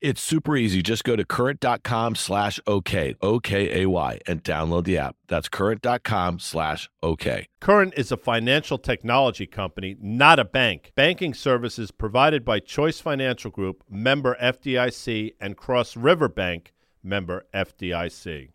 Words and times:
It's 0.00 0.22
super 0.22 0.56
easy. 0.56 0.80
Just 0.80 1.02
go 1.02 1.16
to 1.16 1.24
current.com 1.24 2.14
slash 2.14 2.60
OK, 2.68 3.16
O-K-A-Y, 3.20 4.20
and 4.28 4.44
download 4.44 4.84
the 4.84 4.96
app. 4.96 5.16
That's 5.26 5.48
current.com 5.48 6.38
slash 6.38 6.88
OK. 7.02 7.48
Current 7.58 7.94
is 7.96 8.12
a 8.12 8.16
financial 8.16 8.78
technology 8.78 9.44
company, 9.44 9.96
not 10.00 10.38
a 10.38 10.44
bank. 10.44 10.92
Banking 10.94 11.34
services 11.34 11.90
provided 11.90 12.44
by 12.44 12.60
Choice 12.60 13.00
Financial 13.00 13.50
Group, 13.50 13.82
member 13.90 14.36
FDIC, 14.40 15.34
and 15.40 15.56
Cross 15.56 15.96
River 15.96 16.28
Bank, 16.28 16.72
member 17.02 17.46
FDIC. 17.52 18.50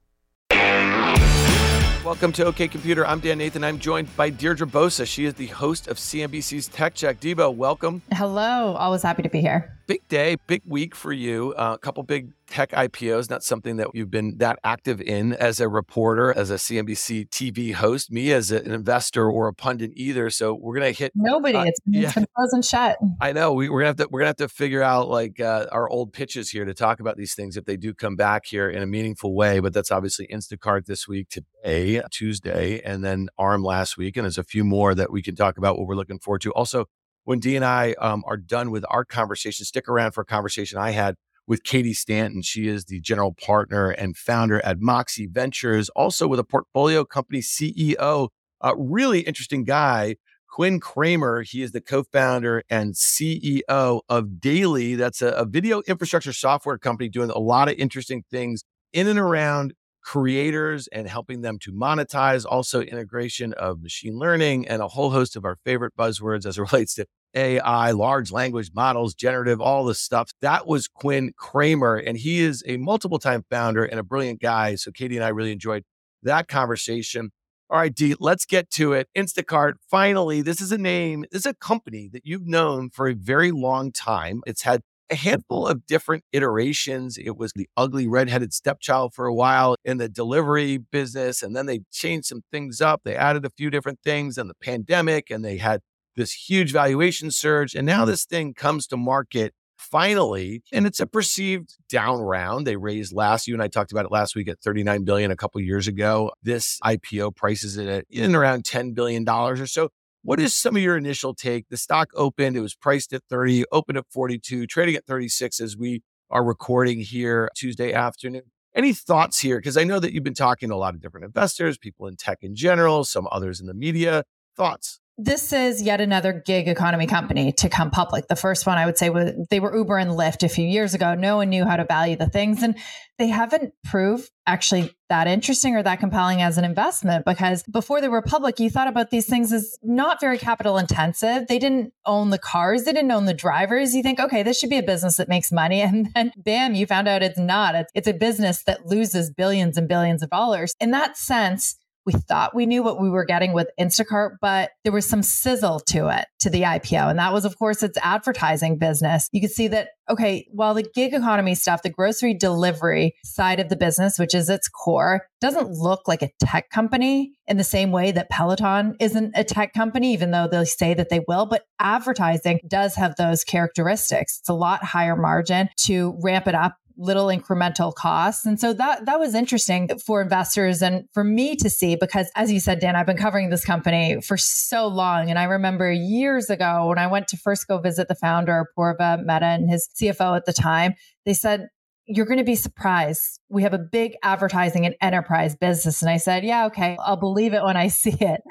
Welcome 2.05 2.33
to 2.33 2.45
OK 2.45 2.67
Computer. 2.67 3.07
I'm 3.07 3.19
Dan 3.21 3.37
Nathan. 3.37 3.63
I'm 3.63 3.79
joined 3.79 4.13
by 4.17 4.29
Deirdre 4.29 4.67
Bosa. 4.67 5.05
She 5.05 5.23
is 5.23 5.35
the 5.35 5.47
host 5.47 5.87
of 5.87 5.95
CNBC's 5.95 6.67
Tech 6.67 6.95
Check. 6.95 7.21
Debo, 7.21 7.55
welcome. 7.55 8.01
Hello. 8.13 8.75
Always 8.75 9.03
happy 9.03 9.23
to 9.23 9.29
be 9.29 9.39
here. 9.39 9.77
Big 9.85 10.07
day, 10.07 10.37
big 10.47 10.61
week 10.65 10.95
for 10.95 11.11
you. 11.11 11.53
Uh, 11.57 11.73
a 11.73 11.77
couple 11.77 12.03
big 12.03 12.31
tech 12.47 12.71
IPOs, 12.71 13.29
not 13.29 13.43
something 13.43 13.75
that 13.77 13.87
you've 13.93 14.09
been 14.09 14.37
that 14.37 14.57
active 14.63 15.01
in 15.01 15.33
as 15.33 15.59
a 15.59 15.67
reporter, 15.67 16.31
as 16.37 16.49
a 16.51 16.55
CNBC 16.55 17.27
TV 17.29 17.73
host, 17.73 18.09
me 18.09 18.31
as 18.31 18.49
an 18.49 18.71
investor 18.71 19.29
or 19.29 19.49
a 19.49 19.53
pundit 19.53 19.91
either. 19.95 20.29
So 20.29 20.53
we're 20.53 20.75
gonna 20.75 20.91
hit 20.91 21.11
nobody. 21.15 21.57
Uh, 21.57 21.65
it's, 21.65 21.79
yeah. 21.85 22.03
it's 22.03 22.13
been 22.13 22.25
frozen 22.33 22.61
shut. 22.61 22.97
I 23.19 23.33
know. 23.33 23.51
We, 23.51 23.67
are 23.67 23.71
gonna 23.71 23.87
have 23.87 23.97
to 23.97 24.07
we're 24.09 24.21
gonna 24.21 24.29
have 24.29 24.35
to 24.37 24.47
figure 24.47 24.81
out 24.81 25.09
like 25.09 25.41
uh, 25.41 25.67
our 25.69 25.89
old 25.89 26.13
pitches 26.13 26.49
here 26.49 26.63
to 26.63 26.73
talk 26.73 27.01
about 27.01 27.17
these 27.17 27.35
things 27.35 27.57
if 27.57 27.65
they 27.65 27.75
do 27.75 27.93
come 27.93 28.15
back 28.15 28.45
here 28.45 28.69
in 28.69 28.81
a 28.81 28.87
meaningful 28.87 29.35
way. 29.35 29.59
But 29.59 29.73
that's 29.73 29.91
obviously 29.91 30.27
Instacart 30.27 30.85
this 30.85 31.09
week, 31.09 31.27
today, 31.27 32.01
Tuesday, 32.09 32.81
and 32.85 33.03
then 33.03 33.27
ARM 33.37 33.63
last 33.63 33.97
week, 33.97 34.15
and 34.15 34.23
there's 34.23 34.37
a 34.37 34.45
few 34.45 34.63
more 34.63 34.95
that 34.95 35.11
we 35.11 35.21
can 35.21 35.35
talk 35.35 35.57
about. 35.57 35.77
What 35.77 35.87
we're 35.87 35.95
looking 35.95 36.19
forward 36.19 36.41
to. 36.43 36.51
Also, 36.53 36.85
when 37.25 37.39
D 37.39 37.55
and 37.55 37.65
I 37.65 37.93
um, 37.93 38.23
are 38.27 38.37
done 38.37 38.71
with 38.71 38.85
our 38.89 39.05
conversation, 39.05 39.65
stick 39.65 39.87
around 39.87 40.11
for 40.11 40.21
a 40.21 40.25
conversation 40.25 40.77
I 40.77 40.91
had 40.91 41.15
with 41.47 41.63
Katie 41.63 41.93
Stanton. 41.93 42.41
She 42.41 42.67
is 42.67 42.85
the 42.85 42.99
general 42.99 43.33
partner 43.33 43.89
and 43.89 44.15
founder 44.15 44.63
at 44.65 44.79
Moxxie 44.79 45.29
Ventures, 45.29 45.89
also 45.89 46.27
with 46.27 46.39
a 46.39 46.43
portfolio 46.43 47.03
company 47.03 47.41
CEO. 47.41 48.29
A 48.61 48.73
really 48.77 49.21
interesting 49.21 49.65
guy, 49.65 50.15
Kwin 50.47 50.79
Kramer. 50.79 51.41
He 51.41 51.61
is 51.61 51.71
the 51.71 51.81
co 51.81 52.03
founder 52.03 52.63
and 52.69 52.93
CEO 52.93 54.01
of 54.07 54.39
Daily. 54.39 54.95
That's 54.95 55.21
a, 55.21 55.29
a 55.29 55.45
video 55.45 55.81
infrastructure 55.87 56.33
software 56.33 56.77
company 56.77 57.09
doing 57.09 57.29
a 57.29 57.39
lot 57.39 57.67
of 57.67 57.75
interesting 57.77 58.23
things 58.31 58.63
in 58.93 59.07
and 59.07 59.19
around 59.19 59.73
creators 60.03 60.87
and 60.87 61.07
helping 61.07 61.41
them 61.41 61.57
to 61.59 61.71
monetize, 61.71 62.45
also 62.47 62.81
integration 62.81 63.53
of 63.53 63.81
machine 63.81 64.17
learning 64.17 64.67
and 64.67 64.81
a 64.81 64.87
whole 64.87 65.11
host 65.11 65.35
of 65.35 65.45
our 65.45 65.57
favorite 65.65 65.93
buzzwords 65.97 66.45
as 66.45 66.57
it 66.57 66.61
relates 66.71 66.95
to 66.95 67.05
AI, 67.35 67.91
large 67.91 68.31
language 68.31 68.71
models, 68.75 69.15
generative, 69.15 69.59
all 69.59 69.85
this 69.85 69.99
stuff. 69.99 70.31
That 70.41 70.67
was 70.67 70.87
Kwin 70.87 71.31
Kramer, 71.35 71.95
and 71.95 72.17
he 72.17 72.41
is 72.41 72.63
a 72.67 72.77
multiple 72.77 73.19
time 73.19 73.43
founder 73.49 73.83
and 73.83 73.99
a 73.99 74.03
brilliant 74.03 74.39
guy. 74.39 74.75
So 74.75 74.91
Katie 74.91 75.15
and 75.15 75.25
I 75.25 75.29
really 75.29 75.51
enjoyed 75.51 75.83
that 76.21 76.47
conversation. 76.47 77.31
All 77.69 77.79
right, 77.79 77.93
D, 77.93 78.13
let's 78.19 78.45
get 78.45 78.69
to 78.71 78.93
it. 78.93 79.07
Instacart, 79.17 79.73
finally, 79.89 80.41
this 80.43 80.61
is 80.61 80.71
a 80.71 80.77
name, 80.77 81.25
this 81.31 81.39
is 81.39 81.45
a 81.47 81.55
company 81.55 82.09
that 82.13 82.23
you've 82.23 82.45
known 82.45 82.91
for 82.91 83.07
a 83.07 83.15
very 83.15 83.51
long 83.51 83.91
time. 83.91 84.41
It's 84.45 84.61
had 84.61 84.81
a 85.09 85.15
handful 85.15 85.67
of 85.67 85.85
different 85.85 86.23
iterations. 86.31 87.17
It 87.17 87.37
was 87.37 87.51
the 87.55 87.67
ugly 87.77 88.07
redheaded 88.07 88.53
stepchild 88.53 89.13
for 89.13 89.25
a 89.25 89.33
while 89.33 89.75
in 89.83 89.97
the 89.97 90.09
delivery 90.09 90.77
business. 90.77 91.43
And 91.43 91.55
then 91.55 91.65
they 91.65 91.81
changed 91.91 92.27
some 92.27 92.41
things 92.51 92.81
up. 92.81 93.01
They 93.03 93.15
added 93.15 93.45
a 93.45 93.49
few 93.49 93.69
different 93.69 93.99
things 94.03 94.37
and 94.37 94.49
the 94.49 94.55
pandemic, 94.55 95.29
and 95.29 95.43
they 95.43 95.57
had 95.57 95.81
this 96.15 96.49
huge 96.49 96.71
valuation 96.71 97.31
surge. 97.31 97.75
And 97.75 97.85
now 97.85 98.05
this 98.05 98.25
thing 98.25 98.53
comes 98.53 98.87
to 98.87 98.97
market 98.97 99.53
finally 99.77 100.63
and 100.71 100.85
it's 100.85 100.99
a 100.99 101.05
perceived 101.05 101.75
down 101.89 102.21
round 102.21 102.65
they 102.65 102.75
raised 102.75 103.13
last 103.13 103.47
you 103.47 103.53
and 103.53 103.61
i 103.61 103.67
talked 103.67 103.91
about 103.91 104.05
it 104.05 104.11
last 104.11 104.35
week 104.35 104.47
at 104.47 104.59
39 104.61 105.03
billion 105.03 105.29
a 105.29 105.35
couple 105.35 105.59
years 105.59 105.87
ago 105.87 106.31
this 106.41 106.79
ipo 106.85 107.35
prices 107.35 107.75
it 107.77 107.87
at 107.87 108.05
in 108.09 108.33
around 108.35 108.63
10 108.63 108.93
billion 108.93 109.23
dollars 109.23 109.59
or 109.59 109.67
so 109.67 109.89
what 110.23 110.39
is 110.39 110.53
some 110.53 110.75
of 110.75 110.81
your 110.81 110.97
initial 110.97 111.35
take? 111.35 111.67
The 111.69 111.77
stock 111.77 112.09
opened, 112.15 112.55
it 112.55 112.61
was 112.61 112.75
priced 112.75 113.13
at 113.13 113.23
30, 113.29 113.65
opened 113.71 113.97
at 113.97 114.05
42, 114.09 114.65
trading 114.67 114.95
at 114.95 115.05
36 115.05 115.59
as 115.59 115.77
we 115.77 116.01
are 116.29 116.43
recording 116.43 117.01
here 117.01 117.49
Tuesday 117.55 117.93
afternoon. 117.93 118.43
Any 118.73 118.93
thoughts 118.93 119.39
here? 119.39 119.59
Because 119.59 119.77
I 119.77 119.83
know 119.83 119.99
that 119.99 120.13
you've 120.13 120.23
been 120.23 120.33
talking 120.33 120.69
to 120.69 120.75
a 120.75 120.77
lot 120.77 120.95
of 120.95 121.01
different 121.01 121.25
investors, 121.25 121.77
people 121.77 122.07
in 122.07 122.15
tech 122.15 122.39
in 122.41 122.55
general, 122.55 123.03
some 123.03 123.27
others 123.31 123.59
in 123.59 123.67
the 123.67 123.73
media. 123.73 124.23
Thoughts? 124.55 124.99
This 125.17 125.53
is 125.53 125.81
yet 125.81 126.01
another 126.01 126.33
gig 126.33 126.67
economy 126.67 127.05
company 127.05 127.51
to 127.51 127.69
come 127.69 127.91
public. 127.91 128.27
The 128.27 128.35
first 128.35 128.65
one 128.65 128.79
I 128.79 128.85
would 128.85 128.97
say 128.97 129.11
was 129.11 129.31
they 129.51 129.59
were 129.59 129.75
Uber 129.75 129.97
and 129.97 130.11
Lyft 130.11 130.43
a 130.43 130.49
few 130.49 130.65
years 130.65 130.95
ago. 130.95 131.13
No 131.13 131.37
one 131.37 131.49
knew 131.49 131.65
how 131.65 131.75
to 131.75 131.85
value 131.85 132.15
the 132.15 132.29
things 132.29 132.63
and 132.63 132.75
they 133.19 133.27
haven't 133.27 133.73
proved 133.83 134.31
actually 134.47 134.91
that 135.09 135.27
interesting 135.27 135.75
or 135.75 135.83
that 135.83 135.99
compelling 135.99 136.41
as 136.41 136.57
an 136.57 136.65
investment 136.65 137.25
because 137.25 137.61
before 137.63 138.01
they 138.01 138.07
were 138.07 138.23
public, 138.23 138.59
you 138.59 138.71
thought 138.71 138.87
about 138.87 139.11
these 139.11 139.27
things 139.27 139.53
as 139.53 139.77
not 139.83 140.19
very 140.19 140.39
capital 140.39 140.79
intensive. 140.79 141.47
They 141.47 141.59
didn't 141.59 141.93
own 142.07 142.31
the 142.31 142.39
cars, 142.39 142.85
they 142.85 142.91
didn't 142.91 143.11
own 143.11 143.25
the 143.25 143.35
drivers. 143.35 143.93
You 143.93 144.01
think, 144.01 144.19
okay, 144.19 144.41
this 144.41 144.57
should 144.57 144.71
be 144.71 144.79
a 144.79 144.83
business 144.83 145.17
that 145.17 145.29
makes 145.29 145.51
money. 145.51 145.81
And 145.93 146.09
then 146.15 146.31
bam, 146.37 146.73
you 146.73 146.87
found 146.87 147.07
out 147.07 147.21
it's 147.21 147.37
not. 147.37 147.75
It's, 147.75 147.91
it's 147.93 148.07
a 148.07 148.13
business 148.13 148.63
that 148.63 148.87
loses 148.87 149.29
billions 149.29 149.77
and 149.77 149.87
billions 149.87 150.23
of 150.23 150.31
dollars. 150.31 150.73
In 150.79 150.89
that 150.91 151.17
sense, 151.17 151.75
we 152.05 152.13
thought 152.13 152.55
we 152.55 152.65
knew 152.65 152.83
what 152.83 152.99
we 152.99 153.09
were 153.09 153.25
getting 153.25 153.53
with 153.53 153.69
Instacart, 153.79 154.37
but 154.41 154.71
there 154.83 154.91
was 154.91 155.05
some 155.05 155.23
sizzle 155.23 155.79
to 155.81 156.09
it, 156.09 156.25
to 156.39 156.49
the 156.49 156.61
IPO. 156.61 157.09
And 157.09 157.19
that 157.19 157.33
was, 157.33 157.45
of 157.45 157.57
course, 157.57 157.83
its 157.83 157.97
advertising 158.01 158.77
business. 158.77 159.29
You 159.31 159.41
could 159.41 159.51
see 159.51 159.67
that, 159.69 159.89
okay, 160.09 160.47
while 160.51 160.73
the 160.73 160.87
gig 160.93 161.13
economy 161.13 161.55
stuff, 161.55 161.83
the 161.83 161.89
grocery 161.89 162.33
delivery 162.33 163.15
side 163.23 163.59
of 163.59 163.69
the 163.69 163.75
business, 163.75 164.19
which 164.19 164.35
is 164.35 164.49
its 164.49 164.67
core, 164.67 165.27
doesn't 165.39 165.71
look 165.71 166.07
like 166.07 166.21
a 166.21 166.31
tech 166.39 166.69
company 166.69 167.33
in 167.47 167.57
the 167.57 167.63
same 167.63 167.91
way 167.91 168.11
that 168.11 168.29
Peloton 168.29 168.95
isn't 168.99 169.33
a 169.35 169.43
tech 169.43 169.73
company, 169.73 170.13
even 170.13 170.31
though 170.31 170.47
they 170.47 170.65
say 170.65 170.93
that 170.93 171.09
they 171.09 171.21
will. 171.27 171.45
But 171.45 171.65
advertising 171.79 172.59
does 172.67 172.95
have 172.95 173.15
those 173.15 173.43
characteristics. 173.43 174.39
It's 174.39 174.49
a 174.49 174.53
lot 174.53 174.83
higher 174.83 175.15
margin 175.15 175.69
to 175.81 176.17
ramp 176.21 176.47
it 176.47 176.55
up 176.55 176.77
little 176.97 177.27
incremental 177.27 177.93
costs. 177.93 178.45
And 178.45 178.59
so 178.59 178.73
that 178.73 179.05
that 179.05 179.19
was 179.19 179.35
interesting 179.35 179.89
for 179.99 180.21
investors 180.21 180.81
and 180.81 181.07
for 181.11 181.23
me 181.23 181.55
to 181.57 181.69
see 181.69 181.95
because 181.95 182.29
as 182.35 182.51
you 182.51 182.59
said 182.59 182.79
Dan, 182.79 182.95
I've 182.95 183.05
been 183.05 183.17
covering 183.17 183.49
this 183.49 183.65
company 183.65 184.21
for 184.21 184.37
so 184.37 184.87
long 184.87 185.29
and 185.29 185.39
I 185.39 185.43
remember 185.43 185.91
years 185.91 186.49
ago 186.49 186.87
when 186.87 186.97
I 186.97 187.07
went 187.07 187.27
to 187.29 187.37
first 187.37 187.67
go 187.67 187.79
visit 187.79 188.07
the 188.07 188.15
founder 188.15 188.67
Purva 188.77 189.23
Mehta 189.23 189.45
and 189.45 189.69
his 189.69 189.89
CFO 189.99 190.35
at 190.35 190.45
the 190.45 190.53
time, 190.53 190.93
they 191.25 191.33
said 191.33 191.67
you're 192.05 192.25
going 192.25 192.39
to 192.39 192.43
be 192.43 192.55
surprised. 192.55 193.39
We 193.49 193.63
have 193.63 193.73
a 193.73 193.79
big 193.79 194.15
advertising 194.23 194.85
and 194.85 194.95
enterprise 194.99 195.55
business. 195.55 196.01
And 196.01 196.11
I 196.11 196.17
said, 196.17 196.43
yeah, 196.43 196.65
okay, 196.65 196.97
I'll 196.99 197.15
believe 197.17 197.53
it 197.53 197.63
when 197.63 197.77
I 197.77 197.87
see 197.89 198.15
it. 198.19 198.41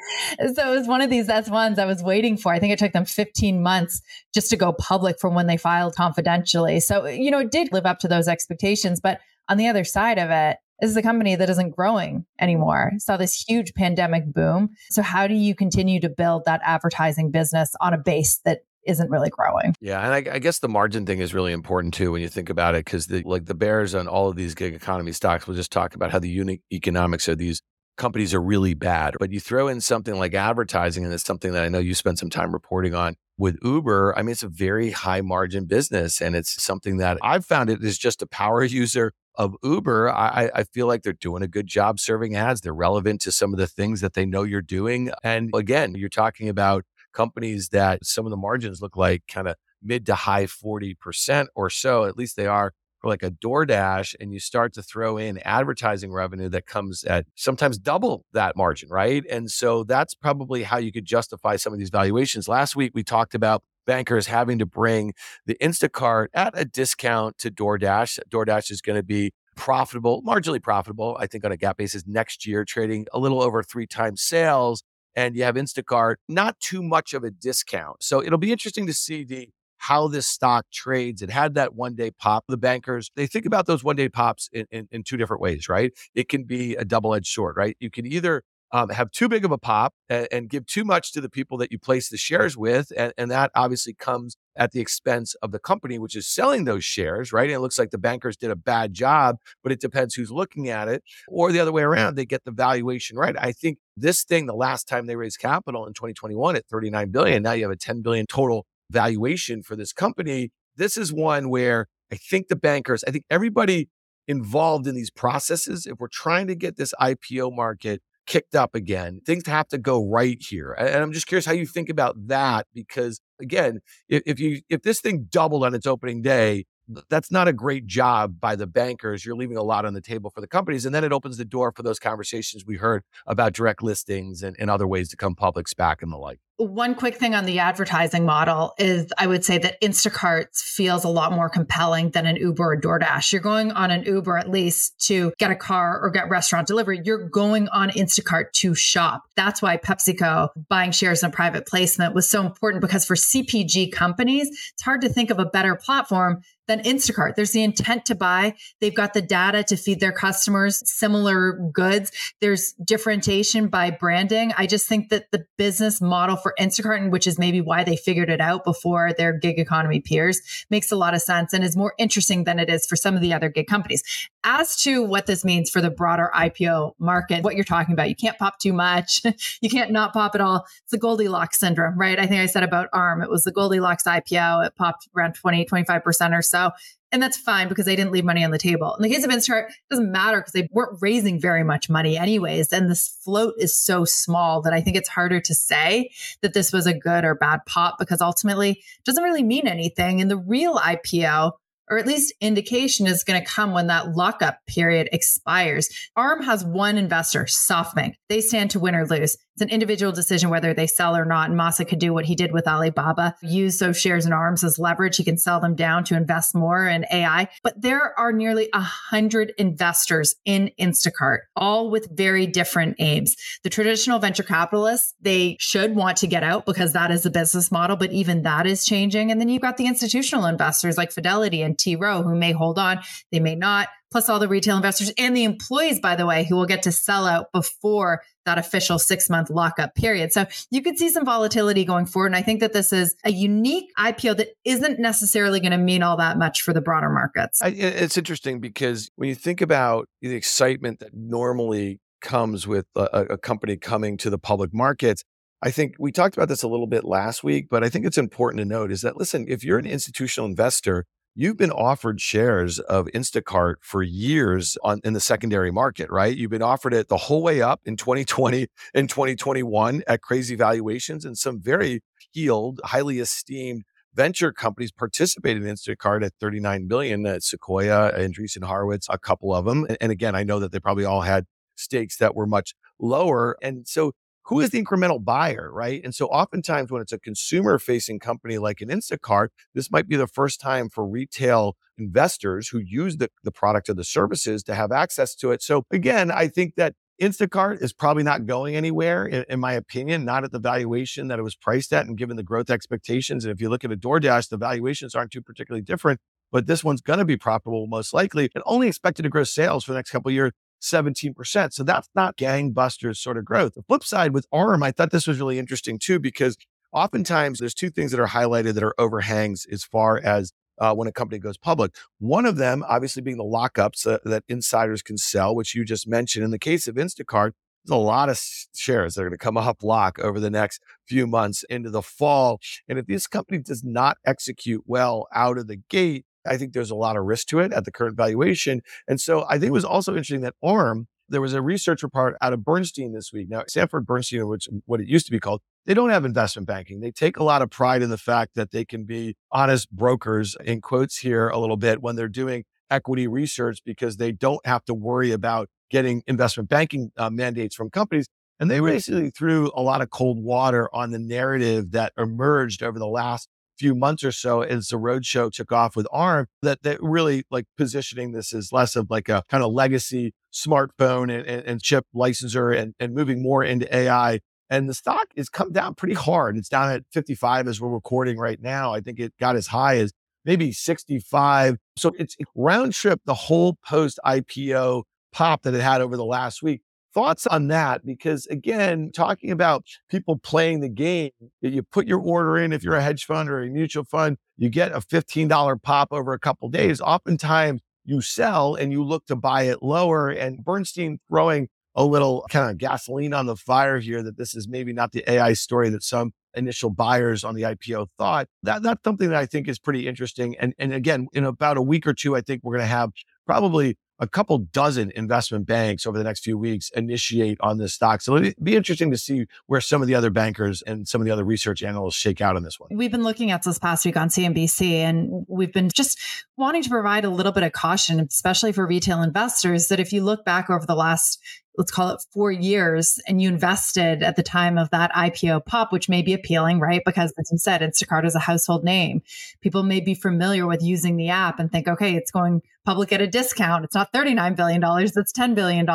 So 0.54 0.72
it 0.72 0.78
was 0.78 0.88
one 0.88 1.02
of 1.02 1.10
these 1.10 1.28
S1s 1.28 1.78
I 1.78 1.84
was 1.84 2.02
waiting 2.02 2.36
for. 2.36 2.52
I 2.52 2.58
think 2.58 2.72
it 2.72 2.78
took 2.78 2.92
them 2.92 3.04
15 3.04 3.62
months 3.62 4.00
just 4.32 4.50
to 4.50 4.56
go 4.56 4.72
public 4.72 5.20
from 5.20 5.34
when 5.34 5.46
they 5.46 5.56
filed 5.56 5.94
confidentially. 5.94 6.80
So, 6.80 7.04
uh, 7.04 7.08
you 7.08 7.30
know, 7.30 7.40
it 7.40 7.50
did 7.50 7.72
live 7.72 7.86
up 7.86 7.98
to 8.00 8.08
those 8.08 8.28
expectations. 8.28 9.00
But 9.00 9.20
on 9.48 9.58
the 9.58 9.68
other 9.68 9.84
side 9.84 10.18
of 10.18 10.30
it, 10.30 10.56
this 10.80 10.90
is 10.90 10.96
a 10.96 11.02
company 11.02 11.36
that 11.36 11.48
isn't 11.48 11.76
growing 11.76 12.24
anymore. 12.40 12.92
Saw 12.98 13.16
this 13.16 13.44
huge 13.46 13.72
pandemic 13.74 14.32
boom. 14.32 14.70
So 14.90 15.00
how 15.02 15.28
do 15.28 15.34
you 15.34 15.54
continue 15.54 16.00
to 16.00 16.08
build 16.08 16.44
that 16.46 16.60
advertising 16.64 17.30
business 17.30 17.72
on 17.80 17.94
a 17.94 17.98
base 17.98 18.40
that 18.44 18.62
isn't 18.86 19.10
really 19.10 19.30
growing. 19.30 19.74
Yeah, 19.80 20.00
and 20.00 20.12
I, 20.12 20.34
I, 20.34 20.38
guess 20.38 20.58
the 20.58 20.68
margin 20.68 21.06
thing 21.06 21.20
is 21.20 21.34
really 21.34 21.52
important 21.52 21.94
too 21.94 22.12
when 22.12 22.22
you 22.22 22.28
think 22.28 22.50
about 22.50 22.74
it, 22.74 22.84
because 22.84 23.06
the 23.06 23.22
like 23.24 23.46
the 23.46 23.54
bears 23.54 23.94
on 23.94 24.08
all 24.08 24.28
of 24.28 24.36
these 24.36 24.54
gig 24.54 24.74
economy 24.74 25.12
stocks 25.12 25.46
will 25.46 25.54
just 25.54 25.72
talk 25.72 25.94
about 25.94 26.10
how 26.10 26.18
the 26.18 26.28
unique 26.28 26.62
economics 26.72 27.28
of 27.28 27.38
these 27.38 27.60
companies 27.96 28.34
are 28.34 28.42
really 28.42 28.74
bad. 28.74 29.14
But 29.18 29.32
you 29.32 29.40
throw 29.40 29.68
in 29.68 29.80
something 29.80 30.18
like 30.18 30.34
advertising, 30.34 31.04
and 31.04 31.12
it's 31.12 31.24
something 31.24 31.52
that 31.52 31.64
I 31.64 31.68
know 31.68 31.78
you 31.78 31.94
spent 31.94 32.18
some 32.18 32.30
time 32.30 32.52
reporting 32.52 32.94
on 32.94 33.16
with 33.38 33.58
Uber. 33.62 34.18
I 34.18 34.22
mean, 34.22 34.32
it's 34.32 34.42
a 34.42 34.48
very 34.48 34.90
high 34.90 35.20
margin 35.20 35.66
business, 35.66 36.20
and 36.20 36.34
it's 36.34 36.62
something 36.62 36.98
that 36.98 37.18
I've 37.22 37.44
found 37.44 37.70
it 37.70 37.82
is 37.82 37.98
just 37.98 38.22
a 38.22 38.26
power 38.26 38.64
user 38.82 39.12
of 39.34 39.56
Uber. 39.62 40.10
I, 40.10 40.50
I 40.54 40.64
feel 40.64 40.86
like 40.86 41.02
they're 41.02 41.14
doing 41.14 41.42
a 41.42 41.48
good 41.48 41.66
job 41.66 41.98
serving 41.98 42.36
ads. 42.36 42.60
They're 42.60 42.74
relevant 42.74 43.20
to 43.22 43.32
some 43.32 43.52
of 43.52 43.58
the 43.58 43.66
things 43.66 44.00
that 44.00 44.14
they 44.14 44.26
know 44.26 44.42
you're 44.42 44.60
doing. 44.60 45.10
And 45.22 45.50
again, 45.54 45.94
you're 45.94 46.10
talking 46.10 46.48
about 46.48 46.84
companies 47.12 47.68
that 47.70 48.04
some 48.04 48.26
of 48.26 48.30
the 48.30 48.36
margins 48.36 48.82
look 48.82 48.96
like 48.96 49.22
kind 49.28 49.48
of 49.48 49.56
mid 49.82 50.06
to 50.06 50.14
high 50.14 50.44
40% 50.44 51.46
or 51.54 51.70
so. 51.70 52.04
At 52.04 52.16
least 52.16 52.36
they 52.36 52.46
are 52.46 52.72
or 53.02 53.10
like 53.10 53.22
a 53.22 53.30
DoorDash 53.30 54.14
and 54.20 54.32
you 54.32 54.38
start 54.38 54.72
to 54.74 54.82
throw 54.82 55.16
in 55.16 55.38
advertising 55.38 56.12
revenue 56.12 56.48
that 56.50 56.66
comes 56.66 57.04
at 57.04 57.26
sometimes 57.34 57.78
double 57.78 58.24
that 58.32 58.56
margin, 58.56 58.88
right? 58.88 59.24
And 59.28 59.50
so 59.50 59.84
that's 59.84 60.14
probably 60.14 60.62
how 60.62 60.78
you 60.78 60.92
could 60.92 61.04
justify 61.04 61.56
some 61.56 61.72
of 61.72 61.78
these 61.78 61.90
valuations. 61.90 62.48
Last 62.48 62.76
week, 62.76 62.92
we 62.94 63.02
talked 63.02 63.34
about 63.34 63.62
bankers 63.86 64.28
having 64.28 64.58
to 64.60 64.66
bring 64.66 65.12
the 65.46 65.56
Instacart 65.60 66.28
at 66.34 66.54
a 66.56 66.64
discount 66.64 67.38
to 67.38 67.50
DoorDash. 67.50 68.20
DoorDash 68.30 68.70
is 68.70 68.80
going 68.80 68.96
to 68.96 69.02
be 69.02 69.32
profitable, 69.56 70.22
marginally 70.22 70.62
profitable, 70.62 71.16
I 71.20 71.26
think 71.26 71.44
on 71.44 71.52
a 71.52 71.56
GAAP 71.56 71.76
basis 71.76 72.04
next 72.06 72.46
year, 72.46 72.64
trading 72.64 73.06
a 73.12 73.18
little 73.18 73.42
over 73.42 73.62
three 73.62 73.86
times 73.86 74.22
sales. 74.22 74.82
And 75.14 75.36
you 75.36 75.44
have 75.44 75.56
Instacart, 75.56 76.16
not 76.28 76.58
too 76.60 76.82
much 76.82 77.14
of 77.14 77.24
a 77.24 77.30
discount. 77.30 78.02
So 78.02 78.22
it'll 78.22 78.38
be 78.38 78.52
interesting 78.52 78.86
to 78.86 78.94
see 78.94 79.24
the 79.24 79.48
how 79.82 80.06
this 80.06 80.28
stock 80.28 80.64
trades. 80.72 81.22
It 81.22 81.30
had 81.30 81.54
that 81.54 81.74
one 81.74 81.96
day 81.96 82.12
pop. 82.12 82.44
The 82.46 82.56
bankers, 82.56 83.10
they 83.16 83.26
think 83.26 83.46
about 83.46 83.66
those 83.66 83.82
one 83.82 83.96
day 83.96 84.08
pops 84.08 84.48
in, 84.52 84.64
in, 84.70 84.86
in 84.92 85.02
two 85.02 85.16
different 85.16 85.42
ways, 85.42 85.68
right? 85.68 85.92
It 86.14 86.28
can 86.28 86.44
be 86.44 86.76
a 86.76 86.84
double 86.84 87.14
edged 87.14 87.26
sword, 87.26 87.56
right? 87.56 87.76
You 87.80 87.90
can 87.90 88.06
either 88.06 88.44
um, 88.72 88.88
have 88.88 89.10
too 89.10 89.28
big 89.28 89.44
of 89.44 89.52
a 89.52 89.58
pop 89.58 89.94
and, 90.08 90.26
and, 90.32 90.48
give 90.48 90.66
too 90.66 90.84
much 90.84 91.12
to 91.12 91.20
the 91.20 91.28
people 91.28 91.58
that 91.58 91.70
you 91.70 91.78
place 91.78 92.08
the 92.08 92.16
shares 92.16 92.56
with. 92.56 92.90
And, 92.96 93.12
and, 93.18 93.30
that 93.30 93.50
obviously 93.54 93.92
comes 93.92 94.36
at 94.56 94.72
the 94.72 94.80
expense 94.80 95.34
of 95.36 95.52
the 95.52 95.58
company, 95.58 95.98
which 95.98 96.16
is 96.16 96.26
selling 96.26 96.64
those 96.64 96.84
shares, 96.84 97.32
right? 97.32 97.44
And 97.44 97.52
it 97.52 97.60
looks 97.60 97.78
like 97.78 97.90
the 97.90 97.98
bankers 97.98 98.36
did 98.36 98.50
a 98.50 98.56
bad 98.56 98.94
job, 98.94 99.36
but 99.62 99.72
it 99.72 99.80
depends 99.80 100.14
who's 100.14 100.30
looking 100.30 100.68
at 100.68 100.88
it. 100.88 101.02
Or 101.28 101.52
the 101.52 101.60
other 101.60 101.72
way 101.72 101.82
around, 101.82 102.16
they 102.16 102.24
get 102.24 102.44
the 102.44 102.50
valuation 102.50 103.16
right. 103.16 103.36
I 103.38 103.52
think 103.52 103.78
this 103.96 104.24
thing, 104.24 104.46
the 104.46 104.54
last 104.54 104.88
time 104.88 105.06
they 105.06 105.16
raised 105.16 105.38
capital 105.38 105.86
in 105.86 105.92
2021 105.92 106.56
at 106.56 106.66
39 106.66 107.10
billion, 107.10 107.42
now 107.42 107.52
you 107.52 107.64
have 107.64 107.72
a 107.72 107.76
10 107.76 108.02
billion 108.02 108.26
total 108.26 108.66
valuation 108.90 109.62
for 109.62 109.76
this 109.76 109.92
company. 109.92 110.50
This 110.76 110.96
is 110.96 111.12
one 111.12 111.50
where 111.50 111.88
I 112.10 112.16
think 112.16 112.48
the 112.48 112.56
bankers, 112.56 113.04
I 113.06 113.10
think 113.10 113.24
everybody 113.30 113.88
involved 114.28 114.86
in 114.86 114.94
these 114.94 115.10
processes, 115.10 115.86
if 115.86 115.98
we're 115.98 116.08
trying 116.08 116.46
to 116.46 116.54
get 116.54 116.76
this 116.76 116.94
IPO 117.00 117.54
market 117.54 118.02
kicked 118.26 118.54
up 118.54 118.74
again, 118.74 119.20
things 119.26 119.46
have 119.46 119.68
to 119.68 119.78
go 119.78 120.04
right 120.04 120.38
here. 120.40 120.72
And 120.72 121.02
I'm 121.02 121.12
just 121.12 121.26
curious 121.26 121.46
how 121.46 121.52
you 121.52 121.66
think 121.66 121.88
about 121.88 122.28
that 122.28 122.66
because 122.74 123.20
again, 123.40 123.80
if, 124.08 124.22
if 124.26 124.40
you 124.40 124.60
if 124.68 124.82
this 124.82 125.00
thing 125.00 125.26
doubled 125.30 125.64
on 125.64 125.74
its 125.74 125.86
opening 125.86 126.22
day, 126.22 126.66
that's 127.08 127.30
not 127.30 127.48
a 127.48 127.52
great 127.52 127.86
job 127.86 128.40
by 128.40 128.56
the 128.56 128.66
bankers. 128.66 129.24
You're 129.24 129.36
leaving 129.36 129.56
a 129.56 129.62
lot 129.62 129.84
on 129.84 129.94
the 129.94 130.00
table 130.00 130.30
for 130.30 130.40
the 130.40 130.46
companies. 130.46 130.84
And 130.84 130.94
then 130.94 131.04
it 131.04 131.12
opens 131.12 131.36
the 131.36 131.44
door 131.44 131.72
for 131.72 131.82
those 131.82 131.98
conversations 131.98 132.64
we 132.66 132.76
heard 132.76 133.02
about 133.26 133.52
direct 133.52 133.82
listings 133.82 134.42
and, 134.42 134.56
and 134.58 134.68
other 134.68 134.86
ways 134.86 135.08
to 135.10 135.16
come 135.16 135.34
public 135.34 135.66
SPAC 135.66 136.02
and 136.02 136.12
the 136.12 136.16
like. 136.16 136.40
One 136.66 136.94
quick 136.94 137.16
thing 137.16 137.34
on 137.34 137.44
the 137.44 137.58
advertising 137.58 138.24
model 138.24 138.74
is 138.78 139.12
I 139.18 139.26
would 139.26 139.44
say 139.44 139.58
that 139.58 139.80
Instacart 139.80 140.56
feels 140.56 141.02
a 141.02 141.08
lot 141.08 141.32
more 141.32 141.48
compelling 141.48 142.10
than 142.10 142.24
an 142.24 142.36
Uber 142.36 142.74
or 142.74 142.80
DoorDash. 142.80 143.32
You're 143.32 143.42
going 143.42 143.72
on 143.72 143.90
an 143.90 144.04
Uber 144.04 144.38
at 144.38 144.48
least 144.48 144.96
to 145.06 145.32
get 145.38 145.50
a 145.50 145.56
car 145.56 146.00
or 146.00 146.10
get 146.10 146.28
restaurant 146.28 146.68
delivery. 146.68 147.00
You're 147.04 147.28
going 147.28 147.68
on 147.70 147.90
Instacart 147.90 148.52
to 148.52 148.76
shop. 148.76 149.24
That's 149.34 149.60
why 149.60 149.76
PepsiCo 149.76 150.50
buying 150.68 150.92
shares 150.92 151.24
in 151.24 151.30
a 151.30 151.32
private 151.32 151.66
placement 151.66 152.14
was 152.14 152.30
so 152.30 152.46
important 152.46 152.80
because 152.80 153.04
for 153.04 153.16
CPG 153.16 153.90
companies, 153.90 154.48
it's 154.72 154.82
hard 154.82 155.00
to 155.00 155.08
think 155.08 155.30
of 155.30 155.40
a 155.40 155.46
better 155.46 155.74
platform 155.74 156.42
than 156.68 156.82
Instacart. 156.82 157.34
There's 157.34 157.52
the 157.52 157.62
intent 157.62 158.06
to 158.06 158.14
buy. 158.14 158.54
They've 158.80 158.94
got 158.94 159.14
the 159.14 159.22
data 159.22 159.62
to 159.64 159.76
feed 159.76 160.00
their 160.00 160.12
customers 160.12 160.82
similar 160.88 161.52
goods. 161.72 162.12
There's 162.40 162.72
differentiation 162.74 163.68
by 163.68 163.90
branding. 163.90 164.52
I 164.56 164.66
just 164.66 164.86
think 164.86 165.08
that 165.10 165.30
the 165.32 165.44
business 165.58 166.00
model 166.00 166.36
for 166.36 166.51
Instacart, 166.58 167.10
which 167.10 167.26
is 167.26 167.38
maybe 167.38 167.60
why 167.60 167.84
they 167.84 167.96
figured 167.96 168.30
it 168.30 168.40
out 168.40 168.64
before 168.64 169.12
their 169.12 169.32
gig 169.32 169.58
economy 169.58 170.00
peers, 170.00 170.40
makes 170.70 170.90
a 170.90 170.96
lot 170.96 171.14
of 171.14 171.22
sense 171.22 171.52
and 171.52 171.64
is 171.64 171.76
more 171.76 171.94
interesting 171.98 172.44
than 172.44 172.58
it 172.58 172.68
is 172.68 172.86
for 172.86 172.96
some 172.96 173.14
of 173.14 173.20
the 173.20 173.32
other 173.32 173.48
gig 173.48 173.66
companies. 173.66 174.02
As 174.44 174.76
to 174.82 175.02
what 175.02 175.26
this 175.26 175.44
means 175.44 175.70
for 175.70 175.80
the 175.80 175.90
broader 175.90 176.30
IPO 176.34 176.92
market, 176.98 177.42
what 177.42 177.54
you're 177.54 177.64
talking 177.64 177.92
about, 177.92 178.08
you 178.08 178.16
can't 178.16 178.38
pop 178.38 178.58
too 178.58 178.72
much. 178.72 179.22
you 179.60 179.70
can't 179.70 179.90
not 179.90 180.12
pop 180.12 180.34
at 180.34 180.40
all. 180.40 180.66
It's 180.82 180.90
the 180.90 180.98
Goldilocks 180.98 181.58
syndrome, 181.58 181.98
right? 181.98 182.18
I 182.18 182.26
think 182.26 182.40
I 182.40 182.46
said 182.46 182.62
about 182.62 182.88
ARM, 182.92 183.22
it 183.22 183.30
was 183.30 183.44
the 183.44 183.52
Goldilocks 183.52 184.04
IPO. 184.04 184.66
It 184.66 184.76
popped 184.76 185.08
around 185.16 185.34
20, 185.34 185.64
25% 185.64 186.36
or 186.36 186.42
so. 186.42 186.70
And 187.12 187.22
that's 187.22 187.36
fine 187.36 187.68
because 187.68 187.84
they 187.84 187.94
didn't 187.94 188.10
leave 188.10 188.24
money 188.24 188.42
on 188.42 188.50
the 188.50 188.58
table. 188.58 188.94
In 188.94 189.02
the 189.02 189.10
case 189.10 189.22
of 189.22 189.30
Instacart, 189.30 189.68
it 189.68 189.74
doesn't 189.90 190.10
matter 190.10 190.38
because 190.38 190.52
they 190.52 190.68
weren't 190.72 190.98
raising 191.02 191.38
very 191.38 191.62
much 191.62 191.90
money 191.90 192.16
anyways. 192.16 192.72
And 192.72 192.90
this 192.90 193.18
float 193.22 193.54
is 193.58 193.78
so 193.78 194.06
small 194.06 194.62
that 194.62 194.72
I 194.72 194.80
think 194.80 194.96
it's 194.96 195.10
harder 195.10 195.38
to 195.40 195.54
say 195.54 196.10
that 196.40 196.54
this 196.54 196.72
was 196.72 196.86
a 196.86 196.98
good 196.98 197.24
or 197.24 197.34
bad 197.34 197.60
pop 197.66 197.98
because 197.98 198.22
ultimately 198.22 198.70
it 198.70 199.04
doesn't 199.04 199.22
really 199.22 199.42
mean 199.42 199.68
anything. 199.68 200.22
And 200.22 200.30
the 200.30 200.38
real 200.38 200.76
IPO 200.76 201.52
or 201.92 201.98
at 201.98 202.06
least 202.06 202.32
indication 202.40 203.06
is 203.06 203.22
going 203.22 203.38
to 203.38 203.46
come 203.46 203.72
when 203.72 203.88
that 203.88 204.16
lockup 204.16 204.64
period 204.66 205.10
expires. 205.12 205.90
ARM 206.16 206.42
has 206.42 206.64
one 206.64 206.96
investor, 206.96 207.44
SoftBank. 207.44 208.14
They 208.30 208.40
stand 208.40 208.70
to 208.70 208.80
win 208.80 208.94
or 208.94 209.06
lose. 209.06 209.36
It's 209.54 209.62
an 209.62 209.68
individual 209.68 210.12
decision 210.12 210.50
whether 210.50 210.72
they 210.72 210.86
sell 210.86 211.16
or 211.16 211.24
not. 211.24 211.50
And 211.50 211.58
Masa 211.58 211.86
could 211.86 211.98
do 211.98 212.14
what 212.14 212.24
he 212.24 212.34
did 212.34 212.52
with 212.52 212.66
Alibaba, 212.66 213.34
use 213.42 213.78
those 213.78 214.00
shares 214.00 214.24
and 214.24 214.32
arms 214.32 214.64
as 214.64 214.78
leverage. 214.78 215.16
He 215.16 215.24
can 215.24 215.36
sell 215.36 215.60
them 215.60 215.74
down 215.74 216.04
to 216.04 216.16
invest 216.16 216.54
more 216.54 216.86
in 216.86 217.04
AI. 217.12 217.48
But 217.62 217.80
there 217.80 218.18
are 218.18 218.32
nearly 218.32 218.70
a 218.72 218.80
hundred 218.80 219.52
investors 219.58 220.34
in 220.44 220.70
Instacart, 220.80 221.40
all 221.54 221.90
with 221.90 222.08
very 222.16 222.46
different 222.46 222.96
aims. 222.98 223.36
The 223.62 223.70
traditional 223.70 224.18
venture 224.18 224.42
capitalists, 224.42 225.14
they 225.20 225.56
should 225.60 225.94
want 225.94 226.16
to 226.18 226.26
get 226.26 226.42
out 226.42 226.64
because 226.64 226.94
that 226.94 227.10
is 227.10 227.22
the 227.22 227.30
business 227.30 227.70
model, 227.70 227.96
but 227.96 228.12
even 228.12 228.42
that 228.42 228.66
is 228.66 228.84
changing. 228.84 229.30
And 229.30 229.40
then 229.40 229.48
you've 229.48 229.62
got 229.62 229.76
the 229.76 229.86
institutional 229.86 230.46
investors 230.46 230.96
like 230.96 231.12
Fidelity 231.12 231.62
and 231.62 231.78
T. 231.78 231.96
Rowe 231.96 232.22
who 232.22 232.34
may 232.34 232.52
hold 232.52 232.78
on, 232.78 233.00
they 233.30 233.40
may 233.40 233.54
not 233.54 233.88
plus 234.12 234.28
all 234.28 234.38
the 234.38 234.46
retail 234.46 234.76
investors 234.76 235.10
and 235.18 235.36
the 235.36 235.44
employees, 235.44 235.98
by 235.98 236.14
the 236.14 236.26
way, 236.26 236.44
who 236.44 236.54
will 236.54 236.66
get 236.66 236.82
to 236.84 236.92
sell 236.92 237.26
out 237.26 237.50
before 237.52 238.22
that 238.44 238.58
official 238.58 238.98
six 238.98 239.28
month 239.30 239.50
lockup 239.50 239.94
period. 239.94 240.32
So 240.32 240.46
you 240.70 240.82
could 240.82 240.98
see 240.98 241.08
some 241.08 241.24
volatility 241.24 241.84
going 241.84 242.06
forward. 242.06 242.28
And 242.28 242.36
I 242.36 242.42
think 242.42 242.60
that 242.60 242.72
this 242.72 242.92
is 242.92 243.16
a 243.24 243.32
unique 243.32 243.90
IPO 243.98 244.36
that 244.36 244.48
isn't 244.64 245.00
necessarily 245.00 245.60
going 245.60 245.72
to 245.72 245.78
mean 245.78 246.02
all 246.02 246.16
that 246.18 246.38
much 246.38 246.62
for 246.62 246.72
the 246.72 246.80
broader 246.80 247.08
markets. 247.08 247.60
I, 247.62 247.68
it's 247.68 248.18
interesting 248.18 248.60
because 248.60 249.10
when 249.16 249.28
you 249.28 249.34
think 249.34 249.60
about 249.60 250.08
the 250.20 250.34
excitement 250.34 251.00
that 251.00 251.14
normally 251.14 252.00
comes 252.20 252.66
with 252.66 252.86
a, 252.94 253.26
a 253.30 253.38
company 253.38 253.76
coming 253.76 254.16
to 254.18 254.30
the 254.30 254.38
public 254.38 254.72
markets, 254.72 255.24
I 255.62 255.70
think 255.70 255.94
we 255.98 256.10
talked 256.10 256.36
about 256.36 256.48
this 256.48 256.64
a 256.64 256.68
little 256.68 256.88
bit 256.88 257.04
last 257.04 257.44
week, 257.44 257.68
but 257.70 257.84
I 257.84 257.88
think 257.88 258.04
it's 258.04 258.18
important 258.18 258.58
to 258.58 258.64
note 258.64 258.90
is 258.90 259.02
that 259.02 259.16
listen, 259.16 259.46
if 259.48 259.62
you're 259.62 259.78
an 259.78 259.86
institutional 259.86 260.48
investor, 260.48 261.06
You've 261.34 261.56
been 261.56 261.70
offered 261.70 262.20
shares 262.20 262.78
of 262.78 263.06
Instacart 263.06 263.76
for 263.80 264.02
years 264.02 264.76
on 264.84 265.00
in 265.02 265.14
the 265.14 265.20
secondary 265.20 265.70
market, 265.70 266.10
right? 266.10 266.36
You've 266.36 266.50
been 266.50 266.60
offered 266.60 266.92
it 266.92 267.08
the 267.08 267.16
whole 267.16 267.42
way 267.42 267.62
up 267.62 267.80
in 267.86 267.96
2020 267.96 268.66
and 268.92 269.08
2021 269.08 270.02
at 270.06 270.20
crazy 270.20 270.56
valuations 270.56 271.24
and 271.24 271.38
some 271.38 271.58
very 271.58 272.02
healed, 272.32 272.82
highly 272.84 273.18
esteemed 273.18 273.84
venture 274.14 274.52
companies 274.52 274.92
participated 274.92 275.64
in 275.64 275.74
Instacart 275.74 276.22
at 276.22 276.34
39 276.38 276.86
billion 276.86 277.24
at 277.24 277.42
Sequoia, 277.42 278.12
Andreessen 278.12 278.64
Horowitz, 278.64 279.06
a 279.08 279.18
couple 279.18 279.54
of 279.54 279.64
them. 279.64 279.86
And 280.02 280.12
again, 280.12 280.34
I 280.34 280.42
know 280.42 280.58
that 280.58 280.70
they 280.70 280.80
probably 280.80 281.06
all 281.06 281.22
had 281.22 281.46
stakes 281.76 282.18
that 282.18 282.34
were 282.34 282.46
much 282.46 282.74
lower. 283.00 283.56
And 283.62 283.88
so 283.88 284.12
who 284.46 284.60
is 284.60 284.70
the 284.70 284.82
incremental 284.82 285.22
buyer, 285.22 285.70
right? 285.72 286.00
And 286.02 286.14
so 286.14 286.26
oftentimes 286.26 286.90
when 286.90 287.00
it's 287.00 287.12
a 287.12 287.18
consumer 287.18 287.78
facing 287.78 288.18
company 288.18 288.58
like 288.58 288.80
an 288.80 288.88
Instacart, 288.88 289.48
this 289.74 289.90
might 289.90 290.08
be 290.08 290.16
the 290.16 290.26
first 290.26 290.60
time 290.60 290.88
for 290.88 291.06
retail 291.06 291.76
investors 291.98 292.68
who 292.68 292.78
use 292.78 293.18
the, 293.18 293.30
the 293.44 293.52
product 293.52 293.88
or 293.88 293.94
the 293.94 294.04
services 294.04 294.62
to 294.64 294.74
have 294.74 294.90
access 294.90 295.34
to 295.36 295.52
it. 295.52 295.62
So 295.62 295.84
again, 295.90 296.30
I 296.30 296.48
think 296.48 296.74
that 296.76 296.94
Instacart 297.20 297.82
is 297.82 297.92
probably 297.92 298.24
not 298.24 298.46
going 298.46 298.74
anywhere, 298.74 299.26
in, 299.26 299.44
in, 299.48 299.60
my 299.60 299.74
opinion, 299.74 300.24
not 300.24 300.42
at 300.42 300.50
the 300.50 300.58
valuation 300.58 301.28
that 301.28 301.38
it 301.38 301.42
was 301.42 301.54
priced 301.54 301.92
at 301.92 302.06
and 302.06 302.18
given 302.18 302.36
the 302.36 302.42
growth 302.42 302.68
expectations. 302.68 303.44
And 303.44 303.52
if 303.52 303.60
you 303.60 303.68
look 303.68 303.84
at 303.84 303.92
a 303.92 303.96
DoorDash, 303.96 304.48
the 304.48 304.56
valuations 304.56 305.14
aren't 305.14 305.30
too 305.30 305.42
particularly 305.42 305.82
different, 305.82 306.20
but 306.50 306.66
this 306.66 306.82
one's 306.82 307.00
going 307.00 307.20
to 307.20 307.24
be 307.24 307.36
profitable 307.36 307.86
most 307.86 308.12
likely 308.12 308.50
and 308.54 308.64
only 308.66 308.88
expected 308.88 309.22
to 309.22 309.28
grow 309.28 309.44
sales 309.44 309.84
for 309.84 309.92
the 309.92 309.98
next 309.98 310.10
couple 310.10 310.32
years 310.32 310.52
17%. 310.82 311.72
So 311.72 311.82
that's 311.82 312.08
not 312.14 312.36
gangbusters 312.36 313.16
sort 313.16 313.38
of 313.38 313.44
growth. 313.44 313.74
The 313.74 313.82
flip 313.82 314.04
side 314.04 314.34
with 314.34 314.46
ARM, 314.52 314.82
I 314.82 314.90
thought 314.90 315.10
this 315.10 315.26
was 315.26 315.38
really 315.38 315.58
interesting 315.58 315.98
too, 315.98 316.18
because 316.18 316.56
oftentimes 316.92 317.58
there's 317.58 317.74
two 317.74 317.90
things 317.90 318.10
that 318.10 318.20
are 318.20 318.26
highlighted 318.26 318.74
that 318.74 318.82
are 318.82 318.94
overhangs 318.98 319.66
as 319.70 319.84
far 319.84 320.18
as 320.18 320.52
uh, 320.78 320.94
when 320.94 321.08
a 321.08 321.12
company 321.12 321.38
goes 321.38 321.56
public. 321.56 321.94
One 322.18 322.46
of 322.46 322.56
them, 322.56 322.84
obviously, 322.88 323.22
being 323.22 323.36
the 323.36 323.44
lockups 323.44 324.06
uh, 324.06 324.18
that 324.24 324.44
insiders 324.48 325.02
can 325.02 325.16
sell, 325.16 325.54
which 325.54 325.74
you 325.74 325.84
just 325.84 326.08
mentioned. 326.08 326.44
In 326.44 326.50
the 326.50 326.58
case 326.58 326.88
of 326.88 326.96
Instacart, 326.96 327.52
there's 327.84 327.94
a 327.94 327.96
lot 327.96 328.28
of 328.28 328.40
shares 328.74 329.14
that 329.14 329.22
are 329.22 329.28
going 329.28 329.38
to 329.38 329.38
come 329.38 329.56
off 329.58 329.82
lock 329.82 330.18
over 330.18 330.40
the 330.40 330.50
next 330.50 330.82
few 331.06 331.26
months 331.26 331.64
into 331.64 331.90
the 331.90 332.02
fall. 332.02 332.60
And 332.88 332.98
if 332.98 333.06
this 333.06 333.26
company 333.26 333.58
does 333.58 333.84
not 333.84 334.18
execute 334.24 334.82
well 334.86 335.28
out 335.34 335.58
of 335.58 335.68
the 335.68 335.76
gate, 335.76 336.24
I 336.46 336.56
think 336.56 336.72
there's 336.72 336.90
a 336.90 336.96
lot 336.96 337.16
of 337.16 337.24
risk 337.24 337.48
to 337.48 337.60
it 337.60 337.72
at 337.72 337.84
the 337.84 337.92
current 337.92 338.16
valuation. 338.16 338.82
And 339.08 339.20
so 339.20 339.44
I 339.48 339.58
think 339.58 339.68
it 339.68 339.72
was 339.72 339.84
also 339.84 340.12
interesting 340.12 340.42
that 340.42 340.54
ARM, 340.62 341.08
there 341.28 341.40
was 341.40 341.54
a 341.54 341.62
research 341.62 342.02
report 342.02 342.36
out 342.42 342.52
of 342.52 342.64
Bernstein 342.64 343.12
this 343.12 343.32
week. 343.32 343.48
Now, 343.48 343.62
Sanford 343.66 344.06
Bernstein, 344.06 344.46
which 344.48 344.68
what 344.86 345.00
it 345.00 345.08
used 345.08 345.26
to 345.26 345.32
be 345.32 345.40
called, 345.40 345.62
they 345.86 345.94
don't 345.94 346.10
have 346.10 346.24
investment 346.24 346.68
banking. 346.68 347.00
They 347.00 347.10
take 347.10 347.38
a 347.38 347.42
lot 347.42 347.62
of 347.62 347.70
pride 347.70 348.02
in 348.02 348.10
the 348.10 348.18
fact 348.18 348.54
that 348.54 348.70
they 348.70 348.84
can 348.84 349.04
be 349.04 349.36
honest 349.50 349.90
brokers, 349.90 350.56
in 350.64 350.80
quotes 350.80 351.18
here 351.18 351.48
a 351.48 351.58
little 351.58 351.76
bit, 351.76 352.02
when 352.02 352.16
they're 352.16 352.28
doing 352.28 352.64
equity 352.90 353.26
research 353.26 353.80
because 353.84 354.18
they 354.18 354.30
don't 354.30 354.64
have 354.66 354.84
to 354.84 354.94
worry 354.94 355.32
about 355.32 355.68
getting 355.90 356.22
investment 356.26 356.68
banking 356.68 357.10
uh, 357.16 357.30
mandates 357.30 357.74
from 357.74 357.90
companies. 357.90 358.26
And 358.60 358.70
they 358.70 358.78
basically 358.78 359.30
threw 359.30 359.72
a 359.74 359.82
lot 359.82 360.02
of 360.02 360.10
cold 360.10 360.38
water 360.38 360.88
on 360.94 361.10
the 361.10 361.18
narrative 361.18 361.92
that 361.92 362.12
emerged 362.16 362.82
over 362.82 362.98
the 362.98 363.08
last 363.08 363.48
few 363.82 363.94
months 363.96 364.22
or 364.22 364.30
so 364.30 364.60
as 364.60 364.86
the 364.88 364.96
roadshow 364.96 365.50
took 365.50 365.72
off 365.72 365.96
with 365.96 366.06
ARM 366.12 366.46
that 366.62 366.84
that 366.84 367.02
really 367.02 367.42
like 367.50 367.66
positioning 367.76 368.30
this 368.30 368.54
as 368.54 368.70
less 368.70 368.94
of 368.94 369.10
like 369.10 369.28
a 369.28 369.42
kind 369.48 369.64
of 369.64 369.72
legacy 369.72 370.32
smartphone 370.54 371.34
and, 371.34 371.44
and, 371.48 371.66
and 371.66 371.82
chip 371.82 372.06
licensor 372.14 372.70
and, 372.70 372.94
and 373.00 373.12
moving 373.12 373.42
more 373.42 373.64
into 373.64 373.92
AI. 373.94 374.38
And 374.70 374.88
the 374.88 374.94
stock 374.94 375.26
has 375.36 375.48
come 375.48 375.72
down 375.72 375.96
pretty 375.96 376.14
hard. 376.14 376.56
It's 376.56 376.68
down 376.68 376.92
at 376.92 377.02
55 377.12 377.66
as 377.66 377.80
we're 377.80 377.88
recording 377.88 378.38
right 378.38 378.60
now. 378.62 378.94
I 378.94 379.00
think 379.00 379.18
it 379.18 379.32
got 379.40 379.56
as 379.56 379.66
high 379.66 379.96
as 379.96 380.12
maybe 380.44 380.70
65. 380.70 381.76
So 381.98 382.12
it's 382.16 382.36
round 382.54 382.92
trip 382.92 383.20
the 383.24 383.34
whole 383.34 383.78
post 383.84 384.20
IPO 384.24 385.02
pop 385.32 385.62
that 385.62 385.74
it 385.74 385.82
had 385.82 386.00
over 386.00 386.16
the 386.16 386.24
last 386.24 386.62
week. 386.62 386.82
Thoughts 387.14 387.46
on 387.46 387.68
that? 387.68 388.06
Because 388.06 388.46
again, 388.46 389.10
talking 389.14 389.50
about 389.50 389.84
people 390.10 390.38
playing 390.38 390.80
the 390.80 390.88
game, 390.88 391.30
you 391.60 391.82
put 391.82 392.06
your 392.06 392.20
order 392.20 392.56
in 392.56 392.72
if 392.72 392.82
you're 392.82 392.96
a 392.96 393.02
hedge 393.02 393.24
fund 393.24 393.50
or 393.50 393.62
a 393.62 393.66
mutual 393.66 394.04
fund, 394.04 394.38
you 394.56 394.70
get 394.70 394.92
a 394.92 395.00
$15 395.00 395.82
pop 395.82 396.08
over 396.10 396.32
a 396.32 396.38
couple 396.38 396.68
days. 396.68 397.00
Oftentimes 397.00 397.82
you 398.04 398.20
sell 398.20 398.74
and 398.74 398.92
you 398.92 399.04
look 399.04 399.26
to 399.26 399.36
buy 399.36 399.64
it 399.64 399.82
lower. 399.82 400.30
And 400.30 400.64
Bernstein 400.64 401.18
throwing 401.28 401.68
a 401.94 402.04
little 402.04 402.46
kind 402.50 402.70
of 402.70 402.78
gasoline 402.78 403.34
on 403.34 403.46
the 403.46 403.56
fire 403.56 403.98
here 403.98 404.22
that 404.22 404.38
this 404.38 404.54
is 404.54 404.66
maybe 404.66 404.92
not 404.92 405.12
the 405.12 405.30
AI 405.30 405.52
story 405.52 405.90
that 405.90 406.02
some 406.02 406.32
initial 406.54 406.90
buyers 406.90 407.44
on 407.44 407.54
the 407.54 407.62
IPO 407.62 408.08
thought. 408.18 408.48
That 408.62 408.82
that's 408.82 409.02
something 409.04 409.28
that 409.28 409.38
I 409.38 409.46
think 409.46 409.68
is 409.68 409.78
pretty 409.78 410.08
interesting. 410.08 410.56
And 410.58 410.74
and 410.78 410.92
again, 410.92 411.28
in 411.32 411.44
about 411.44 411.76
a 411.76 411.82
week 411.82 412.06
or 412.06 412.14
two, 412.14 412.36
I 412.36 412.40
think 412.40 412.62
we're 412.62 412.76
going 412.76 412.88
to 412.88 412.94
have 412.94 413.10
probably 413.46 413.98
a 414.22 414.26
couple 414.28 414.56
dozen 414.58 415.10
investment 415.16 415.66
banks 415.66 416.06
over 416.06 416.16
the 416.16 416.22
next 416.22 416.44
few 416.44 416.56
weeks 416.56 416.90
initiate 416.90 417.58
on 417.60 417.78
this 417.78 417.92
stock. 417.92 418.22
So 418.22 418.36
it'll 418.36 418.52
be 418.62 418.76
interesting 418.76 419.10
to 419.10 419.18
see 419.18 419.46
where 419.66 419.80
some 419.80 420.00
of 420.00 420.06
the 420.06 420.14
other 420.14 420.30
bankers 420.30 420.80
and 420.82 421.08
some 421.08 421.20
of 421.20 421.24
the 421.24 421.32
other 421.32 421.44
research 421.44 421.82
analysts 421.82 422.14
shake 422.14 422.40
out 422.40 422.54
on 422.54 422.62
this 422.62 422.78
one. 422.78 422.88
We've 422.92 423.10
been 423.10 423.24
looking 423.24 423.50
at 423.50 423.64
this 423.64 423.80
past 423.80 424.04
week 424.04 424.16
on 424.16 424.28
CNBC, 424.28 424.92
and 424.92 425.44
we've 425.48 425.72
been 425.72 425.90
just 425.92 426.20
wanting 426.56 426.84
to 426.84 426.88
provide 426.88 427.24
a 427.24 427.30
little 427.30 427.50
bit 427.50 427.64
of 427.64 427.72
caution, 427.72 428.20
especially 428.20 428.70
for 428.70 428.86
retail 428.86 429.22
investors, 429.22 429.88
that 429.88 429.98
if 429.98 430.12
you 430.12 430.22
look 430.22 430.44
back 430.44 430.70
over 430.70 430.86
the 430.86 430.94
last 430.94 431.40
let's 431.76 431.90
call 431.90 432.10
it 432.10 432.24
four 432.32 432.52
years 432.52 433.18
and 433.26 433.40
you 433.40 433.48
invested 433.48 434.22
at 434.22 434.36
the 434.36 434.42
time 434.42 434.78
of 434.78 434.90
that 434.90 435.12
IPO 435.12 435.64
pop, 435.64 435.92
which 435.92 436.08
may 436.08 436.22
be 436.22 436.34
appealing, 436.34 436.80
right? 436.80 437.02
Because 437.04 437.32
as 437.38 437.50
you 437.50 437.58
said, 437.58 437.80
Instacart 437.80 438.26
is 438.26 438.34
a 438.34 438.40
household 438.40 438.84
name. 438.84 439.22
People 439.62 439.82
may 439.82 440.00
be 440.00 440.14
familiar 440.14 440.66
with 440.66 440.82
using 440.82 441.16
the 441.16 441.30
app 441.30 441.58
and 441.58 441.70
think, 441.70 441.88
okay, 441.88 442.14
it's 442.14 442.30
going 442.30 442.60
public 442.84 443.12
at 443.12 443.22
a 443.22 443.26
discount. 443.26 443.84
It's 443.84 443.94
not 443.94 444.12
$39 444.12 444.56
billion, 444.56 444.82
it's 444.84 445.32
$10 445.32 445.54
billion. 445.54 445.86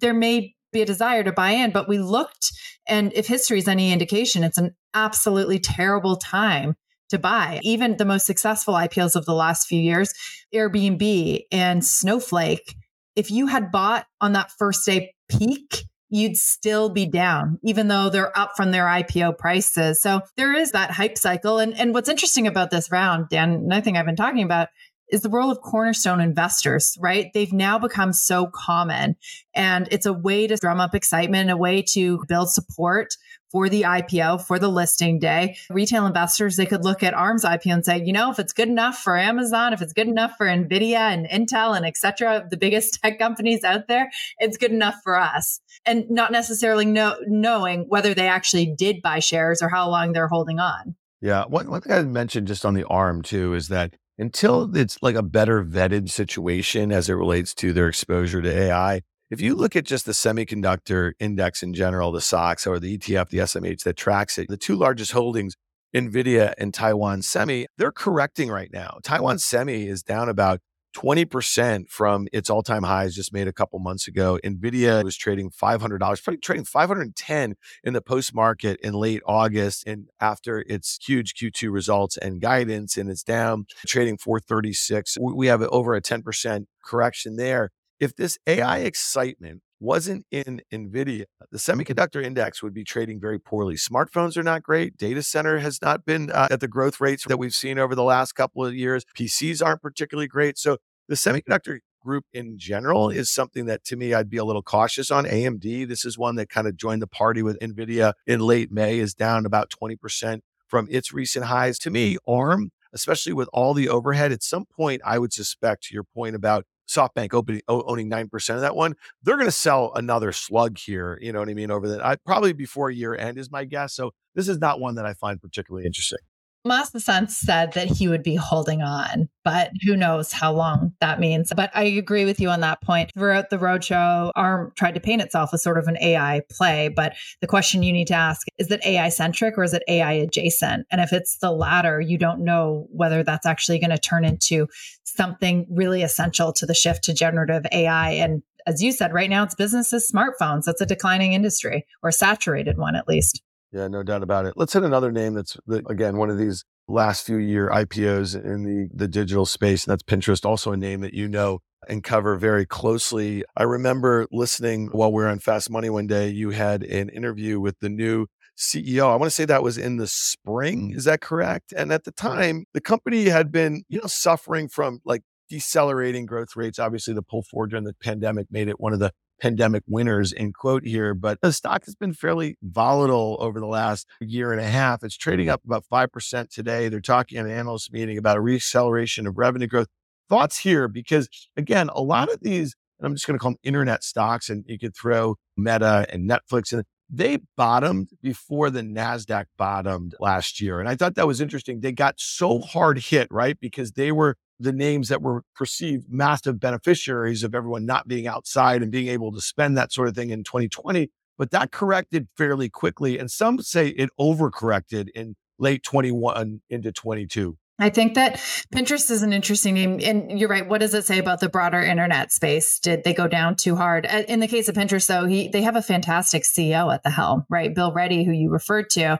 There 0.00 0.14
may 0.14 0.54
be 0.72 0.82
a 0.82 0.86
desire 0.86 1.22
to 1.22 1.32
buy 1.32 1.52
in, 1.52 1.70
but 1.70 1.88
we 1.88 1.98
looked, 1.98 2.52
and 2.86 3.12
if 3.14 3.26
history 3.26 3.58
is 3.58 3.68
any 3.68 3.92
indication, 3.92 4.44
it's 4.44 4.58
an 4.58 4.74
absolutely 4.92 5.58
terrible 5.58 6.16
time 6.16 6.74
to 7.10 7.18
buy. 7.18 7.60
Even 7.62 7.96
the 7.96 8.04
most 8.04 8.26
successful 8.26 8.74
IPOs 8.74 9.14
of 9.14 9.24
the 9.24 9.34
last 9.34 9.68
few 9.68 9.80
years, 9.80 10.12
Airbnb 10.52 11.44
and 11.52 11.84
Snowflake 11.84 12.74
if 13.16 13.30
you 13.30 13.46
had 13.46 13.70
bought 13.70 14.06
on 14.20 14.32
that 14.32 14.50
first 14.58 14.84
day 14.86 15.12
peak, 15.28 15.84
you'd 16.10 16.36
still 16.36 16.90
be 16.90 17.06
down, 17.06 17.58
even 17.64 17.88
though 17.88 18.08
they're 18.08 18.36
up 18.38 18.52
from 18.56 18.70
their 18.70 18.84
IPO 18.84 19.36
prices. 19.38 20.00
So 20.00 20.20
there 20.36 20.54
is 20.54 20.72
that 20.72 20.90
hype 20.90 21.18
cycle. 21.18 21.58
And, 21.58 21.74
and 21.74 21.92
what's 21.92 22.08
interesting 22.08 22.46
about 22.46 22.70
this 22.70 22.90
round, 22.90 23.28
Dan, 23.30 23.52
another 23.52 23.82
thing 23.82 23.96
I've 23.96 24.06
been 24.06 24.16
talking 24.16 24.44
about 24.44 24.68
is 25.10 25.22
the 25.22 25.28
role 25.28 25.50
of 25.50 25.60
cornerstone 25.60 26.20
investors, 26.20 26.96
right? 27.00 27.30
They've 27.34 27.52
now 27.52 27.78
become 27.78 28.12
so 28.12 28.46
common 28.52 29.16
and 29.54 29.88
it's 29.90 30.06
a 30.06 30.12
way 30.12 30.46
to 30.46 30.56
drum 30.56 30.80
up 30.80 30.94
excitement, 30.94 31.50
a 31.50 31.56
way 31.56 31.82
to 31.92 32.22
build 32.28 32.50
support 32.50 33.14
for 33.54 33.68
the 33.68 33.82
IPO, 33.82 34.44
for 34.44 34.58
the 34.58 34.66
listing 34.66 35.20
day. 35.20 35.56
Retail 35.70 36.06
investors, 36.06 36.56
they 36.56 36.66
could 36.66 36.82
look 36.82 37.04
at 37.04 37.14
ARM's 37.14 37.44
IPO 37.44 37.72
and 37.72 37.84
say, 37.84 38.02
you 38.04 38.12
know, 38.12 38.32
if 38.32 38.40
it's 38.40 38.52
good 38.52 38.66
enough 38.66 38.98
for 38.98 39.16
Amazon, 39.16 39.72
if 39.72 39.80
it's 39.80 39.92
good 39.92 40.08
enough 40.08 40.32
for 40.36 40.46
Nvidia 40.46 40.96
and 40.96 41.28
Intel 41.28 41.76
and 41.76 41.86
et 41.86 41.96
cetera, 41.96 42.44
the 42.50 42.56
biggest 42.56 42.94
tech 43.02 43.16
companies 43.16 43.62
out 43.62 43.86
there, 43.86 44.10
it's 44.40 44.56
good 44.56 44.72
enough 44.72 44.96
for 45.04 45.16
us. 45.16 45.60
And 45.86 46.10
not 46.10 46.32
necessarily 46.32 46.84
know, 46.84 47.14
knowing 47.28 47.84
whether 47.88 48.12
they 48.12 48.26
actually 48.26 48.66
did 48.66 49.00
buy 49.02 49.20
shares 49.20 49.62
or 49.62 49.68
how 49.68 49.88
long 49.88 50.14
they're 50.14 50.26
holding 50.26 50.58
on. 50.58 50.96
Yeah. 51.20 51.44
One, 51.44 51.70
one 51.70 51.80
thing 51.80 51.92
I 51.92 52.02
mentioned 52.02 52.48
just 52.48 52.66
on 52.66 52.74
the 52.74 52.84
ARM 52.88 53.22
too 53.22 53.54
is 53.54 53.68
that 53.68 53.94
until 54.18 54.74
it's 54.76 54.98
like 55.00 55.14
a 55.14 55.22
better 55.22 55.64
vetted 55.64 56.10
situation 56.10 56.90
as 56.90 57.08
it 57.08 57.14
relates 57.14 57.54
to 57.54 57.72
their 57.72 57.86
exposure 57.86 58.42
to 58.42 58.50
AI, 58.52 59.02
if 59.34 59.40
you 59.40 59.56
look 59.56 59.74
at 59.74 59.84
just 59.84 60.06
the 60.06 60.12
semiconductor 60.12 61.12
index 61.18 61.60
in 61.64 61.74
general, 61.74 62.12
the 62.12 62.20
SOX 62.20 62.68
or 62.68 62.78
the 62.78 62.96
ETF, 62.96 63.30
the 63.30 63.38
SMH 63.38 63.82
that 63.82 63.96
tracks 63.96 64.38
it, 64.38 64.46
the 64.48 64.56
two 64.56 64.76
largest 64.76 65.10
holdings, 65.10 65.56
NVIDIA 65.92 66.54
and 66.56 66.72
Taiwan 66.72 67.20
Semi, 67.20 67.66
they're 67.76 67.90
correcting 67.90 68.48
right 68.48 68.70
now. 68.72 68.98
Taiwan 69.02 69.40
Semi 69.40 69.88
is 69.88 70.04
down 70.04 70.28
about 70.28 70.60
20% 70.96 71.88
from 71.88 72.28
its 72.32 72.48
all-time 72.48 72.84
highs 72.84 73.16
just 73.16 73.32
made 73.32 73.48
a 73.48 73.52
couple 73.52 73.80
months 73.80 74.06
ago. 74.06 74.38
Nvidia 74.44 75.02
was 75.02 75.16
trading 75.16 75.50
$500, 75.50 75.98
probably 75.98 76.36
trading 76.36 76.64
510 76.64 77.54
in 77.82 77.92
the 77.92 78.00
post-market 78.00 78.78
in 78.84 78.94
late 78.94 79.20
August 79.26 79.84
and 79.84 80.06
after 80.20 80.60
its 80.68 81.00
huge 81.04 81.34
Q2 81.34 81.72
results 81.72 82.16
and 82.16 82.40
guidance 82.40 82.96
and 82.96 83.10
it's 83.10 83.24
down 83.24 83.66
trading 83.84 84.16
436. 84.16 85.18
We 85.20 85.48
have 85.48 85.62
over 85.62 85.96
a 85.96 86.00
10% 86.00 86.66
correction 86.84 87.34
there 87.34 87.70
if 88.04 88.14
this 88.14 88.38
AI 88.46 88.80
excitement 88.80 89.62
wasn't 89.80 90.26
in 90.30 90.60
NVIDIA, 90.72 91.24
the 91.50 91.58
semiconductor 91.58 92.22
index 92.22 92.62
would 92.62 92.74
be 92.74 92.84
trading 92.84 93.18
very 93.18 93.38
poorly. 93.38 93.76
Smartphones 93.76 94.36
are 94.36 94.42
not 94.42 94.62
great. 94.62 94.96
Data 94.96 95.22
center 95.22 95.58
has 95.58 95.80
not 95.80 96.04
been 96.04 96.30
uh, 96.30 96.48
at 96.50 96.60
the 96.60 96.68
growth 96.68 97.00
rates 97.00 97.24
that 97.26 97.38
we've 97.38 97.54
seen 97.54 97.78
over 97.78 97.94
the 97.94 98.02
last 98.02 98.32
couple 98.32 98.64
of 98.64 98.74
years. 98.74 99.04
PCs 99.16 99.64
aren't 99.64 99.82
particularly 99.82 100.28
great. 100.28 100.58
So 100.58 100.76
the 101.08 101.14
semiconductor 101.14 101.78
group 102.04 102.26
in 102.34 102.58
general 102.58 103.08
is 103.08 103.32
something 103.32 103.64
that 103.64 103.82
to 103.84 103.96
me 103.96 104.12
I'd 104.12 104.28
be 104.28 104.36
a 104.36 104.44
little 104.44 104.62
cautious 104.62 105.10
on. 105.10 105.24
AMD, 105.24 105.88
this 105.88 106.04
is 106.04 106.18
one 106.18 106.36
that 106.36 106.50
kind 106.50 106.66
of 106.66 106.76
joined 106.76 107.00
the 107.00 107.06
party 107.06 107.42
with 107.42 107.58
NVIDIA 107.60 108.12
in 108.26 108.40
late 108.40 108.70
May, 108.70 108.98
is 108.98 109.14
down 109.14 109.46
about 109.46 109.70
20% 109.70 110.40
from 110.66 110.86
its 110.90 111.12
recent 111.12 111.46
highs. 111.46 111.78
To 111.80 111.90
me, 111.90 112.18
ARM, 112.28 112.70
especially 112.92 113.32
with 113.32 113.48
all 113.52 113.74
the 113.74 113.88
overhead, 113.88 114.32
at 114.32 114.42
some 114.42 114.66
point, 114.66 115.00
I 115.04 115.18
would 115.18 115.32
suspect 115.32 115.84
to 115.84 115.94
your 115.94 116.04
point 116.04 116.36
about 116.36 116.66
SoftBank 116.88 117.34
opening, 117.34 117.62
owning 117.68 118.10
9% 118.10 118.54
of 118.54 118.60
that 118.60 118.76
one, 118.76 118.94
they're 119.22 119.36
going 119.36 119.46
to 119.46 119.52
sell 119.52 119.92
another 119.94 120.32
slug 120.32 120.78
here. 120.78 121.18
You 121.20 121.32
know 121.32 121.40
what 121.40 121.48
I 121.48 121.54
mean? 121.54 121.70
Over 121.70 121.88
the, 121.88 122.06
I, 122.06 122.16
probably 122.16 122.52
before 122.52 122.90
year 122.90 123.14
end 123.14 123.38
is 123.38 123.50
my 123.50 123.64
guess. 123.64 123.94
So 123.94 124.12
this 124.34 124.48
is 124.48 124.58
not 124.58 124.80
one 124.80 124.96
that 124.96 125.06
I 125.06 125.14
find 125.14 125.40
particularly 125.40 125.86
interesting. 125.86 126.18
Masa 126.66 127.28
said 127.28 127.72
that 127.74 127.88
he 127.88 128.08
would 128.08 128.22
be 128.22 128.36
holding 128.36 128.80
on, 128.80 129.28
but 129.44 129.70
who 129.84 129.96
knows 129.96 130.32
how 130.32 130.50
long 130.52 130.94
that 131.00 131.20
means. 131.20 131.52
But 131.54 131.70
I 131.74 131.84
agree 131.84 132.24
with 132.24 132.40
you 132.40 132.48
on 132.48 132.60
that 132.60 132.80
point. 132.80 133.10
Throughout 133.12 133.50
the 133.50 133.58
roadshow, 133.58 134.32
ARM 134.34 134.72
tried 134.74 134.94
to 134.94 135.00
paint 135.00 135.20
itself 135.20 135.50
as 135.52 135.62
sort 135.62 135.76
of 135.76 135.88
an 135.88 135.98
AI 136.00 136.40
play. 136.50 136.88
But 136.88 137.16
the 137.42 137.46
question 137.46 137.82
you 137.82 137.92
need 137.92 138.06
to 138.06 138.14
ask 138.14 138.46
is 138.56 138.70
it 138.70 138.84
AI 138.86 139.10
centric 139.10 139.58
or 139.58 139.62
is 139.62 139.74
it 139.74 139.82
AI 139.88 140.12
adjacent? 140.12 140.86
And 140.90 141.02
if 141.02 141.12
it's 141.12 141.36
the 141.38 141.52
latter, 141.52 142.00
you 142.00 142.16
don't 142.16 142.40
know 142.40 142.86
whether 142.90 143.22
that's 143.22 143.46
actually 143.46 143.78
going 143.78 143.90
to 143.90 143.98
turn 143.98 144.24
into 144.24 144.66
something 145.04 145.66
really 145.70 146.02
essential 146.02 146.52
to 146.54 146.64
the 146.64 146.74
shift 146.74 147.04
to 147.04 147.14
generative 147.14 147.66
AI. 147.72 148.12
And 148.12 148.42
as 148.66 148.82
you 148.82 148.92
said, 148.92 149.12
right 149.12 149.28
now 149.28 149.44
it's 149.44 149.54
businesses, 149.54 150.10
smartphones. 150.10 150.64
That's 150.64 150.80
a 150.80 150.86
declining 150.86 151.34
industry 151.34 151.84
or 152.02 152.10
saturated 152.10 152.78
one, 152.78 152.96
at 152.96 153.06
least. 153.06 153.42
Yeah, 153.74 153.88
no 153.88 154.04
doubt 154.04 154.22
about 154.22 154.46
it. 154.46 154.54
Let's 154.56 154.72
hit 154.72 154.84
another 154.84 155.10
name 155.10 155.34
that's 155.34 155.56
again 155.88 156.16
one 156.16 156.30
of 156.30 156.38
these 156.38 156.64
last 156.86 157.26
few 157.26 157.38
year 157.38 157.68
IPOs 157.70 158.40
in 158.40 158.62
the 158.62 158.88
the 158.94 159.08
digital 159.08 159.44
space, 159.44 159.84
and 159.84 159.90
that's 159.90 160.04
Pinterest. 160.04 160.46
Also 160.46 160.70
a 160.70 160.76
name 160.76 161.00
that 161.00 161.12
you 161.12 161.26
know 161.26 161.58
and 161.88 162.04
cover 162.04 162.36
very 162.36 162.66
closely. 162.66 163.42
I 163.56 163.64
remember 163.64 164.28
listening 164.30 164.90
while 164.92 165.12
we 165.12 165.24
were 165.24 165.28
on 165.28 165.40
Fast 165.40 165.70
Money 165.70 165.90
one 165.90 166.06
day. 166.06 166.28
You 166.28 166.50
had 166.50 166.84
an 166.84 167.08
interview 167.08 167.58
with 167.58 167.80
the 167.80 167.88
new 167.88 168.26
CEO. 168.56 169.10
I 169.10 169.16
want 169.16 169.24
to 169.24 169.30
say 169.30 169.44
that 169.44 169.64
was 169.64 169.76
in 169.76 169.96
the 169.96 170.06
spring. 170.06 170.92
Is 170.94 171.04
that 171.04 171.20
correct? 171.20 171.74
And 171.76 171.92
at 171.92 172.04
the 172.04 172.12
time, 172.12 172.66
the 172.74 172.80
company 172.80 173.24
had 173.24 173.50
been, 173.50 173.82
you 173.88 173.98
know, 173.98 174.06
suffering 174.06 174.68
from 174.68 175.00
like 175.04 175.22
decelerating 175.50 176.26
growth 176.26 176.54
rates. 176.54 176.78
Obviously, 176.78 177.12
the 177.12 177.22
pull 177.22 177.42
forward 177.42 177.70
during 177.70 177.84
the 177.84 177.94
pandemic 177.94 178.46
made 178.52 178.68
it 178.68 178.78
one 178.78 178.92
of 178.92 179.00
the 179.00 179.10
pandemic 179.44 179.82
winners 179.86 180.32
in 180.32 180.54
quote 180.54 180.86
here, 180.86 181.12
but 181.12 181.38
the 181.42 181.52
stock 181.52 181.84
has 181.84 181.94
been 181.94 182.14
fairly 182.14 182.56
volatile 182.62 183.36
over 183.40 183.60
the 183.60 183.66
last 183.66 184.06
year 184.18 184.52
and 184.52 184.60
a 184.60 184.66
half. 184.66 185.04
It's 185.04 185.18
trading 185.18 185.50
up 185.50 185.60
about 185.66 185.84
5% 185.92 186.48
today. 186.48 186.88
They're 186.88 187.02
talking 187.02 187.36
at 187.36 187.44
an 187.44 187.52
analyst 187.52 187.92
meeting 187.92 188.16
about 188.16 188.38
a 188.38 188.40
reacceleration 188.40 189.28
of 189.28 189.36
revenue 189.36 189.66
growth. 189.66 189.88
Thoughts 190.30 190.56
here, 190.56 190.88
because 190.88 191.28
again, 191.58 191.90
a 191.90 192.00
lot 192.00 192.32
of 192.32 192.40
these, 192.40 192.74
and 192.98 193.06
I'm 193.06 193.14
just 193.14 193.26
going 193.26 193.38
to 193.38 193.42
call 193.42 193.50
them 193.50 193.58
internet 193.62 194.02
stocks, 194.02 194.48
and 194.48 194.64
you 194.66 194.78
could 194.78 194.96
throw 194.96 195.36
Meta 195.58 196.06
and 196.08 196.26
Netflix 196.26 196.72
in. 196.72 196.82
They 197.10 197.40
bottomed 197.54 198.12
before 198.22 198.70
the 198.70 198.80
NASDAQ 198.80 199.44
bottomed 199.58 200.14
last 200.20 200.58
year. 200.58 200.80
And 200.80 200.88
I 200.88 200.96
thought 200.96 201.16
that 201.16 201.26
was 201.26 201.42
interesting. 201.42 201.80
They 201.80 201.92
got 201.92 202.14
so 202.16 202.60
hard 202.60 202.96
hit, 202.98 203.28
right? 203.30 203.60
Because 203.60 203.92
they 203.92 204.10
were 204.10 204.36
the 204.58 204.72
names 204.72 205.08
that 205.08 205.22
were 205.22 205.42
perceived 205.54 206.06
massive 206.08 206.60
beneficiaries 206.60 207.42
of 207.42 207.54
everyone 207.54 207.86
not 207.86 208.08
being 208.08 208.26
outside 208.26 208.82
and 208.82 208.92
being 208.92 209.08
able 209.08 209.32
to 209.32 209.40
spend 209.40 209.76
that 209.76 209.92
sort 209.92 210.08
of 210.08 210.14
thing 210.14 210.30
in 210.30 210.44
2020. 210.44 211.10
But 211.36 211.50
that 211.50 211.72
corrected 211.72 212.28
fairly 212.36 212.68
quickly. 212.68 213.18
And 213.18 213.30
some 213.30 213.60
say 213.60 213.88
it 213.88 214.10
overcorrected 214.20 215.08
in 215.14 215.34
late 215.58 215.82
21 215.82 216.60
into 216.70 216.92
22. 216.92 217.56
I 217.76 217.90
think 217.90 218.14
that 218.14 218.34
Pinterest 218.72 219.10
is 219.10 219.22
an 219.22 219.32
interesting 219.32 219.74
name. 219.74 219.98
And 220.00 220.38
you're 220.38 220.48
right. 220.48 220.68
What 220.68 220.80
does 220.80 220.94
it 220.94 221.04
say 221.06 221.18
about 221.18 221.40
the 221.40 221.48
broader 221.48 221.82
internet 221.82 222.30
space? 222.30 222.78
Did 222.78 223.02
they 223.02 223.12
go 223.12 223.26
down 223.26 223.56
too 223.56 223.74
hard? 223.74 224.06
In 224.06 224.38
the 224.38 224.46
case 224.46 224.68
of 224.68 224.76
Pinterest, 224.76 225.08
though, 225.08 225.26
he 225.26 225.48
they 225.48 225.62
have 225.62 225.74
a 225.74 225.82
fantastic 225.82 226.44
CEO 226.44 226.94
at 226.94 227.02
the 227.02 227.10
helm, 227.10 227.44
right? 227.50 227.74
Bill 227.74 227.92
Ready, 227.92 228.22
who 228.22 228.30
you 228.30 228.50
referred 228.50 228.90
to. 228.90 229.18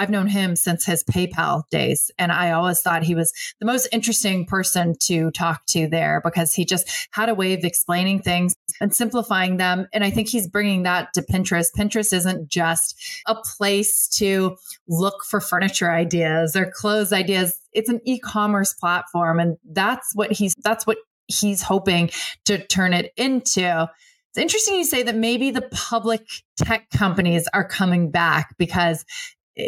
I've 0.00 0.08
known 0.08 0.28
him 0.28 0.56
since 0.56 0.86
his 0.86 1.04
PayPal 1.04 1.68
days. 1.68 2.10
And 2.18 2.32
I 2.32 2.52
always 2.52 2.80
thought 2.80 3.02
he 3.02 3.14
was 3.14 3.34
the 3.60 3.66
most 3.66 3.86
interesting 3.92 4.46
person 4.46 4.94
to 5.02 5.30
talk 5.32 5.66
to 5.66 5.88
there 5.88 6.22
because 6.24 6.54
he 6.54 6.64
just 6.64 7.08
had 7.10 7.28
a 7.28 7.34
way 7.34 7.52
of 7.52 7.64
explaining 7.64 8.22
things 8.22 8.54
and 8.80 8.94
simplifying 8.94 9.58
them. 9.58 9.88
And 9.92 10.02
I 10.02 10.08
think 10.08 10.30
he's 10.30 10.48
bringing 10.48 10.84
that 10.84 11.12
to 11.12 11.22
Pinterest. 11.22 11.66
Pinterest 11.76 12.14
isn't 12.14 12.48
just 12.48 12.98
a 13.26 13.34
place 13.58 14.08
to 14.16 14.56
look 14.88 15.22
for 15.28 15.38
furniture 15.38 15.90
ideas 15.90 16.56
or 16.56 16.72
clothes 16.74 17.12
ideas. 17.12 17.60
It's 17.74 17.90
an 17.90 18.00
e-commerce 18.06 18.72
platform. 18.72 19.38
And 19.38 19.58
that's 19.70 20.12
what 20.14 20.32
he's, 20.32 20.54
that's 20.64 20.86
what 20.86 20.96
he's 21.26 21.60
hoping 21.60 22.08
to 22.46 22.56
turn 22.56 22.94
it 22.94 23.12
into. 23.18 23.86
It's 24.30 24.38
interesting 24.38 24.76
you 24.76 24.84
say 24.84 25.02
that 25.02 25.16
maybe 25.16 25.50
the 25.50 25.68
public 25.72 26.26
tech 26.56 26.88
companies 26.88 27.48
are 27.52 27.66
coming 27.66 28.10
back 28.10 28.54
because 28.56 29.04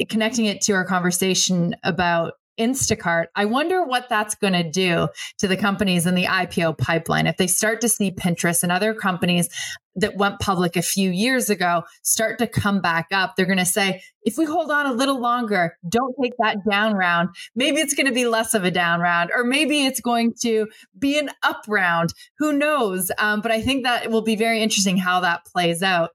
connecting 0.08 0.46
it 0.46 0.61
to 0.62 0.72
our 0.72 0.84
conversation 0.84 1.75
about 1.82 2.34
Instacart, 2.58 3.26
I 3.34 3.46
wonder 3.46 3.84
what 3.84 4.08
that's 4.08 4.34
going 4.34 4.52
to 4.52 4.68
do 4.68 5.08
to 5.38 5.49
the 5.49 5.56
companies 5.56 6.06
in 6.06 6.14
the 6.14 6.25
IPO 6.25 6.76
pipeline. 6.76 7.26
If 7.26 7.38
they 7.38 7.46
start 7.46 7.80
to 7.80 7.88
see 7.88 8.11
Pinterest 8.11 8.62
and 8.62 8.70
other 8.70 8.94
companies 8.94 9.49
that 9.96 10.16
went 10.16 10.38
public 10.38 10.76
a 10.76 10.82
few 10.82 11.11
years 11.11 11.50
ago 11.50 11.82
start 12.02 12.38
to 12.38 12.46
come 12.46 12.80
back 12.80 13.06
up, 13.11 13.37
they're 13.37 13.46
going 13.46 13.58
to 13.58 13.64
say, 13.64 14.02
if 14.22 14.37
we 14.37 14.44
hold 14.44 14.70
on 14.70 14.87
a 14.87 14.92
little 14.92 15.20
longer, 15.20 15.76
don't 15.88 16.14
take 16.22 16.32
that 16.38 16.58
down 16.70 16.94
round, 16.94 17.30
maybe 17.54 17.78
it's 17.78 17.94
going 17.94 18.06
to 18.06 18.12
be 18.12 18.26
less 18.26 18.54
of 18.54 18.64
a 18.64 18.70
down 18.70 19.00
round, 19.00 19.30
or 19.34 19.44
maybe 19.44 19.84
it's 19.84 20.00
going 20.00 20.34
to 20.42 20.68
be 20.99 21.18
an 21.18 21.30
up 21.42 21.64
round. 21.68 22.12
Who 22.38 22.52
knows? 22.52 23.11
Um, 23.18 23.40
but 23.40 23.50
I 23.50 23.62
think 23.62 23.84
that 23.84 24.11
will 24.11 24.22
be 24.22 24.37
very 24.37 24.62
interesting 24.62 24.99
how 24.99 25.20
that 25.20 25.46
plays 25.46 25.82
out 25.82 26.11